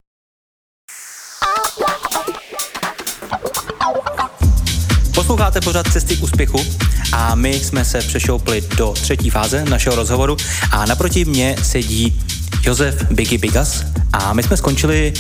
Posloucháte 5.20 5.62
pořád 5.62 5.92
Cesty 5.92 6.18
k 6.18 6.24
úspěchu 6.24 6.66
a 7.14 7.36
my 7.36 7.54
jsme 7.54 7.86
se 7.86 8.00
přešoupli 8.00 8.64
do 8.78 8.94
třetí 8.94 9.30
fáze 9.30 9.66
našeho 9.66 9.96
rozhovoru 9.96 10.38
a 10.72 10.86
naproti 10.86 11.26
mě 11.26 11.56
sedí 11.64 12.22
Josef 12.64 13.12
Biggie 13.12 13.40
Bigas 13.40 13.84
a 14.14 14.34
my 14.34 14.44
jsme 14.44 14.58
skončili 14.58 15.14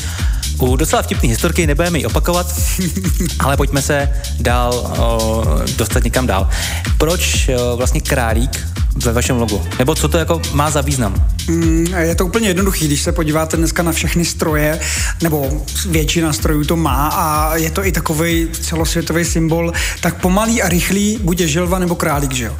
u 0.59 0.75
docela 0.75 1.01
vtipné 1.01 1.29
historky, 1.29 1.67
nebudeme 1.67 1.99
ji 1.99 2.05
opakovat, 2.05 2.55
ale 3.39 3.57
pojďme 3.57 3.81
se 3.81 4.09
dál 4.39 4.73
o, 4.73 5.43
dostat 5.77 6.03
někam 6.03 6.27
dál. 6.27 6.49
Proč 6.97 7.49
o, 7.49 7.77
vlastně 7.77 8.01
králík 8.01 8.67
ve 8.95 9.13
vašem 9.13 9.37
logu? 9.37 9.61
Nebo 9.79 9.95
co 9.95 10.07
to 10.07 10.17
jako 10.17 10.41
má 10.53 10.69
za 10.69 10.81
význam? 10.81 11.27
Mm, 11.47 11.87
je 11.99 12.15
to 12.15 12.25
úplně 12.25 12.47
jednoduchý, 12.47 12.87
když 12.87 13.01
se 13.01 13.11
podíváte 13.11 13.57
dneska 13.57 13.83
na 13.83 13.91
všechny 13.91 14.25
stroje, 14.25 14.79
nebo 15.23 15.65
většina 15.89 16.33
strojů 16.33 16.63
to 16.63 16.75
má 16.75 17.07
a 17.07 17.55
je 17.55 17.71
to 17.71 17.85
i 17.85 17.91
takový 17.91 18.47
celosvětový 18.61 19.25
symbol, 19.25 19.73
tak 20.01 20.21
pomalý 20.21 20.61
a 20.61 20.69
rychlý 20.69 21.19
buď 21.21 21.39
je 21.39 21.47
želva 21.47 21.79
nebo 21.79 21.95
králík, 21.95 22.31
že 22.31 22.45
jo? 22.45 22.55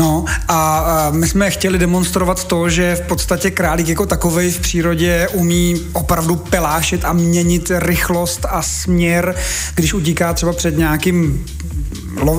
No 0.00 0.24
a, 0.48 1.08
my 1.10 1.28
jsme 1.28 1.50
chtěli 1.50 1.78
demonstrovat 1.78 2.44
to, 2.44 2.68
že 2.68 2.96
v 2.96 3.00
podstatě 3.00 3.50
králík 3.50 3.88
jako 3.88 4.06
takový 4.06 4.50
v 4.50 4.60
přírodě 4.60 5.28
umí 5.32 5.80
opravdu 5.92 6.36
pelášit 6.36 7.04
a 7.04 7.12
měnit 7.12 7.72
rychlost 7.74 8.46
a 8.48 8.62
směr, 8.62 9.34
když 9.74 9.94
utíká 9.94 10.32
třeba 10.32 10.52
před 10.52 10.78
nějakým 10.78 11.44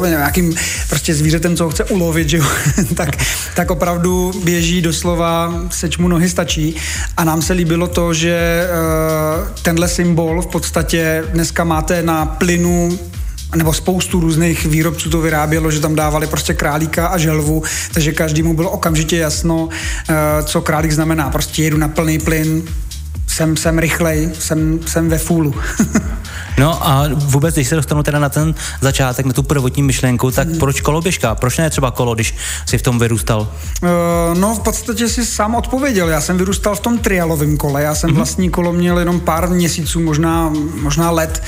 nějakým 0.08 0.56
prostě 0.89 1.16
zvířetem, 1.16 1.58
co 1.58 1.63
ho 1.63 1.70
chce 1.70 1.84
ulovit, 1.84 2.30
že 2.30 2.38
jo? 2.38 2.46
tak, 2.96 3.10
tak 3.56 3.72
opravdu 3.72 4.32
běží 4.44 4.82
doslova, 4.82 5.54
seč 5.70 5.98
mu 5.98 6.08
nohy 6.08 6.30
stačí. 6.30 6.76
A 7.18 7.24
nám 7.24 7.42
se 7.42 7.54
líbilo 7.54 7.88
to, 7.88 8.13
že 8.13 8.68
uh, 8.70 9.48
tenhle 9.62 9.88
symbol 9.88 10.42
v 10.42 10.48
podstatě 10.48 11.24
dneska 11.32 11.63
máte 11.63 12.04
na 12.04 12.26
plynu 12.26 13.00
nebo 13.56 13.74
spoustu 13.74 14.20
různých 14.20 14.66
výrobců 14.66 15.10
to 15.10 15.22
vyrábělo, 15.22 15.72
že 15.72 15.80
tam 15.80 15.96
dávali 15.96 16.28
prostě 16.28 16.54
králíka 16.54 17.08
a 17.08 17.18
želvu, 17.18 17.63
takže 17.94 18.12
každému 18.12 18.54
bylo 18.54 18.70
okamžitě 18.70 19.18
jasno, 19.18 19.70
eh, 20.10 20.13
co 20.44 20.62
králík 20.62 20.92
znamená. 20.92 21.30
Prostě 21.30 21.63
jedu 21.63 21.78
na 21.78 21.88
plný 21.88 22.20
plyn, 22.20 22.63
jsem, 23.28 23.58
jsem 23.58 23.80
rychlej, 23.80 24.30
jsem, 24.39 24.80
jsem 24.86 25.10
ve 25.10 25.18
fůlu. 25.18 25.56
no 26.58 26.88
a 26.88 27.04
vůbec, 27.13 27.56
když 27.56 27.68
se 27.68 27.76
dostanu 27.76 28.04
teda 28.04 28.20
na 28.20 28.30
ten 28.30 28.56
začátek, 28.82 29.26
na 29.26 29.34
tu 29.34 29.44
prvotní 29.44 29.84
myšlenku, 29.84 30.32
tak 30.32 30.48
hmm. 30.48 30.60
proč 30.60 30.82
koloběžka? 30.82 31.36
Proč 31.36 31.58
ne 31.58 31.70
třeba 31.70 31.92
kolo, 31.92 32.16
když 32.16 32.36
jsi 32.66 32.78
v 32.78 32.82
tom 32.82 33.00
vyrůstal? 33.00 33.39
Uh, 33.42 33.89
no 34.39 34.56
v 34.56 34.60
podstatě 34.60 35.10
si 35.10 35.26
sám 35.26 35.56
odpověděl. 35.56 36.10
Já 36.10 36.22
jsem 36.22 36.38
vyrůstal 36.38 36.76
v 36.76 36.80
tom 36.80 36.98
trialovém 36.98 37.58
kole. 37.58 37.84
Já 37.84 37.96
jsem 37.96 38.10
hmm. 38.10 38.18
vlastní 38.18 38.50
kolo 38.50 38.74
měl 38.74 39.00
jenom 39.00 39.20
pár 39.20 39.50
měsíců, 39.50 40.00
možná, 40.00 40.54
možná 40.82 41.12
let 41.12 41.44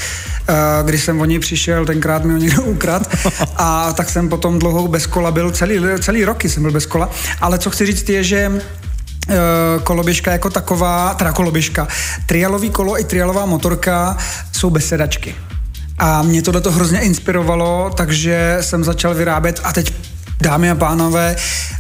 když 0.86 1.04
jsem 1.04 1.22
o 1.22 1.26
něj 1.26 1.40
přišel, 1.40 1.86
tenkrát 1.86 2.26
mi 2.26 2.34
ho 2.34 2.40
někdo 2.40 2.64
ukrad 2.76 3.16
a 3.56 3.94
tak 3.94 4.10
jsem 4.10 4.30
potom 4.30 4.60
dlouho 4.60 4.88
bez 4.88 5.06
kola 5.06 5.32
byl, 5.32 5.52
celý, 5.52 5.80
celý 6.02 6.26
roky 6.26 6.50
jsem 6.50 6.64
byl 6.64 6.72
bez 6.72 6.86
kola, 6.86 7.10
ale 7.42 7.60
co 7.60 7.70
chci 7.70 7.86
říct 7.86 8.10
je, 8.10 8.24
že 8.24 8.52
Eh, 8.52 8.95
koloběžka 9.84 10.32
jako 10.32 10.50
taková, 10.50 11.14
teda 11.14 11.34
koloběžka, 11.34 11.88
trialový 12.26 12.70
kolo 12.70 13.00
i 13.00 13.04
trialová 13.04 13.46
motorka 13.46 14.18
jsou 14.52 14.70
bez 14.70 14.88
sedačky. 14.88 15.36
A 16.00 16.22
mě 16.22 16.42
to 16.62 16.72
hrozně 16.72 17.00
inspirovalo, 17.00 17.92
takže 17.98 18.58
jsem 18.62 18.84
začal 18.84 19.14
vyrábět 19.14 19.60
a 19.64 19.74
teď 19.74 19.94
Dámy 20.42 20.70
a 20.70 20.76
pánové, 20.76 21.36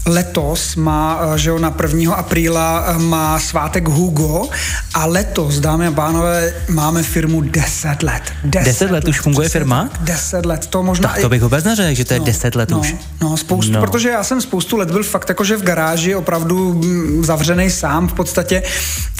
letos 0.05 0.75
má, 0.75 1.19
eh, 1.21 1.37
že 1.37 1.49
jo, 1.49 1.59
na 1.59 1.71
1. 1.71 2.15
apríla 2.15 2.85
eh, 2.87 2.99
má 2.99 3.39
svátek 3.39 3.87
Hugo 3.87 4.49
a 4.93 5.05
letos, 5.05 5.59
dámy 5.59 5.87
a 5.87 5.91
pánové, 5.91 6.53
máme 6.69 7.03
firmu 7.03 7.41
10 7.41 8.03
let. 8.03 8.23
10, 8.43 8.65
10 8.65 8.91
let 8.91 9.07
už 9.07 9.19
funguje 9.19 9.49
firma? 9.49 9.89
10 10.01 10.45
let, 10.45 10.67
to 10.67 10.83
možná 10.83 11.09
Tak 11.09 11.21
to 11.21 11.29
bych 11.29 11.41
vůbec 11.41 11.63
neřekl, 11.65 11.97
že 11.97 12.05
to 12.05 12.13
je 12.13 12.19
no, 12.19 12.25
10 12.25 12.55
let 12.55 12.69
no, 12.69 12.79
už. 12.79 12.95
No, 13.21 13.37
spoustu, 13.37 13.71
no. 13.71 13.81
protože 13.81 14.09
já 14.09 14.23
jsem 14.23 14.41
spoustu 14.41 14.77
let 14.77 14.91
byl 14.91 15.03
fakt 15.03 15.29
jakože 15.29 15.57
v 15.57 15.63
garáži, 15.63 16.15
opravdu 16.15 16.73
mm, 16.73 17.25
zavřený 17.25 17.69
sám 17.69 18.07
v 18.07 18.13
podstatě 18.13 18.63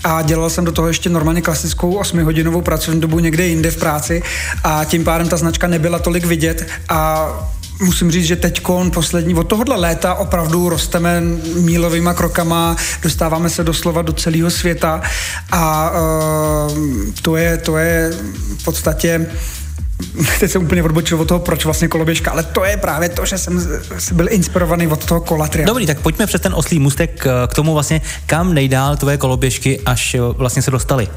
a 0.04 0.22
dělal 0.22 0.50
jsem 0.50 0.66
do 0.66 0.72
toho 0.72 0.88
ještě 0.88 1.10
normálně 1.10 1.42
klasickou 1.42 2.00
8-hodinovou 2.00 2.62
pracovní 2.62 3.02
dobu 3.02 3.20
někde 3.20 3.48
jinde 3.48 3.72
v 3.72 3.78
práci 3.78 4.24
a 4.64 4.86
tím 4.86 5.04
pádem 5.04 5.30
ta 5.30 5.38
značka 5.38 5.68
nebyla 5.68 6.00
tolik 6.00 6.26
vidět 6.26 6.68
a 6.90 7.28
musím 7.80 8.12
říct, 8.12 8.26
že 8.26 8.36
teď 8.36 8.62
poslední, 8.94 9.36
od 9.36 9.44
tohohle 9.44 9.76
léta 9.76 10.14
opravdu 10.14 10.70
rosteme 10.70 11.22
mílovýma 11.56 12.14
krokama, 12.14 12.76
dostáváme 13.04 13.50
se 13.50 13.64
doslova 13.64 14.02
do 14.02 14.14
celého 14.14 14.50
světa 14.50 15.02
a 15.52 15.92
uh, 15.92 16.78
to, 17.22 17.36
je, 17.36 17.58
to 17.58 17.78
je 17.78 18.12
v 18.60 18.64
podstatě 18.64 19.28
teď 20.40 20.52
jsem 20.52 20.64
úplně 20.64 20.84
odbočil 20.84 21.22
od 21.22 21.28
toho, 21.28 21.40
proč 21.40 21.66
vlastně 21.66 21.88
koloběžka, 21.88 22.32
ale 22.32 22.44
to 22.44 22.66
je 22.66 22.78
právě 22.78 23.10
to, 23.10 23.26
že 23.26 23.38
jsem 23.38 23.80
byl 24.12 24.28
inspirovaný 24.30 24.88
od 24.88 25.06
toho 25.06 25.22
kola 25.22 25.48
triathlon. 25.48 25.76
Dobrý, 25.76 25.86
tak 25.86 26.00
pojďme 26.00 26.28
přes 26.28 26.42
ten 26.42 26.54
oslý 26.56 26.80
můstek 26.80 27.28
k 27.48 27.54
tomu 27.56 27.74
vlastně, 27.74 28.02
kam 28.26 28.54
nejdál 28.54 28.98
tvoje 28.98 29.18
koloběžky, 29.18 29.80
až 29.86 30.16
vlastně 30.38 30.62
se 30.62 30.72
dostali. 30.72 31.08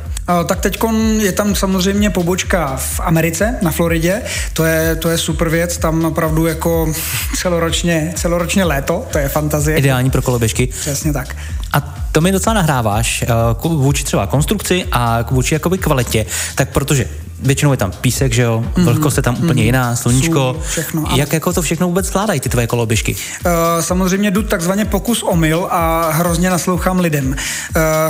Tak 0.47 0.61
teď 0.61 0.79
je 1.19 1.33
tam 1.33 1.55
samozřejmě 1.55 2.11
pobočka 2.11 2.77
v 2.77 3.01
Americe, 3.01 3.57
na 3.63 3.71
Floridě, 3.71 4.23
to 4.53 4.65
je, 4.65 4.97
to 4.97 5.09
je 5.09 5.19
super 5.19 5.49
věc, 5.49 5.79
tam 5.79 6.05
opravdu 6.05 6.47
jako 6.47 6.93
celoročně, 7.37 8.13
celoročně 8.17 8.65
léto, 8.65 9.07
to 9.13 9.19
je 9.19 9.29
fantazie. 9.29 9.79
Ideální 9.79 10.11
pro 10.11 10.23
koloběžky. 10.23 10.67
Přesně 10.67 11.13
tak. 11.13 11.37
A 11.73 11.81
to 12.13 12.21
mi 12.21 12.33
docela 12.33 12.55
nahráváš 12.55 13.25
vůči 13.65 14.05
třeba 14.05 14.27
konstrukci 14.27 14.85
a 14.93 15.23
vůči 15.31 15.55
jakoby 15.55 15.79
kvalitě, 15.79 16.27
tak 16.55 16.69
protože 16.69 17.09
většinou 17.41 17.71
je 17.71 17.77
tam 17.77 17.93
písek, 18.01 18.33
že 18.33 18.43
jo, 18.43 18.65
mm-hmm. 18.65 18.85
vlhkost 18.85 19.17
je 19.17 19.23
tam 19.23 19.35
mm-hmm. 19.35 19.45
úplně 19.45 19.65
jiná, 19.65 19.97
sluníčko. 19.97 20.53
Sůl, 20.55 20.63
všechno. 20.69 21.05
Jak 21.15 21.33
jako 21.33 21.53
to 21.53 21.63
všechno 21.63 21.87
vůbec 21.87 22.07
skládají 22.07 22.41
ty 22.41 22.49
tvoje 22.49 22.67
koloběžky? 22.67 23.17
Uh, 23.47 23.53
samozřejmě 23.81 24.31
jdu 24.31 24.43
takzvaně 24.43 24.85
pokus 24.85 25.23
omyl 25.23 25.69
a 25.71 26.11
hrozně 26.11 26.51
naslouchám 26.51 27.01
lidem. 27.01 27.29
Uh, 27.29 27.35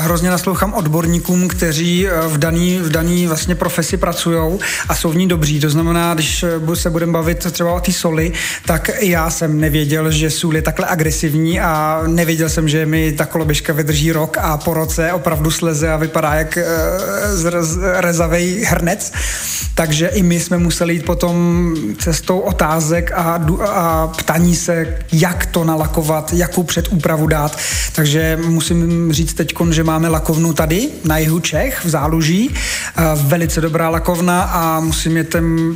hrozně 0.05 0.31
naslouchám 0.31 0.75
odborníkům, 0.75 1.49
kteří 1.49 2.07
v 2.29 2.39
daný, 2.39 2.79
v 2.79 2.89
daný 2.89 3.27
vlastně 3.27 3.55
profesi 3.55 3.97
pracují 3.97 4.59
a 4.89 4.95
jsou 4.95 5.11
v 5.11 5.17
ní 5.17 5.29
dobří. 5.29 5.61
To 5.61 5.71
znamená, 5.71 6.15
když 6.15 6.45
se 6.75 6.91
budeme 6.91 7.13
bavit 7.13 7.47
třeba 7.53 7.73
o 7.73 7.81
té 7.81 7.93
soli, 7.93 8.33
tak 8.67 8.91
já 9.01 9.31
jsem 9.31 9.61
nevěděl, 9.61 10.11
že 10.11 10.31
sůl 10.31 10.57
je 10.57 10.63
takhle 10.63 10.87
agresivní 10.87 11.61
a 11.61 12.03
nevěděl 12.07 12.49
jsem, 12.49 12.69
že 12.69 12.87
mi 12.87 13.13
ta 13.13 13.27
koloběžka 13.27 13.73
vydrží 13.73 14.13
rok 14.13 14.39
a 14.41 14.57
po 14.57 14.75
roce 14.75 15.13
opravdu 15.13 15.51
sleze 15.51 15.93
a 15.93 15.97
vypadá 15.97 16.35
jak 16.35 16.59
uh, 16.59 17.59
rezavý 18.01 18.65
hrnec. 18.65 19.13
Takže 19.75 20.07
i 20.07 20.23
my 20.23 20.41
jsme 20.41 20.59
museli 20.59 20.95
jít 20.95 21.05
potom 21.05 21.75
cestou 21.99 22.39
otázek 22.39 23.13
a, 23.15 23.47
a 23.69 24.07
ptaní 24.07 24.57
se, 24.57 24.99
jak 25.13 25.47
to 25.47 25.65
nalakovat, 25.65 26.33
jakou 26.33 26.63
předúpravu 26.63 27.27
dát. 27.27 27.59
Takže 27.93 28.39
musím 28.47 29.13
říct 29.13 29.35
teď, 29.35 29.55
že 29.71 29.85
máme 29.85 30.09
lakovnu 30.09 30.53
tady 30.53 30.89
na 31.05 31.19
jihu 31.19 31.39
Čech 31.41 31.85
v 31.85 31.89
Záluží. 31.89 32.55
Velice 33.15 33.61
dobrá 33.61 33.89
lakovna 33.89 34.43
a 34.43 34.81
musím 34.81 35.17
je 35.17 35.27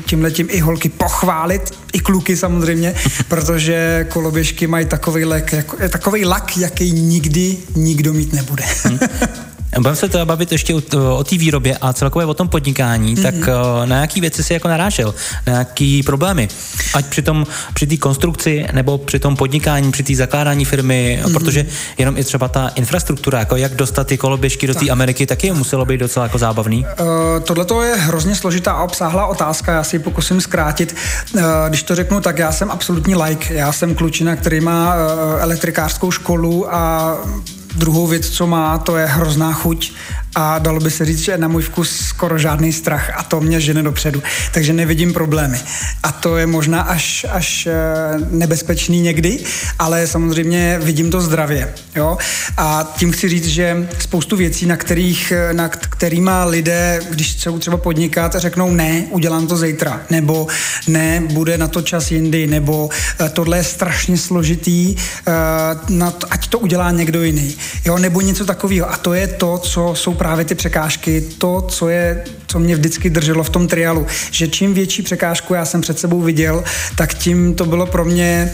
tím, 0.07 0.23
letím 0.23 0.49
i 0.51 0.61
holky 0.61 0.89
pochválit, 0.89 1.63
i 1.93 2.01
kluky 2.01 2.37
samozřejmě, 2.37 2.95
protože 3.29 4.07
koloběžky 4.09 4.67
mají 4.67 4.87
takový, 4.87 5.25
lek, 5.25 5.53
jako, 5.53 5.77
takový 5.89 6.25
lak, 6.25 6.57
jaký 6.57 6.93
nikdy 6.93 7.57
nikdo 7.77 8.13
mít 8.13 8.33
nebude. 8.33 8.65
Budeme 9.77 9.97
se 9.97 10.09
teda 10.09 10.25
bavit 10.25 10.53
ještě 10.53 10.75
o, 10.75 11.25
té 11.25 11.39
výrobě 11.39 11.77
a 11.81 11.93
celkově 11.93 12.27
o 12.27 12.35
tom 12.35 12.49
podnikání, 12.49 13.17
mm-hmm. 13.17 13.23
tak 13.23 13.35
uh, 13.35 13.87
na 13.87 14.01
jaký 14.01 14.21
věci 14.21 14.45
si 14.45 14.53
jako 14.53 14.69
narážel, 14.69 15.15
na 15.47 15.53
jaký 15.53 16.03
problémy, 16.03 16.49
ať 16.95 17.07
při 17.07 17.23
tom, 17.23 17.47
při 17.75 17.87
té 17.87 17.97
konstrukci 17.97 18.67
nebo 18.73 18.99
při 18.99 19.19
tom 19.19 19.37
podnikání, 19.37 19.93
při 19.93 20.03
té 20.03 20.15
zakládání 20.15 20.65
firmy, 20.65 21.21
mm-hmm. 21.23 21.33
protože 21.33 21.67
jenom 21.99 22.17
i 22.17 22.25
třeba 22.25 22.49
ta 22.49 22.69
infrastruktura, 22.69 23.39
jako 23.39 23.57
jak 23.57 23.75
dostat 23.75 24.07
ty 24.07 24.19
koloběžky 24.19 24.67
do 24.67 24.75
té 24.75 24.91
Ameriky, 24.91 25.27
taky 25.27 25.53
muselo 25.53 25.85
být 25.85 26.01
docela 26.01 26.27
jako 26.27 26.39
zábavný. 26.39 26.87
Uh, 27.01 27.07
Tohle 27.45 27.65
to 27.65 27.83
je 27.83 27.97
hrozně 27.97 28.35
složitá 28.35 28.73
a 28.73 28.83
obsáhlá 28.83 29.27
otázka, 29.27 29.73
já 29.73 29.85
si 29.85 29.97
ji 29.97 30.01
pokusím 30.01 30.41
zkrátit. 30.41 30.97
Uh, 31.35 31.43
když 31.69 31.83
to 31.83 31.95
řeknu, 31.95 32.21
tak 32.21 32.39
já 32.39 32.53
jsem 32.53 32.71
absolutní 32.71 33.15
like, 33.15 33.55
já 33.55 33.73
jsem 33.73 33.95
klučina, 33.95 34.37
který 34.37 34.61
má 34.61 34.95
uh, 34.95 35.01
elektrikářskou 35.43 36.11
školu 36.11 36.75
a 36.75 37.17
Druhou 37.77 38.07
věc, 38.07 38.31
co 38.31 38.47
má, 38.47 38.79
to 38.79 38.97
je 38.97 39.07
hrozná 39.07 39.53
chuť 39.53 39.93
a 40.35 40.59
dalo 40.59 40.81
by 40.81 40.91
se 40.91 41.05
říct, 41.05 41.19
že 41.19 41.39
na 41.39 41.49
můj 41.49 41.63
vkus 41.63 41.97
skoro 41.97 42.39
žádný 42.39 42.73
strach 42.73 43.13
a 43.17 43.23
to 43.23 43.41
mě 43.41 43.61
žene 43.61 43.83
dopředu. 43.83 44.23
Takže 44.55 44.73
nevidím 44.73 45.13
problémy. 45.13 45.61
A 46.03 46.13
to 46.13 46.37
je 46.37 46.47
možná 46.47 46.81
až, 46.81 47.27
až 47.31 47.67
eh, 47.67 47.73
nebezpečný 48.31 49.01
někdy, 49.01 49.39
ale 49.79 50.07
samozřejmě 50.07 50.79
vidím 50.83 51.11
to 51.11 51.21
zdravě. 51.21 51.75
Jo? 51.97 52.19
A 52.57 52.93
tím 52.97 53.13
chci 53.13 53.29
říct, 53.29 53.47
že 53.47 53.89
spoustu 53.99 54.37
věcí, 54.37 54.67
na 54.67 54.77
kterých, 54.77 55.33
eh, 55.33 55.55
na 55.55 55.69
kterýma 55.69 56.45
lidé, 56.45 57.01
když 57.11 57.33
chcou 57.33 57.59
třeba 57.59 57.77
podnikat, 57.77 58.35
řeknou 58.35 58.71
ne, 58.71 59.05
udělám 59.11 59.47
to 59.47 59.57
zítra, 59.57 60.01
nebo 60.11 60.47
ne, 60.89 61.21
bude 61.21 61.59
na 61.59 61.69
to 61.69 61.83
čas 61.83 62.11
jindy, 62.11 62.47
nebo 62.47 62.91
eh, 63.21 63.29
tohle 63.29 63.57
je 63.57 63.65
strašně 63.65 64.19
složitý, 64.19 64.97
na 65.89 66.11
to, 66.11 66.27
ať 66.31 66.49
to 66.49 66.59
udělá 66.59 66.91
někdo 66.91 67.23
jiný. 67.23 67.57
Jo? 67.85 67.99
Nebo 67.99 68.21
něco 68.21 68.45
takového. 68.45 68.93
A 68.93 68.97
to 68.97 69.15
je 69.15 69.27
to, 69.27 69.59
co 69.59 69.95
jsou 69.95 70.15
právě 70.23 70.45
ty 70.45 70.55
překážky, 70.55 71.21
to, 71.21 71.61
co 71.69 71.89
je, 71.89 72.25
co 72.47 72.59
mě 72.59 72.77
vždycky 72.77 73.11
drželo 73.11 73.45
v 73.45 73.51
tom 73.51 73.69
trialu, 73.69 74.07
že 74.31 74.49
čím 74.49 74.75
větší 74.75 75.03
překážku 75.03 75.55
já 75.55 75.65
jsem 75.65 75.81
před 75.81 75.99
sebou 75.99 76.21
viděl, 76.21 76.65
tak 76.97 77.15
tím 77.15 77.55
to 77.55 77.65
bylo 77.65 77.87
pro 77.87 78.05
mě 78.05 78.53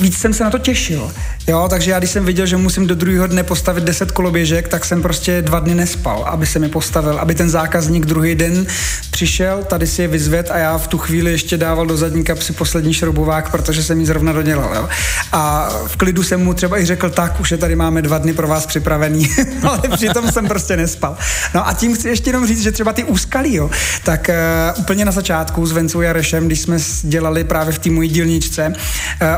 víc 0.00 0.18
jsem 0.18 0.34
se 0.34 0.44
na 0.44 0.50
to 0.50 0.58
těšil. 0.58 1.12
Jo, 1.48 1.66
takže 1.70 1.90
já 1.90 1.98
když 1.98 2.10
jsem 2.10 2.24
viděl, 2.24 2.46
že 2.46 2.56
musím 2.56 2.86
do 2.86 2.94
druhého 2.94 3.26
dne 3.26 3.42
postavit 3.42 3.84
10 3.84 4.10
koloběžek, 4.10 4.68
tak 4.68 4.84
jsem 4.84 5.02
prostě 5.02 5.42
dva 5.42 5.60
dny 5.60 5.74
nespal, 5.74 6.24
aby 6.24 6.46
se 6.46 6.58
mi 6.58 6.68
postavil, 6.68 7.18
aby 7.18 7.34
ten 7.34 7.50
zákazník 7.50 8.06
druhý 8.06 8.34
den 8.34 8.66
přišel, 9.10 9.62
tady 9.64 9.86
si 9.86 10.02
je 10.02 10.08
vyzved 10.08 10.50
a 10.50 10.58
já 10.58 10.78
v 10.78 10.88
tu 10.88 10.98
chvíli 10.98 11.30
ještě 11.30 11.56
dával 11.56 11.86
do 11.86 11.96
zadní 11.96 12.24
kapsy 12.24 12.52
poslední 12.52 12.94
šroubovák, 12.94 13.50
protože 13.50 13.82
jsem 13.82 14.00
ji 14.00 14.06
zrovna 14.06 14.32
dodělal. 14.32 14.74
Jo. 14.74 14.88
A 15.32 15.70
v 15.86 15.96
klidu 15.96 16.22
jsem 16.22 16.44
mu 16.44 16.54
třeba 16.54 16.78
i 16.78 16.84
řekl, 16.84 17.10
tak 17.10 17.40
už 17.40 17.50
je 17.50 17.56
tady 17.56 17.76
máme 17.76 18.02
dva 18.02 18.18
dny 18.18 18.32
pro 18.32 18.48
vás 18.48 18.66
připravený, 18.66 19.30
ale 19.62 19.82
přitom 19.92 20.32
jsem 20.32 20.48
prostě 20.48 20.76
nespal. 20.76 21.16
No 21.54 21.68
a 21.68 21.72
tím 21.72 21.94
chci 21.94 22.08
ještě 22.08 22.28
jenom 22.28 22.46
říct, 22.46 22.62
že 22.62 22.72
třeba 22.72 22.92
ty 22.92 23.04
úskalí, 23.04 23.54
jo, 23.54 23.70
tak 24.04 24.30
uh, 24.74 24.80
úplně 24.80 25.04
na 25.04 25.12
začátku 25.12 25.66
s 25.66 25.72
Vencou 25.72 26.00
Jarešem, 26.00 26.46
když 26.46 26.60
jsme 26.60 26.78
dělali 27.02 27.44
právě 27.44 27.72
v 27.72 27.78
té 27.78 27.90
mojí 27.90 28.08
dílničce 28.08 28.72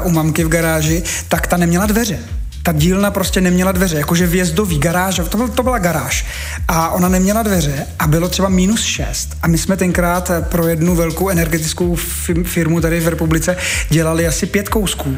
uh, 0.00 0.06
u 0.06 0.10
mamky 0.10 0.44
v 0.44 0.48
garáži, 0.48 1.02
tak 1.28 1.46
ta 1.46 1.56
neměla 1.56 1.86
dveře 1.98 2.18
ta 2.68 2.72
dílna 2.72 3.10
prostě 3.10 3.40
neměla 3.40 3.72
dveře, 3.72 3.96
jakože 3.96 4.26
vjezdový 4.26 4.78
garáž, 4.78 5.20
to, 5.28 5.36
byl, 5.36 5.48
to 5.48 5.62
byla 5.62 5.78
garáž. 5.78 6.24
A 6.68 6.88
ona 6.88 7.08
neměla 7.08 7.42
dveře 7.42 7.86
a 7.98 8.06
bylo 8.06 8.28
třeba 8.28 8.48
minus 8.48 8.82
6. 8.82 9.36
A 9.42 9.48
my 9.48 9.58
jsme 9.58 9.76
tenkrát 9.76 10.30
pro 10.40 10.66
jednu 10.66 10.96
velkou 10.96 11.28
energetickou 11.28 11.96
firmu 12.44 12.80
tady 12.80 13.00
v 13.00 13.08
republice 13.08 13.56
dělali 13.90 14.26
asi 14.26 14.46
pět 14.46 14.68
kousků. 14.68 15.16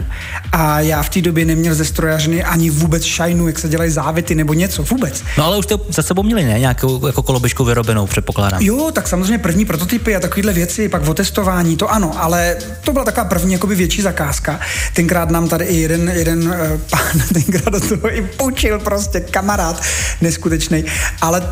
A 0.52 0.80
já 0.80 1.02
v 1.02 1.08
té 1.08 1.20
době 1.20 1.44
neměl 1.44 1.74
ze 1.74 1.84
strojařiny 1.84 2.44
ani 2.44 2.70
vůbec 2.70 3.04
šajnu, 3.04 3.46
jak 3.46 3.58
se 3.58 3.68
dělají 3.68 3.90
závity 3.90 4.34
nebo 4.34 4.54
něco, 4.54 4.82
vůbec. 4.82 5.22
No 5.38 5.44
ale 5.44 5.58
už 5.58 5.64
jste 5.64 5.74
za 5.88 6.02
sebou 6.02 6.22
měli, 6.22 6.44
ne? 6.44 6.60
Nějakou 6.60 7.06
jako 7.06 7.22
koloběžku 7.22 7.64
vyrobenou, 7.64 8.06
předpokládám. 8.06 8.62
Jo, 8.62 8.90
tak 8.92 9.08
samozřejmě 9.08 9.38
první 9.38 9.64
prototypy 9.64 10.16
a 10.16 10.20
takovéhle 10.20 10.52
věci, 10.52 10.88
pak 10.88 11.08
o 11.08 11.14
testování, 11.14 11.76
to 11.76 11.92
ano, 11.92 12.12
ale 12.22 12.56
to 12.84 12.92
byla 12.92 13.04
taková 13.04 13.24
první 13.24 13.52
jakoby 13.52 13.74
větší 13.74 14.02
zakázka. 14.02 14.60
Tenkrát 14.94 15.30
nám 15.30 15.48
tady 15.48 15.64
i 15.64 15.76
jeden, 15.76 16.08
jeden 16.08 16.48
uh, 16.48 16.80
pán 16.90 17.22
tenkrát 17.42 17.72
do 17.72 17.80
toho 17.80 18.16
i 18.16 18.22
půjčil 18.22 18.78
prostě 18.78 19.20
kamarád 19.20 19.82
neskutečný. 20.20 20.84
Ale 21.20 21.42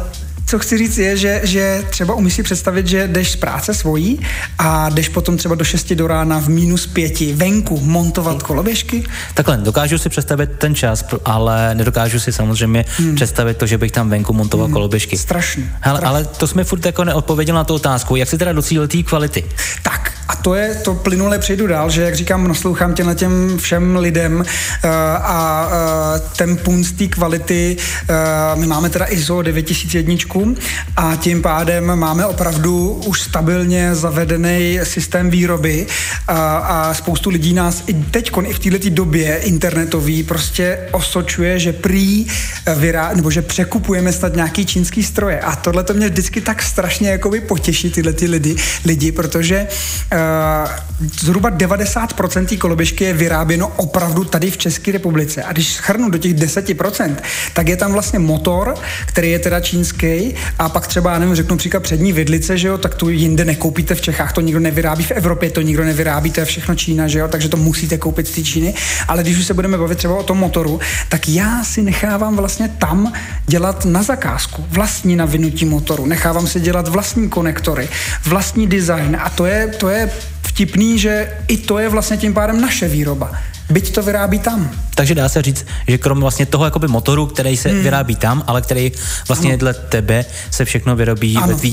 co 0.49 0.59
chci 0.59 0.79
říct 0.79 0.99
je, 0.99 1.17
že, 1.17 1.41
že 1.45 1.85
třeba 1.91 2.15
umí 2.15 2.31
si 2.31 2.43
představit, 2.43 2.87
že 2.87 3.09
jdeš 3.09 3.31
z 3.31 3.37
práce 3.37 3.75
svojí 3.75 4.21
a 4.59 4.89
jdeš 4.89 5.09
potom 5.09 5.37
třeba 5.37 5.55
do 5.55 5.65
6 5.65 5.93
do 5.93 6.07
rána 6.07 6.39
v 6.39 6.49
minus 6.49 6.87
pěti 6.87 7.33
venku 7.33 7.81
montovat 7.81 8.43
koloběžky? 8.43 9.05
Takhle, 9.35 9.57
dokážu 9.57 9.99
si 9.99 10.09
představit 10.09 10.51
ten 10.59 10.75
čas, 10.75 11.05
ale 11.25 11.75
nedokážu 11.75 12.21
si 12.21 12.33
samozřejmě 12.33 12.85
hmm. 12.97 13.15
představit 13.15 13.57
to, 13.57 13.67
že 13.67 13.79
bych 13.79 13.93
tam 13.93 14.11
venku 14.11 14.33
montoval 14.33 14.67
hmm. 14.67 14.73
koloběžky. 14.73 15.19
Strašně. 15.19 15.73
Hele, 15.81 16.01
ale 16.01 16.25
to 16.25 16.47
jsme 16.47 16.65
furt 16.65 16.87
jako 16.87 17.05
neodpověděl 17.05 17.55
na 17.55 17.65
tu 17.65 17.75
otázku. 17.75 18.17
Jak 18.17 18.29
si 18.29 18.39
teda 18.39 18.53
docílil 18.53 18.89
té 18.89 19.03
kvality? 19.03 19.45
Tak, 19.83 20.08
a 20.29 20.37
to 20.37 20.55
je, 20.55 20.75
to 20.75 20.95
plynule 20.95 21.39
přejdu 21.39 21.67
dál, 21.67 21.91
že 21.91 22.03
jak 22.03 22.15
říkám, 22.15 22.49
naslouchám 22.49 22.95
těmhle 22.95 23.15
těm 23.15 23.59
všem 23.59 23.97
lidem 23.97 24.35
uh, 24.37 24.91
a 25.23 25.67
uh, 25.67 26.29
ten 26.37 26.57
punc 26.57 26.93
té 26.93 27.07
kvality, 27.07 27.77
uh, 27.77 28.61
my 28.61 28.67
máme 28.67 28.91
teda 28.91 29.07
ISO 29.09 29.43
9001 29.43 30.15
a 30.97 31.17
tím 31.17 31.43
pádem 31.43 31.97
máme 31.97 32.27
opravdu 32.27 32.91
už 33.07 33.21
stabilně 33.21 33.95
zavedený 33.95 34.81
systém 34.83 35.31
výroby 35.31 35.87
a, 36.29 36.59
a 36.59 36.95
spoustu 36.95 37.31
lidí 37.31 37.55
nás 37.55 37.83
i 37.87 37.95
teď, 37.95 38.31
i 38.47 38.53
v 38.53 38.59
této 38.59 38.91
době 38.91 39.37
internetový 39.37 40.23
prostě 40.23 40.79
osočuje, 40.93 41.59
že 41.59 41.73
prý 41.73 42.27
vyrá, 42.77 43.11
nebo 43.15 43.31
že 43.31 43.43
překupujeme 43.43 44.13
snad 44.13 44.35
nějaký 44.35 44.67
čínský 44.67 45.03
stroje. 45.03 45.41
A 45.41 45.57
tohle 45.57 45.85
to 45.85 45.95
mě 45.95 46.09
vždycky 46.09 46.41
tak 46.41 46.63
strašně 46.63 47.11
jakoby 47.11 47.41
potěší 47.41 47.91
tyhle 47.91 48.13
ty 48.13 48.27
lidi, 48.27 48.57
lidi 48.85 49.13
protože 49.13 49.67
uh, 50.13 50.18
zhruba 51.21 51.51
90% 51.51 52.47
té 52.47 52.57
koloběžky 52.57 53.05
je 53.05 53.13
vyráběno 53.13 53.73
opravdu 53.77 54.25
tady 54.25 54.51
v 54.51 54.57
České 54.57 54.93
republice. 54.93 55.43
A 55.43 55.53
když 55.53 55.73
schrnu 55.73 56.11
do 56.11 56.19
těch 56.19 56.35
10%, 56.35 57.17
tak 57.53 57.69
je 57.69 57.77
tam 57.77 57.93
vlastně 57.93 58.19
motor, 58.19 58.75
který 59.07 59.31
je 59.31 59.39
teda 59.39 59.61
čínský, 59.61 60.35
a 60.59 60.69
pak 60.69 60.87
třeba, 60.87 61.19
nevím, 61.19 61.35
řeknu 61.35 61.57
příklad 61.57 61.83
přední 61.83 62.13
vidlice, 62.13 62.59
že 62.59 62.69
jo, 62.69 62.79
tak 62.79 62.95
tu 62.95 63.09
jinde 63.09 63.45
nekoupíte 63.45 63.95
v 63.95 64.01
Čechách, 64.01 64.33
to 64.33 64.41
nikdo 64.41 64.61
nevyrábí 64.61 65.05
v 65.05 65.11
Evropě, 65.11 65.51
to 65.51 65.61
nikdo 65.61 65.85
nevyrábí, 65.85 66.31
to 66.31 66.41
je 66.41 66.47
všechno 66.47 66.75
Čína, 66.75 67.09
že 67.09 67.19
jo, 67.19 67.29
takže 67.29 67.49
to 67.49 67.57
musíte 67.57 67.99
koupit 67.99 68.29
z 68.29 68.31
té 68.31 68.43
Číny. 68.43 68.75
Ale 69.09 69.23
když 69.23 69.39
už 69.39 69.47
se 69.47 69.55
budeme 69.55 69.79
bavit 69.79 69.99
třeba 69.99 70.15
o 70.15 70.23
tom 70.23 70.39
motoru, 70.39 70.81
tak 71.09 71.29
já 71.29 71.65
si 71.65 71.83
nechávám 71.83 72.37
vlastně 72.37 72.69
tam 72.79 73.13
dělat 73.47 73.85
na 73.85 74.03
zakázku, 74.03 74.65
vlastní 74.69 75.17
navinutí 75.17 75.65
motoru, 75.65 76.07
nechávám 76.07 76.47
si 76.47 76.61
dělat 76.61 76.89
vlastní 76.89 77.29
konektory, 77.29 77.89
vlastní 78.27 78.67
design 78.67 79.17
a 79.21 79.31
to 79.31 79.47
je, 79.47 79.67
to 79.67 79.89
je 79.89 80.08
vtipný, 80.43 80.99
že 80.99 81.31
i 81.49 81.57
to 81.57 81.79
je 81.79 81.89
vlastně 81.89 82.17
tím 82.17 82.35
pádem 82.35 82.61
naše 82.61 82.89
výroba 82.89 83.33
byť 83.71 83.95
to 83.95 84.03
vyrábí 84.03 84.39
tam. 84.39 84.71
Takže 84.95 85.15
dá 85.15 85.29
se 85.29 85.43
říct, 85.43 85.67
že 85.89 85.99
krom 85.99 86.21
vlastně 86.21 86.47
toho 86.47 86.65
jakoby 86.65 86.89
motoru, 86.89 87.27
který 87.27 87.57
se 87.57 87.69
hmm. 87.69 87.83
vyrábí 87.83 88.17
tam, 88.17 88.45
ale 88.47 88.63
který 88.63 88.93
vlastně 89.29 89.51
ano. 89.51 89.59
dle 89.59 89.75
tebe 89.75 90.25
se 90.51 90.65
všechno 90.65 90.97
vyrobí 90.97 91.37
ano. 91.37 91.47
ve 91.47 91.55
tvý 91.55 91.71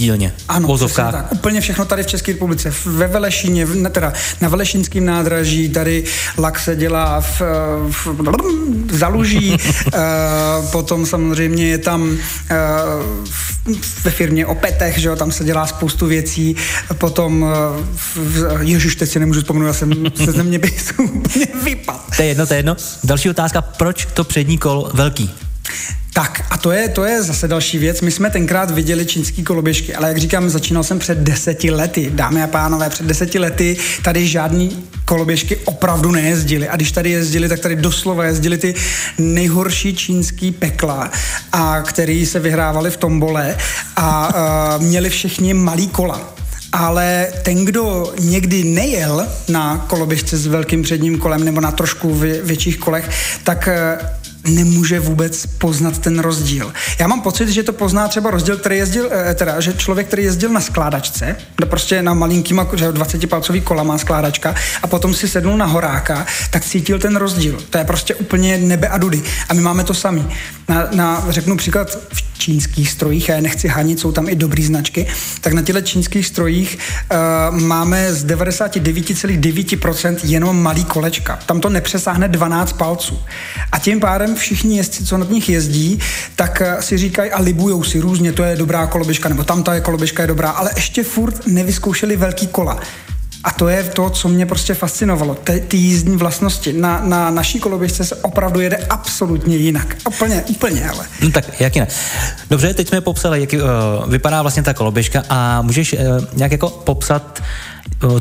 Ano, 0.47 0.77
tak. 1.11 1.31
Úplně 1.31 1.61
všechno 1.61 1.85
tady 1.85 2.03
v 2.03 2.07
České 2.07 2.31
republice. 2.31 2.73
Ve 2.85 3.07
Velešíně, 3.07 3.67
teda 3.89 4.13
na 4.41 4.49
Velešínském 4.49 5.05
nádraží, 5.05 5.69
tady 5.69 6.03
lak 6.37 6.59
se 6.59 6.75
dělá 6.75 7.21
v, 7.21 7.41
v, 7.91 8.07
v 8.87 8.97
Zaluží, 8.97 9.51
uh, 9.51 10.71
potom 10.71 11.05
samozřejmě 11.05 11.67
je 11.67 11.77
tam 11.77 12.01
uh, 12.01 12.17
ve 14.03 14.11
firmě 14.11 14.45
Opetech, 14.45 14.97
že 14.97 15.07
jo, 15.07 15.15
tam 15.15 15.31
se 15.31 15.43
dělá 15.43 15.67
spoustu 15.67 16.05
věcí, 16.05 16.55
potom 16.93 17.45
v, 18.15 18.57
ježiš, 18.59 18.95
teď 18.95 19.09
si 19.09 19.19
nemůžu 19.19 19.39
vzpomenout, 19.39 19.67
já 19.67 19.73
jsem 19.73 19.93
se 20.25 20.31
země 20.31 20.59
úplně 20.97 21.45
vypad. 21.63 22.05
To 22.15 22.21
je 22.21 22.27
jedno, 22.27 22.47
to 22.47 22.53
je 22.53 22.57
jedno. 22.57 22.75
Další 23.03 23.29
otázka, 23.29 23.61
proč 23.61 24.07
to 24.13 24.23
přední 24.23 24.57
kol 24.57 24.89
velký? 24.93 25.31
Tak 26.15 26.45
a 26.49 26.57
to 26.57 26.71
je, 26.71 26.89
to 26.89 27.03
je 27.05 27.23
zase 27.23 27.47
další 27.47 27.77
věc. 27.77 28.01
My 28.01 28.11
jsme 28.11 28.29
tenkrát 28.29 28.71
viděli 28.71 29.05
čínský 29.05 29.43
koloběžky, 29.43 29.95
ale 29.95 30.07
jak 30.07 30.17
říkám, 30.17 30.49
začínal 30.49 30.83
jsem 30.83 30.99
před 30.99 31.17
deseti 31.17 31.71
lety. 31.71 32.11
Dámy 32.13 32.43
a 32.43 32.47
pánové, 32.47 32.89
před 32.89 33.05
deseti 33.05 33.39
lety 33.39 33.77
tady 34.03 34.27
žádný 34.27 34.83
koloběžky 35.05 35.57
opravdu 35.65 36.11
nejezdili. 36.11 36.69
A 36.69 36.75
když 36.75 36.91
tady 36.91 37.09
jezdili, 37.11 37.49
tak 37.49 37.59
tady 37.59 37.75
doslova 37.75 38.25
jezdili 38.25 38.57
ty 38.57 38.75
nejhorší 39.17 39.95
čínský 39.95 40.51
pekla, 40.51 41.11
a 41.51 41.81
který 41.81 42.25
se 42.25 42.39
vyhrávali 42.39 42.91
v 42.91 42.97
tombole 42.97 43.57
a 43.95 44.25
a 44.25 44.77
měli 44.77 45.09
všichni 45.09 45.53
malý 45.53 45.87
kola 45.87 46.35
ale 46.73 47.27
ten, 47.43 47.65
kdo 47.65 48.13
někdy 48.19 48.63
nejel 48.63 49.27
na 49.47 49.85
koloběžce 49.87 50.37
s 50.37 50.47
velkým 50.47 50.83
předním 50.83 51.17
kolem 51.17 51.43
nebo 51.43 51.61
na 51.61 51.71
trošku 51.71 52.13
větších 52.43 52.77
kolech, 52.77 53.09
tak 53.43 53.69
nemůže 54.47 54.99
vůbec 54.99 55.45
poznat 55.45 55.97
ten 55.97 56.19
rozdíl. 56.19 56.73
Já 56.99 57.07
mám 57.07 57.21
pocit, 57.21 57.49
že 57.49 57.63
to 57.63 57.73
pozná 57.73 58.07
třeba 58.07 58.31
rozdíl, 58.31 58.57
který 58.57 58.77
jezdil, 58.77 59.09
eh, 59.11 59.33
teda, 59.33 59.61
že 59.61 59.73
člověk, 59.73 60.07
který 60.07 60.23
jezdil 60.23 60.49
na 60.49 60.61
skládačce, 60.61 61.35
prostě 61.69 62.01
na 62.01 62.13
malinkýma, 62.13 62.67
že 62.73 62.91
20-palcový 62.91 63.61
kola 63.61 63.83
má 63.83 63.97
skládačka 63.97 64.55
a 64.83 64.87
potom 64.87 65.13
si 65.13 65.27
sednul 65.27 65.57
na 65.57 65.65
horáka, 65.65 66.25
tak 66.49 66.65
cítil 66.65 66.99
ten 66.99 67.15
rozdíl. 67.15 67.57
To 67.69 67.77
je 67.77 67.83
prostě 67.83 68.15
úplně 68.15 68.57
nebe 68.57 68.87
a 68.87 68.97
dudy. 68.97 69.23
A 69.49 69.53
my 69.53 69.61
máme 69.61 69.83
to 69.83 69.93
samý. 69.93 70.27
Na, 70.69 70.87
na 70.91 71.25
řeknu 71.29 71.57
příklad 71.57 71.97
v 72.13 72.25
čínských 72.37 72.89
strojích, 72.89 73.29
já 73.29 73.35
je 73.35 73.41
nechci 73.41 73.67
hanit, 73.67 73.99
jsou 73.99 74.11
tam 74.11 74.29
i 74.29 74.35
dobrý 74.35 74.63
značky, 74.63 75.07
tak 75.41 75.53
na 75.53 75.61
těchto 75.61 75.81
čínských 75.81 76.27
strojích 76.27 76.77
uh, 77.11 77.59
máme 77.59 78.13
z 78.13 78.25
99,9% 78.25 80.17
jenom 80.23 80.63
malý 80.63 80.83
kolečka. 80.85 81.39
Tam 81.45 81.61
to 81.61 81.69
nepřesáhne 81.69 82.27
12 82.27 82.73
palců. 82.73 83.19
A 83.71 83.79
tím 83.79 83.99
pádem 83.99 84.34
všichni 84.35 84.77
jezdci, 84.77 85.05
co 85.05 85.17
na 85.17 85.25
nich 85.25 85.49
jezdí, 85.49 85.99
tak 86.35 86.61
uh, 86.61 86.81
si 86.81 86.97
říkají 86.97 87.31
a 87.31 87.41
libujou 87.41 87.83
si 87.83 87.99
různě, 87.99 88.31
to 88.31 88.43
je 88.43 88.55
dobrá 88.55 88.87
koloběžka, 88.87 89.29
nebo 89.29 89.43
tam 89.43 89.63
ta 89.63 89.73
je 89.73 89.81
koloběžka 89.81 90.23
je 90.23 90.27
dobrá, 90.27 90.49
ale 90.49 90.71
ještě 90.75 91.03
furt 91.03 91.47
nevyzkoušeli 91.47 92.15
velký 92.15 92.47
kola. 92.47 92.79
A 93.45 93.51
to 93.51 93.67
je 93.67 93.83
to, 93.83 94.09
co 94.09 94.27
mě 94.27 94.45
prostě 94.45 94.73
fascinovalo. 94.73 95.35
Ty, 95.35 95.63
ty 95.67 95.77
jízdní 95.77 96.17
vlastnosti. 96.17 96.73
Na, 96.73 97.01
na 97.03 97.29
naší 97.29 97.59
koloběžce 97.59 98.05
se 98.05 98.15
opravdu 98.15 98.59
jede 98.59 98.77
absolutně 98.89 99.55
jinak. 99.55 99.95
Úplně, 100.07 100.43
úplně, 100.47 100.89
ale. 100.89 101.05
No 101.21 101.31
tak, 101.31 101.61
jak 101.61 101.75
jinak. 101.75 101.89
Dobře, 102.49 102.73
teď 102.73 102.87
jsme 102.87 103.01
popsali, 103.01 103.41
jak 103.41 103.53
uh, 103.53 104.11
vypadá 104.11 104.41
vlastně 104.41 104.63
ta 104.63 104.73
koloběžka 104.73 105.23
a 105.29 105.61
můžeš 105.61 105.93
uh, 105.93 105.99
nějak 106.33 106.51
jako 106.51 106.69
popsat 106.69 107.41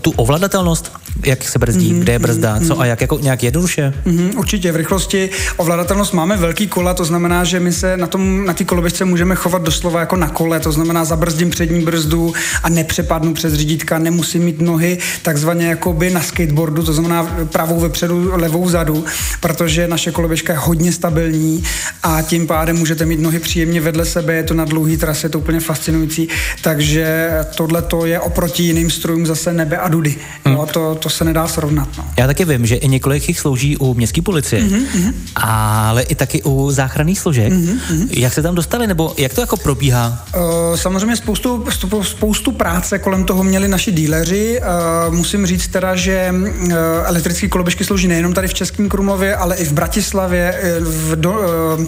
tu 0.01 0.11
ovladatelnost, 0.11 0.93
jak 1.27 1.49
se 1.49 1.59
brzdí, 1.59 1.93
mm-hmm, 1.93 1.99
kde 1.99 2.13
je 2.13 2.19
brzda, 2.19 2.59
mm-hmm. 2.59 2.67
co 2.67 2.81
a 2.81 2.87
jak 2.87 3.01
jako 3.01 3.19
nějak 3.19 3.43
jednoduše? 3.43 3.95
Mm-hmm, 4.07 4.39
určitě, 4.39 4.73
v 4.73 4.77
rychlosti 4.77 5.31
ovladatelnost 5.57 6.13
máme 6.13 6.37
velký 6.37 6.67
kola, 6.67 6.95
to 6.95 7.05
znamená, 7.05 7.45
že 7.45 7.61
my 7.61 7.73
se 7.73 7.97
na 7.97 8.07
tom, 8.07 8.47
na 8.47 8.53
té 8.53 8.65
koloběžce 8.65 9.05
můžeme 9.05 9.35
chovat 9.35 9.63
doslova 9.63 10.01
jako 10.01 10.17
na 10.17 10.29
kole, 10.29 10.61
to 10.61 10.73
znamená 10.73 11.05
zabrzdím 11.05 11.51
přední 11.51 11.85
brzdu 11.85 12.35
a 12.63 12.69
nepřepadnu 12.69 13.35
přes 13.35 13.55
řídítka, 13.55 13.99
nemusím 13.99 14.43
mít 14.43 14.61
nohy 14.61 14.99
takzvaně 15.23 15.67
jakoby 15.67 16.11
na 16.11 16.23
skateboardu, 16.23 16.83
to 16.83 16.93
znamená 16.93 17.37
pravou 17.53 17.81
vepředu, 17.81 18.31
levou 18.33 18.69
zadu, 18.69 19.05
protože 19.41 19.89
naše 19.89 20.13
koloběžka 20.13 20.53
je 20.53 20.59
hodně 20.59 20.93
stabilní 20.93 21.65
a 22.03 22.23
tím 22.23 22.47
pádem 22.47 22.77
můžete 22.77 23.07
mít 23.07 23.21
nohy 23.21 23.39
příjemně 23.39 23.81
vedle 23.81 24.05
sebe, 24.05 24.35
je 24.35 24.43
to 24.43 24.55
na 24.55 24.65
dlouhý 24.65 24.97
trase, 24.97 25.27
je 25.27 25.31
to 25.31 25.39
úplně 25.39 25.61
fascinující, 25.61 26.29
takže 26.63 27.31
tohle 27.57 27.83
to 27.83 28.07
je 28.07 28.21
oproti 28.21 28.63
jiným 28.63 28.91
strojům 28.91 29.27
zase 29.27 29.53
nebe 29.65 29.79
a 29.79 29.89
dudy. 29.89 30.17
Hmm. 30.45 30.55
No, 30.55 30.67
to, 30.67 30.95
to 30.95 31.11
se 31.11 31.25
nedá 31.25 31.49
srovnat. 31.49 31.89
No. 31.99 32.05
Já 32.19 32.27
taky 32.27 32.45
vím, 32.45 32.67
že 32.67 32.77
i 32.77 32.89
několik 32.89 33.29
jich 33.29 33.41
slouží 33.41 33.77
u 33.77 33.95
městské 33.95 34.23
policie, 34.23 34.63
mm-hmm. 34.63 35.13
ale 35.37 36.03
i 36.03 36.15
taky 36.15 36.43
u 36.43 36.71
záchranných 36.71 37.21
složek. 37.21 37.53
Mm-hmm. 37.53 38.09
Jak 38.11 38.33
se 38.33 38.43
tam 38.43 38.55
dostali, 38.55 38.87
nebo 38.87 39.15
jak 39.19 39.35
to 39.35 39.41
jako 39.41 39.57
probíhá? 39.57 40.25
Uh, 40.37 40.77
samozřejmě 40.77 41.17
spoustu, 41.17 41.65
spoustu 42.03 42.53
práce 42.53 42.99
kolem 42.99 43.25
toho 43.25 43.45
měli 43.45 43.69
naši 43.69 43.93
díleři. 43.93 44.61
Uh, 44.61 45.15
musím 45.15 45.47
říct 45.47 45.69
teda, 45.69 45.97
že 45.97 46.31
uh, 46.33 46.73
elektrické 47.05 47.49
koloběžky 47.49 47.85
slouží 47.85 48.09
nejenom 48.09 48.33
tady 48.33 48.49
v 48.49 48.55
Českém 48.55 48.89
Krumlově, 48.89 49.37
ale 49.37 49.57
i 49.57 49.65
v 49.65 49.73
Bratislavě, 49.73 50.61
v 50.81 51.17
do, 51.17 51.31
uh, 51.33 51.87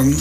um, 0.00 0.16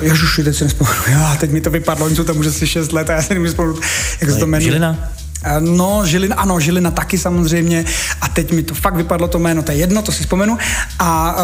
Ježiši, 0.00 0.44
teď 0.44 0.56
si 0.56 0.64
nespomenu. 0.64 0.96
Já, 1.10 1.36
teď 1.40 1.50
mi 1.50 1.60
to 1.60 1.70
vypadlo, 1.70 2.06
oni 2.06 2.16
jsou 2.16 2.24
tam 2.24 2.38
už 2.38 2.46
asi 2.46 2.66
6 2.66 2.92
let 2.92 3.10
a 3.10 3.12
já 3.12 3.22
si 3.22 3.34
nemůžu 3.34 3.50
vzpomenout, 3.50 3.80
jak 4.20 4.30
se 4.30 4.36
to 4.36 4.46
jmenuje. 4.46 4.70
Žilina? 4.70 5.10
Eh, 5.44 5.60
no, 5.60 6.06
Žilina, 6.06 6.36
ano, 6.36 6.60
Žilina 6.60 6.90
taky 6.90 7.18
samozřejmě. 7.18 7.84
A 8.20 8.28
teď 8.28 8.52
mi 8.52 8.62
to 8.62 8.74
fakt 8.74 8.94
vypadlo 8.94 9.28
to 9.28 9.38
jméno, 9.38 9.62
to 9.62 9.72
je 9.72 9.78
jedno, 9.78 10.02
to 10.02 10.12
si 10.12 10.22
vzpomenu. 10.22 10.58
A 10.98 11.36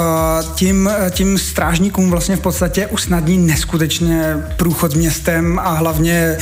uh, 0.42 0.54
tím, 0.54 0.90
tím 1.10 1.38
strážníkům 1.38 2.10
vlastně 2.10 2.36
v 2.36 2.40
podstatě 2.40 2.86
usnadní 2.86 3.38
neskutečně 3.38 4.36
průchod 4.56 4.94
městem 4.94 5.58
a 5.62 5.70
hlavně 5.70 6.36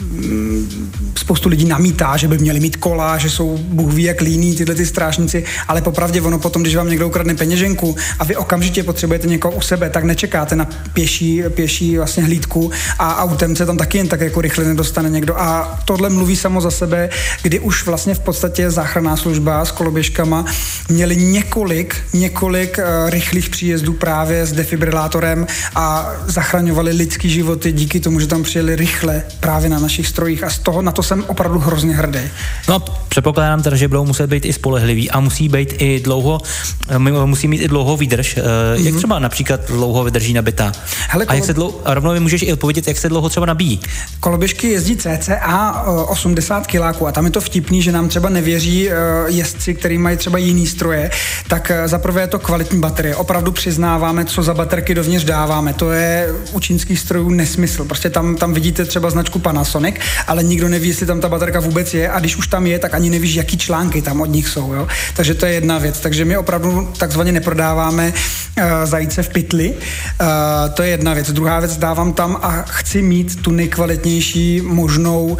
um, 0.00 0.68
spoustu 1.16 1.48
lidí 1.48 1.64
namítá, 1.64 2.16
že 2.16 2.28
by 2.28 2.38
měli 2.38 2.60
mít 2.60 2.76
kola, 2.76 3.18
že 3.18 3.30
jsou 3.30 3.58
bůh 3.58 3.92
ví 3.92 4.02
jak 4.02 4.20
líní 4.20 4.56
tyhle 4.56 4.74
ty 4.74 4.86
strážníci, 4.86 5.44
ale 5.68 5.82
popravdě 5.82 6.22
ono 6.22 6.38
potom, 6.38 6.62
když 6.62 6.76
vám 6.76 6.88
někdo 6.88 7.08
ukradne 7.08 7.34
peněženku 7.34 7.96
a 8.18 8.24
vy 8.24 8.36
okamžitě 8.36 8.82
potřebujete 8.82 9.26
někoho 9.26 9.54
u 9.54 9.60
sebe, 9.60 9.90
tak 9.90 10.04
nečekáte 10.04 10.56
na 10.56 10.68
pěší, 10.92 11.42
pěší 11.54 11.96
vlastně 11.96 12.24
hlídku 12.24 12.70
a 12.98 13.22
autem 13.22 13.56
se 13.56 13.66
tam 13.66 13.76
taky 13.76 13.98
jen 13.98 14.08
tak 14.08 14.20
jako 14.20 14.40
rychle 14.40 14.64
nedostane 14.64 15.10
někdo. 15.10 15.40
A 15.40 15.78
tohle 15.84 16.10
mluví 16.10 16.36
samo 16.36 16.60
za 16.60 16.70
sebe 16.70 16.99
kdy 17.42 17.58
už 17.60 17.86
vlastně 17.86 18.14
v 18.14 18.20
podstatě 18.20 18.70
záchranná 18.70 19.16
služba 19.16 19.64
s 19.64 19.70
koloběžkama 19.70 20.44
měli 20.88 21.16
několik, 21.16 21.96
několik 22.12 22.78
uh, 22.78 23.10
rychlých 23.10 23.50
příjezdů 23.50 23.92
právě 23.92 24.46
s 24.46 24.52
defibrilátorem 24.52 25.46
a 25.74 26.12
zachraňovali 26.26 26.92
lidský 26.92 27.30
životy 27.30 27.72
díky 27.72 28.00
tomu, 28.00 28.20
že 28.20 28.26
tam 28.26 28.42
přijeli 28.42 28.76
rychle 28.76 29.22
právě 29.40 29.68
na 29.68 29.78
našich 29.78 30.06
strojích 30.08 30.44
a 30.44 30.50
z 30.50 30.58
toho 30.58 30.82
na 30.82 30.92
to 30.92 31.02
jsem 31.02 31.24
opravdu 31.26 31.58
hrozně 31.58 31.94
hrdý. 31.94 32.20
No, 32.68 32.80
předpokládám 33.08 33.62
teda, 33.62 33.76
že 33.76 33.88
budou 33.88 34.04
muset 34.04 34.26
být 34.26 34.44
i 34.44 34.52
spolehlivý 34.52 35.10
a 35.10 35.20
musí 35.20 35.48
být 35.48 35.74
i 35.78 36.00
dlouho, 36.00 36.40
eh, 36.88 36.98
musí 36.98 37.48
mít 37.48 37.60
i 37.60 37.68
dlouho 37.68 37.96
výdrž. 37.96 38.36
Mm-hmm. 38.36 38.72
Jak 38.72 38.92
mhm. 38.92 38.96
třeba 38.96 39.18
například 39.18 39.60
dlouho 39.66 40.04
vydrží 40.04 40.32
nabitá? 40.32 40.72
Hele, 41.08 41.26
kolo... 41.26 41.32
A 41.32 41.34
jak 41.34 41.44
se 41.44 41.54
dlouho, 41.54 41.80
a 41.84 41.94
rovnou 41.94 42.12
mi 42.12 42.20
můžeš 42.20 42.42
i 42.42 42.52
odpovědět, 42.52 42.88
jak 42.88 42.98
se 42.98 43.08
dlouho 43.08 43.28
třeba 43.28 43.46
nabíjí? 43.46 43.80
Koloběžky 44.20 44.68
jezdí 44.68 44.96
cca 44.96 45.82
80 46.06 46.66
kiláků 46.90 47.06
a 47.06 47.12
tam 47.12 47.24
je 47.24 47.30
to 47.30 47.40
vtipný, 47.40 47.82
že 47.82 47.92
nám 47.92 48.08
třeba 48.08 48.28
nevěří 48.28 48.88
uh, 48.88 48.94
jezdci, 49.26 49.74
který 49.74 49.98
mají 49.98 50.16
třeba 50.16 50.38
jiný 50.38 50.66
stroje, 50.66 51.10
tak 51.48 51.70
uh, 51.70 51.88
zaprvé 51.88 52.20
je 52.20 52.26
to 52.26 52.38
kvalitní 52.38 52.80
baterie. 52.80 53.16
Opravdu 53.16 53.52
přiznáváme, 53.52 54.24
co 54.24 54.42
za 54.42 54.54
baterky 54.54 54.94
dovnitř 54.94 55.24
dáváme. 55.24 55.72
To 55.72 55.92
je 55.92 56.28
u 56.52 56.60
čínských 56.60 56.98
strojů 56.98 57.30
nesmysl. 57.30 57.84
Prostě 57.84 58.10
tam, 58.10 58.36
tam 58.36 58.54
vidíte 58.54 58.84
třeba 58.84 59.10
značku 59.10 59.38
Panasonic, 59.38 59.94
ale 60.26 60.42
nikdo 60.42 60.68
neví, 60.68 60.88
jestli 60.88 61.06
tam 61.06 61.20
ta 61.20 61.28
baterka 61.28 61.60
vůbec 61.60 61.94
je 61.94 62.10
a 62.10 62.18
když 62.18 62.36
už 62.36 62.46
tam 62.46 62.66
je, 62.66 62.78
tak 62.78 62.94
ani 62.94 63.10
nevíš, 63.10 63.34
jaký 63.34 63.58
články 63.58 64.02
tam 64.02 64.20
od 64.20 64.26
nich 64.26 64.48
jsou. 64.48 64.72
Jo? 64.72 64.88
Takže 65.16 65.34
to 65.34 65.46
je 65.46 65.52
jedna 65.52 65.78
věc. 65.78 66.00
Takže 66.00 66.24
my 66.24 66.36
opravdu 66.36 66.88
takzvaně 66.98 67.32
neprodáváme 67.32 68.12
uh, 68.12 68.64
zajíce 68.84 69.22
v 69.22 69.28
pytli. 69.28 69.68
Uh, 69.70 70.26
to 70.74 70.82
je 70.82 70.88
jedna 70.88 71.14
věc. 71.14 71.32
Druhá 71.32 71.60
věc, 71.60 71.76
dávám 71.76 72.12
tam 72.12 72.38
a 72.42 72.62
chci 72.62 73.02
mít 73.02 73.42
tu 73.42 73.50
nejkvalitnější 73.50 74.60
možnou, 74.60 75.24
uh, 75.26 75.36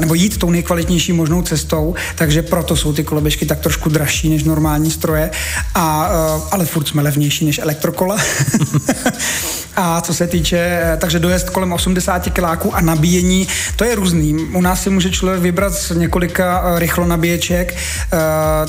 nebo 0.00 0.14
jít 0.14 0.38
tou 0.38 0.50
nejkvalitnější 0.50 0.87
nejlepší 0.88 1.12
možnou 1.12 1.42
cestou, 1.42 1.94
takže 2.14 2.42
proto 2.42 2.76
jsou 2.76 2.92
ty 2.92 3.04
koloběžky 3.04 3.46
tak 3.46 3.60
trošku 3.60 3.88
dražší 3.88 4.28
než 4.28 4.44
normální 4.44 4.90
stroje, 4.90 5.30
a, 5.74 6.08
uh, 6.08 6.42
ale 6.50 6.64
furt 6.64 6.88
jsme 6.88 7.02
levnější 7.02 7.44
než 7.44 7.58
elektrokola. 7.58 8.16
a 9.76 10.00
co 10.00 10.14
se 10.14 10.26
týče, 10.26 10.58
eh, 10.58 10.96
takže 10.96 11.18
dojezd 11.18 11.50
kolem 11.50 11.72
80 11.72 12.30
kiláků 12.30 12.74
a 12.74 12.80
nabíjení, 12.80 13.48
to 13.76 13.84
je 13.84 13.94
různý. 13.94 14.34
U 14.54 14.60
nás 14.60 14.82
si 14.82 14.90
může 14.90 15.10
člověk 15.10 15.42
vybrat 15.42 15.74
z 15.74 15.90
několika 15.90 16.72
uh, 16.72 16.78
rychlo 16.78 17.06
nabíječek, 17.06 17.76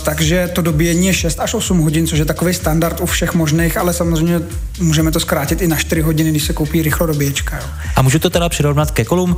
takže 0.03 0.49
to 0.53 0.61
dobíjení 0.61 1.07
je 1.07 1.13
6 1.13 1.39
až 1.39 1.53
8 1.53 1.79
hodin, 1.79 2.07
což 2.07 2.19
je 2.19 2.25
takový 2.25 2.53
standard 2.53 3.01
u 3.01 3.05
všech 3.05 3.33
možných, 3.33 3.77
ale 3.77 3.93
samozřejmě 3.93 4.39
můžeme 4.79 5.11
to 5.11 5.19
zkrátit 5.19 5.61
i 5.61 5.67
na 5.67 5.75
4 5.75 6.01
hodiny, 6.01 6.29
když 6.29 6.43
se 6.43 6.53
koupí 6.53 6.81
rychlo 6.81 7.07
dobíječka. 7.07 7.57
Jo. 7.57 7.63
A 7.95 8.01
můžu 8.01 8.19
to 8.19 8.29
teda 8.29 8.49
přirovnat 8.49 8.91
ke 8.91 9.05
kolům? 9.05 9.37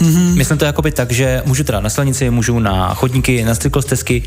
Mm-hmm. 0.00 0.34
Myslím 0.34 0.58
to 0.58 0.64
jakoby 0.64 0.92
tak, 0.92 1.12
že 1.12 1.42
můžu 1.46 1.64
teda 1.64 1.80
na 1.80 1.90
silnici, 1.90 2.30
můžu 2.30 2.58
na 2.58 2.94
chodníky, 2.94 3.44
na 3.44 3.54
cyklostezky, 3.54 4.22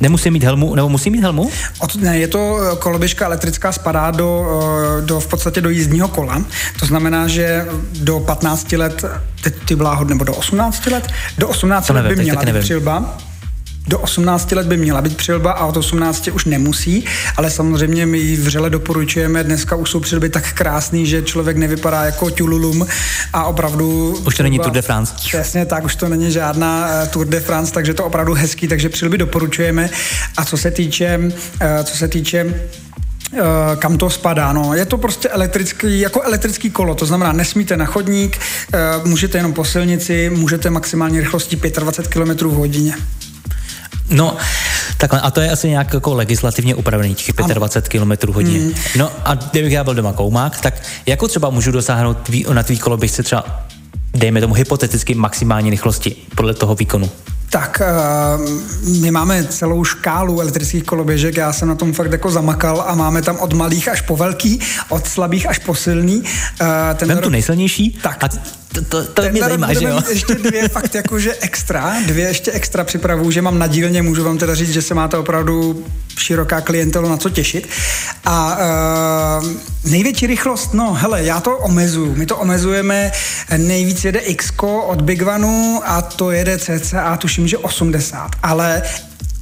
Nemusí 0.00 0.30
mít 0.30 0.44
helmu, 0.44 0.74
nebo 0.74 0.88
musí 0.88 1.10
mít 1.10 1.20
helmu? 1.20 1.50
Od, 1.78 1.96
ne, 1.96 2.18
je 2.18 2.28
to 2.28 2.58
eh, 2.62 2.76
koloběžka 2.76 3.24
elektrická, 3.26 3.72
spadá 3.72 4.10
do, 4.10 4.46
eh, 4.98 5.02
do, 5.02 5.20
v 5.20 5.26
podstatě 5.26 5.60
do 5.60 5.70
jízdního 5.70 6.08
kola. 6.08 6.44
To 6.80 6.86
znamená, 6.86 7.28
že 7.28 7.66
do 8.00 8.20
15 8.20 8.72
let, 8.72 9.04
ty, 9.42 9.50
ty 9.50 9.76
bláhod, 9.76 10.08
nebo 10.08 10.24
do 10.24 10.34
18 10.34 10.86
let, 10.86 11.08
do 11.38 11.48
18 11.48 11.86
to 11.86 11.92
let 11.92 12.02
nevím, 12.02 12.18
by 12.18 12.22
měla 12.22 12.42
být 12.42 12.60
přilba 12.60 13.18
do 13.88 13.98
18 13.98 14.52
let 14.52 14.66
by 14.66 14.76
měla 14.76 15.02
být 15.02 15.16
přilba 15.16 15.52
a 15.52 15.66
od 15.66 15.76
18 15.76 16.28
už 16.28 16.44
nemusí, 16.44 17.04
ale 17.36 17.50
samozřejmě 17.50 18.06
my 18.06 18.18
ji 18.18 18.36
vřele 18.36 18.70
doporučujeme. 18.70 19.44
Dneska 19.44 19.76
už 19.76 19.90
jsou 19.90 20.00
přilby 20.00 20.28
tak 20.28 20.52
krásný, 20.52 21.06
že 21.06 21.22
člověk 21.22 21.56
nevypadá 21.56 22.04
jako 22.04 22.30
tululum 22.30 22.86
a 23.32 23.44
opravdu... 23.44 24.18
Už 24.26 24.36
to 24.36 24.42
není 24.42 24.58
Tour 24.58 24.72
de 24.72 24.82
France. 24.82 25.14
Přesně 25.16 25.66
tak, 25.66 25.84
už 25.84 25.96
to 25.96 26.08
není 26.08 26.32
žádná 26.32 26.86
uh, 26.86 27.08
Tour 27.08 27.26
de 27.26 27.40
France, 27.40 27.72
takže 27.72 27.94
to 27.94 28.04
opravdu 28.04 28.34
hezký, 28.34 28.68
takže 28.68 28.88
přilby 28.88 29.18
doporučujeme. 29.18 29.90
A 30.36 30.44
co 30.44 30.56
se 30.56 30.70
týče, 30.70 31.18
uh, 31.18 31.84
co 31.84 31.96
se 31.96 32.08
týče 32.08 32.44
uh, 32.44 33.40
kam 33.78 33.98
to 33.98 34.10
spadá. 34.10 34.52
No, 34.52 34.74
je 34.74 34.86
to 34.86 34.98
prostě 34.98 35.28
elektrický, 35.28 36.00
jako 36.00 36.22
elektrický 36.22 36.70
kolo, 36.70 36.94
to 36.94 37.06
znamená, 37.06 37.32
nesmíte 37.32 37.76
na 37.76 37.84
chodník, 37.84 38.38
můžete 39.04 39.38
jenom 39.38 39.52
po 39.52 39.64
silnici, 39.64 40.30
můžete 40.30 40.70
maximální 40.70 41.20
rychlostí 41.20 41.56
25 41.56 42.08
km 42.08 42.48
v 42.48 42.52
hodině. 42.52 42.94
No, 44.10 44.36
takhle, 44.98 45.20
a 45.20 45.30
to 45.30 45.40
je 45.40 45.50
asi 45.50 45.68
nějak 45.68 45.94
jako 45.94 46.14
legislativně 46.14 46.74
upravený, 46.74 47.14
těch 47.14 47.34
25 47.34 48.00
km 48.00 48.32
hodině. 48.32 48.58
Mm. 48.58 48.72
No 48.96 49.12
a 49.24 49.34
kdybych 49.34 49.72
já 49.72 49.84
byl 49.84 49.94
doma 49.94 50.12
koumák, 50.12 50.60
tak 50.60 50.82
jako 51.06 51.28
třeba 51.28 51.50
můžu 51.50 51.72
dosáhnout 51.72 52.18
tvý, 52.18 52.46
na 52.52 52.62
tvý 52.62 52.78
koloběžce 52.78 53.22
třeba, 53.22 53.44
dejme 54.14 54.40
tomu 54.40 54.54
hypoteticky 54.54 55.14
maximální 55.14 55.70
rychlosti 55.70 56.16
podle 56.34 56.54
toho 56.54 56.74
výkonu? 56.74 57.10
Tak, 57.50 57.82
uh, 58.38 59.00
my 59.00 59.10
máme 59.10 59.44
celou 59.44 59.84
škálu 59.84 60.40
elektrických 60.40 60.84
koloběžek, 60.84 61.36
já 61.36 61.52
jsem 61.52 61.68
na 61.68 61.74
tom 61.74 61.92
fakt 61.92 62.12
jako 62.12 62.30
zamakal 62.30 62.84
a 62.86 62.94
máme 62.94 63.22
tam 63.22 63.36
od 63.36 63.52
malých 63.52 63.88
až 63.88 64.00
po 64.00 64.16
velký, 64.16 64.60
od 64.88 65.06
slabých 65.06 65.48
až 65.48 65.58
po 65.58 65.74
silný. 65.74 66.16
Uh, 66.16 66.66
ten 66.94 67.08
Vem 67.08 67.18
tu 67.18 67.28
nejsilnější 67.28 67.98
tak. 68.02 68.24
a 68.24 68.28
to, 68.88 69.04
to, 69.04 69.22
to 69.22 69.30
mě 69.30 69.40
zajímá, 69.40 69.72
že 69.72 69.84
jo? 69.84 70.00
ještě 70.10 70.34
dvě 70.34 70.68
fakt 70.72 70.94
jakože 70.94 71.34
extra, 71.40 71.94
dvě 72.06 72.28
ještě 72.28 72.52
extra 72.52 72.84
připravu, 72.84 73.30
že 73.30 73.42
mám 73.42 73.58
na 73.58 73.66
dílně, 73.66 74.02
můžu 74.02 74.24
vám 74.24 74.38
teda 74.38 74.54
říct, 74.54 74.72
že 74.72 74.82
se 74.82 74.94
máte 74.94 75.16
opravdu 75.16 75.84
široká 76.18 76.60
klientelu 76.60 77.08
na 77.08 77.16
co 77.16 77.30
těšit. 77.30 77.68
A 78.24 78.58
uh, 79.40 79.90
největší 79.90 80.26
rychlost, 80.26 80.74
no 80.74 80.94
hele, 80.94 81.24
já 81.24 81.40
to 81.40 81.58
omezuju. 81.58 82.14
My 82.14 82.26
to 82.26 82.36
omezujeme, 82.36 83.12
nejvíc 83.56 84.04
jede 84.04 84.18
X 84.18 84.52
od 84.86 85.02
Big 85.02 85.26
One 85.26 85.80
a 85.84 86.02
to 86.02 86.30
jede 86.30 86.58
cca, 86.58 87.16
tuším, 87.16 87.48
že 87.48 87.58
80, 87.58 88.30
ale 88.42 88.82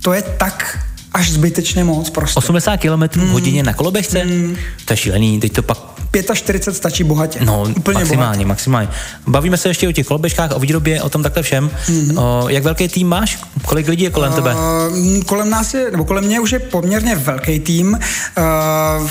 to 0.03 0.13
je 0.13 0.23
tak 0.23 0.79
až 1.13 1.31
zbytečně 1.31 1.85
moc 1.85 2.11
prostě. 2.11 2.39
80 2.39 2.77
km 2.77 3.03
v 3.03 3.17
mm. 3.17 3.29
hodině 3.29 3.63
na 3.63 3.75
koloběžce? 3.75 4.25
Mm. 4.25 4.57
To 4.85 4.93
je 4.93 4.97
šílený, 4.97 5.41
teď 5.41 5.53
to 5.53 5.63
pak 5.63 5.96
45 6.35 6.75
stačí 6.75 7.05
bohatě. 7.05 7.39
No, 7.45 7.63
Úplně 7.77 7.99
maximálně, 7.99 8.37
bohatě. 8.37 8.47
maximálně. 8.47 8.89
Bavíme 9.27 9.57
se 9.57 9.69
ještě 9.69 9.89
o 9.89 9.93
těch 9.93 10.07
koloběžkách, 10.07 10.51
o 10.55 10.59
výrobě, 10.59 11.03
o 11.03 11.09
tom 11.09 11.23
takhle 11.23 11.43
všem. 11.43 11.71
Mm-hmm. 11.87 12.21
O, 12.21 12.49
jak 12.49 12.65
velký 12.65 12.89
tým 12.89 13.09
máš? 13.09 13.39
Kolik 13.67 13.89
lidí 13.89 14.05
je 14.05 14.11
kolem 14.11 14.31
uh, 14.31 14.37
tebe? 14.37 14.55
Kolem 15.27 15.51
nás 15.51 15.75
je, 15.75 15.91
nebo 15.91 16.05
kolem 16.05 16.25
mě 16.25 16.41
už 16.41 16.53
je 16.53 16.59
poměrně 16.59 17.15
velký 17.15 17.61
tým. 17.61 17.99
Uh, 18.39 19.11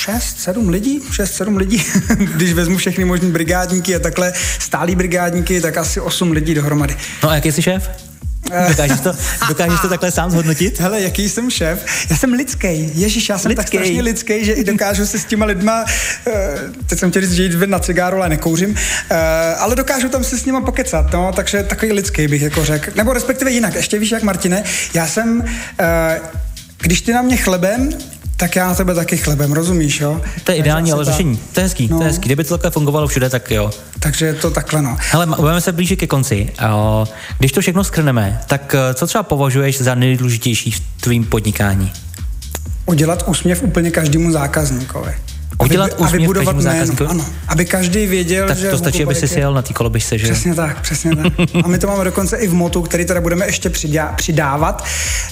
šest, 0.00 0.40
sedm 0.40 0.68
lidí, 0.68 1.00
šest, 1.12 1.34
sedm 1.34 1.56
lidí, 1.56 1.84
když 2.36 2.52
vezmu 2.52 2.76
všechny 2.76 3.04
možný 3.04 3.30
brigádníky 3.30 3.96
a 3.96 3.98
takhle 3.98 4.32
stálí 4.58 4.96
brigádníky, 4.96 5.60
tak 5.60 5.76
asi 5.76 6.00
osm 6.00 6.32
lidí 6.32 6.54
dohromady. 6.54 6.96
No 7.22 7.28
a 7.28 7.34
jaký 7.34 7.52
jsi 7.52 7.62
šéf? 7.62 8.09
Dokážeš 8.68 9.00
to, 9.00 9.12
dokážeš 9.48 9.80
to 9.80 9.88
takhle 9.88 10.10
sám 10.10 10.30
zhodnotit? 10.30 10.80
Hele, 10.80 11.00
jaký 11.02 11.28
jsem 11.28 11.50
šéf? 11.50 11.84
Já 12.10 12.16
jsem 12.16 12.32
lidský. 12.32 12.90
Ježíš, 12.94 13.28
já 13.28 13.38
jsem 13.38 13.48
lidský. 13.48 13.64
tak 13.64 13.68
strašně 13.68 14.02
lidský, 14.02 14.44
že 14.44 14.52
i 14.52 14.64
dokážu 14.64 15.06
se 15.06 15.18
s 15.18 15.24
těma 15.24 15.46
lidma, 15.46 15.84
uh, 16.26 16.34
teď 16.86 16.98
jsem 16.98 17.10
chtěl 17.10 17.22
říct, 17.22 17.32
že 17.32 17.42
jít 17.42 17.56
na 17.66 17.78
cigáru, 17.78 18.16
ale 18.16 18.28
nekouřím, 18.28 18.70
uh, 18.70 18.76
ale 19.58 19.76
dokážu 19.76 20.08
tam 20.08 20.24
se 20.24 20.38
s 20.38 20.44
nima 20.44 20.60
pokecat, 20.60 21.12
no, 21.12 21.32
takže 21.32 21.62
takový 21.62 21.92
lidský 21.92 22.28
bych 22.28 22.42
jako 22.42 22.64
řekl. 22.64 22.90
Nebo 22.94 23.12
respektive 23.12 23.50
jinak, 23.50 23.74
ještě 23.74 23.98
víš 23.98 24.10
jak 24.10 24.22
Martine, 24.22 24.62
já 24.94 25.06
jsem, 25.06 25.40
uh, 25.40 25.46
když 26.78 27.00
ty 27.00 27.12
na 27.12 27.22
mě 27.22 27.36
chlebem 27.36 27.90
tak 28.40 28.56
já 28.56 28.68
na 28.68 28.74
tebe 28.74 28.94
taky 28.94 29.16
chlebem, 29.16 29.52
rozumíš, 29.52 30.00
jo? 30.00 30.20
To 30.44 30.52
je 30.52 30.58
ideální 30.58 30.92
ale 30.92 31.04
ta... 31.04 31.10
řešení. 31.10 31.40
To 31.52 31.60
je 31.60 31.64
hezký, 31.64 31.88
no. 31.88 31.96
to 31.98 32.02
je 32.02 32.08
hezký. 32.08 32.24
Kdyby 32.24 32.44
to 32.44 32.58
takhle 32.58 32.70
fungovalo 32.70 33.06
všude, 33.06 33.30
tak 33.30 33.50
jo. 33.50 33.70
Takže 34.00 34.26
je 34.26 34.34
to 34.34 34.50
takhle, 34.50 34.82
no. 34.82 34.96
Hele, 35.00 35.26
budeme 35.26 35.60
se 35.60 35.72
blíže 35.72 35.96
ke 35.96 36.06
konci. 36.06 36.52
Když 37.38 37.52
to 37.52 37.60
všechno 37.60 37.84
skrneme, 37.84 38.40
tak 38.46 38.74
eh, 38.74 38.94
co 38.94 39.06
třeba 39.06 39.22
považuješ 39.22 39.80
za 39.80 39.94
nejdůležitější 39.94 40.70
v 40.70 40.80
tvým 41.00 41.24
podnikání? 41.24 41.92
Udělat 42.86 43.24
úsměv 43.26 43.62
úplně 43.62 43.90
každému 43.90 44.32
zákazníkovi. 44.32 45.14
Udělat 45.58 45.92
aby, 45.92 46.04
aby 46.04 46.18
budovat 46.18 46.56
jméno, 46.56 46.94
ano. 47.08 47.26
Aby 47.48 47.64
každý 47.64 48.06
věděl, 48.06 48.48
tak 48.48 48.58
že... 48.58 48.70
to 48.70 48.78
stačí, 48.78 49.04
aby 49.04 49.14
si 49.14 49.28
sjel 49.28 49.54
na 49.54 49.62
té 49.62 49.72
koloběžce, 49.72 50.18
že? 50.18 50.24
Přesně 50.24 50.54
tak, 50.54 50.80
přesně 50.80 51.16
tak. 51.16 51.32
A 51.64 51.68
my 51.68 51.78
to 51.78 51.86
máme 51.86 52.04
dokonce 52.04 52.36
i 52.36 52.48
v 52.48 52.54
motu, 52.54 52.82
který 52.82 53.04
teda 53.04 53.20
budeme 53.20 53.46
ještě 53.46 53.70
přidá, 53.70 54.12
přidávat. 54.16 54.84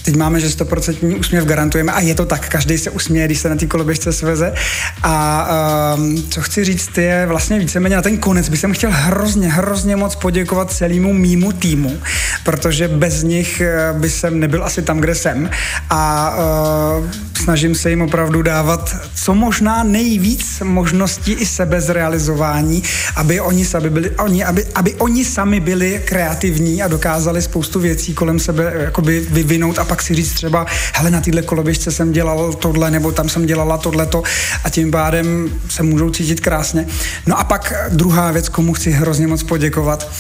Teď 0.04 0.16
máme, 0.16 0.40
že 0.40 0.46
100% 0.46 1.18
úsměv 1.20 1.44
garantujeme 1.44 1.92
a 1.92 2.00
je 2.00 2.14
to 2.14 2.26
tak, 2.26 2.48
každý 2.48 2.78
se 2.78 2.90
usměje, 2.90 3.26
když 3.26 3.38
se 3.38 3.48
na 3.48 3.56
té 3.56 3.66
koloběžce 3.66 4.12
sveze. 4.12 4.54
A 5.02 5.48
um, 5.96 6.22
co 6.30 6.40
chci 6.40 6.64
říct, 6.64 6.98
je 6.98 7.26
vlastně 7.26 7.58
víceméně 7.58 7.96
na 7.96 8.02
ten 8.02 8.18
konec 8.18 8.48
bych 8.48 8.60
jsem 8.60 8.72
chtěl 8.72 8.90
hrozně, 8.92 9.48
hrozně 9.48 9.96
moc 9.96 10.14
poděkovat 10.14 10.72
celému 10.72 11.12
mýmu 11.12 11.52
týmu, 11.52 11.98
protože 12.44 12.88
bez 12.88 13.22
nich 13.22 13.60
eh, 13.60 13.92
by 13.92 14.10
jsem 14.10 14.40
nebyl 14.40 14.64
asi 14.64 14.82
tam, 14.82 15.00
kde 15.00 15.14
jsem. 15.14 15.50
A 15.90 16.34
uh, 16.36 17.06
snažím 17.34 17.74
se 17.74 17.90
jim 17.90 18.02
opravdu 18.02 18.42
dávat 18.42 18.96
co 19.14 19.34
možná 19.34 19.82
nej 19.82 20.07
víc 20.16 20.62
možností 20.64 21.32
i 21.32 21.46
sebezrealizování, 21.46 22.82
aby 23.16 23.40
oni, 23.40 23.64
sami 23.64 23.90
byli, 23.90 24.11
oni, 24.11 24.44
aby, 24.44 24.66
aby 24.74 24.94
oni 24.94 25.24
sami 25.24 25.61
byli 25.61 26.02
kreativní 26.04 26.82
a 26.82 26.88
dokázali 26.88 27.42
spoustu 27.42 27.80
věcí 27.80 28.14
kolem 28.14 28.38
sebe 28.38 28.72
jakoby 28.76 29.20
vyvinout 29.30 29.78
a 29.78 29.84
pak 29.84 30.02
si 30.02 30.14
říct 30.14 30.32
třeba, 30.32 30.66
hele, 30.94 31.11
na 31.11 31.20
téhle 31.20 31.42
koloběžce 31.42 31.90
jsem 31.90 32.12
dělal 32.12 32.52
tohle, 32.52 32.90
nebo 32.90 33.12
tam 33.12 33.28
jsem 33.28 33.46
dělala 33.46 33.78
tohleto 33.78 34.22
a 34.64 34.70
tím 34.70 34.90
pádem 34.90 35.50
se 35.68 35.82
můžou 35.82 36.11
cítit 36.11 36.40
krásně. 36.40 36.86
No 37.26 37.38
a 37.38 37.44
pak 37.44 37.72
druhá 37.90 38.30
věc, 38.30 38.48
komu 38.48 38.72
chci 38.72 38.90
hrozně 38.90 39.26
moc 39.26 39.42
poděkovat, 39.42 40.11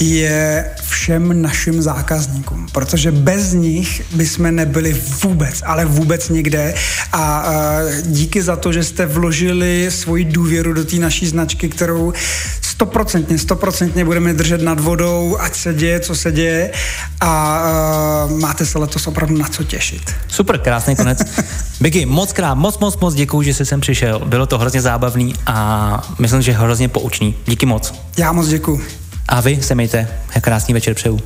je 0.00 0.70
všem 0.88 1.42
našim 1.42 1.82
zákazníkům, 1.82 2.66
protože 2.72 3.12
bez 3.12 3.52
nich 3.52 4.02
bychom 4.14 4.54
nebyli 4.54 5.00
vůbec, 5.22 5.62
ale 5.66 5.84
vůbec 5.84 6.28
nikde 6.28 6.74
a, 7.12 7.38
a 7.38 7.80
díky 8.02 8.42
za 8.42 8.56
to, 8.56 8.72
že 8.72 8.84
jste 8.84 9.06
vložili 9.06 9.86
svoji 9.90 10.24
důvěru 10.24 10.72
do 10.72 10.84
té 10.84 10.96
naší 10.96 11.26
značky, 11.26 11.68
kterou 11.68 12.12
stoprocentně, 12.60 13.38
stoprocentně 13.38 14.04
budeme 14.04 14.34
držet 14.34 14.62
nad 14.62 14.80
vodou, 14.80 15.36
ať 15.40 15.54
se 15.54 15.74
děje, 15.74 16.00
co 16.00 16.14
se 16.14 16.32
děje 16.32 16.70
a, 17.20 17.26
a 17.26 18.28
máte 18.40 18.66
se 18.66 18.78
letos 18.78 19.06
opravdu 19.06 19.38
na 19.38 19.48
co 19.48 19.64
těšit. 19.64 20.14
Super, 20.28 20.58
krásný 20.58 20.96
konec. 20.96 21.22
Biggy, 21.80 22.06
moc 22.06 22.32
krát, 22.32 22.54
moc, 22.54 22.78
moc, 22.78 22.96
moc 22.96 23.14
děkuji, 23.14 23.42
že 23.42 23.54
jsi 23.54 23.66
sem 23.66 23.80
přišel. 23.80 24.22
Bylo 24.26 24.46
to 24.46 24.58
hrozně 24.58 24.80
zábavný 24.80 25.34
a 25.46 26.14
myslím, 26.18 26.42
že 26.42 26.52
hrozně 26.52 26.88
poučný. 26.88 27.34
Díky 27.46 27.66
moc. 27.66 27.94
Já 28.18 28.32
moc 28.32 28.48
děkuji. 28.48 29.01
A 29.28 29.40
vy 29.40 29.62
se 29.62 29.74
mějte. 29.74 30.08
Krásný 30.40 30.74
večer 30.74 30.94
přeju. 30.94 31.20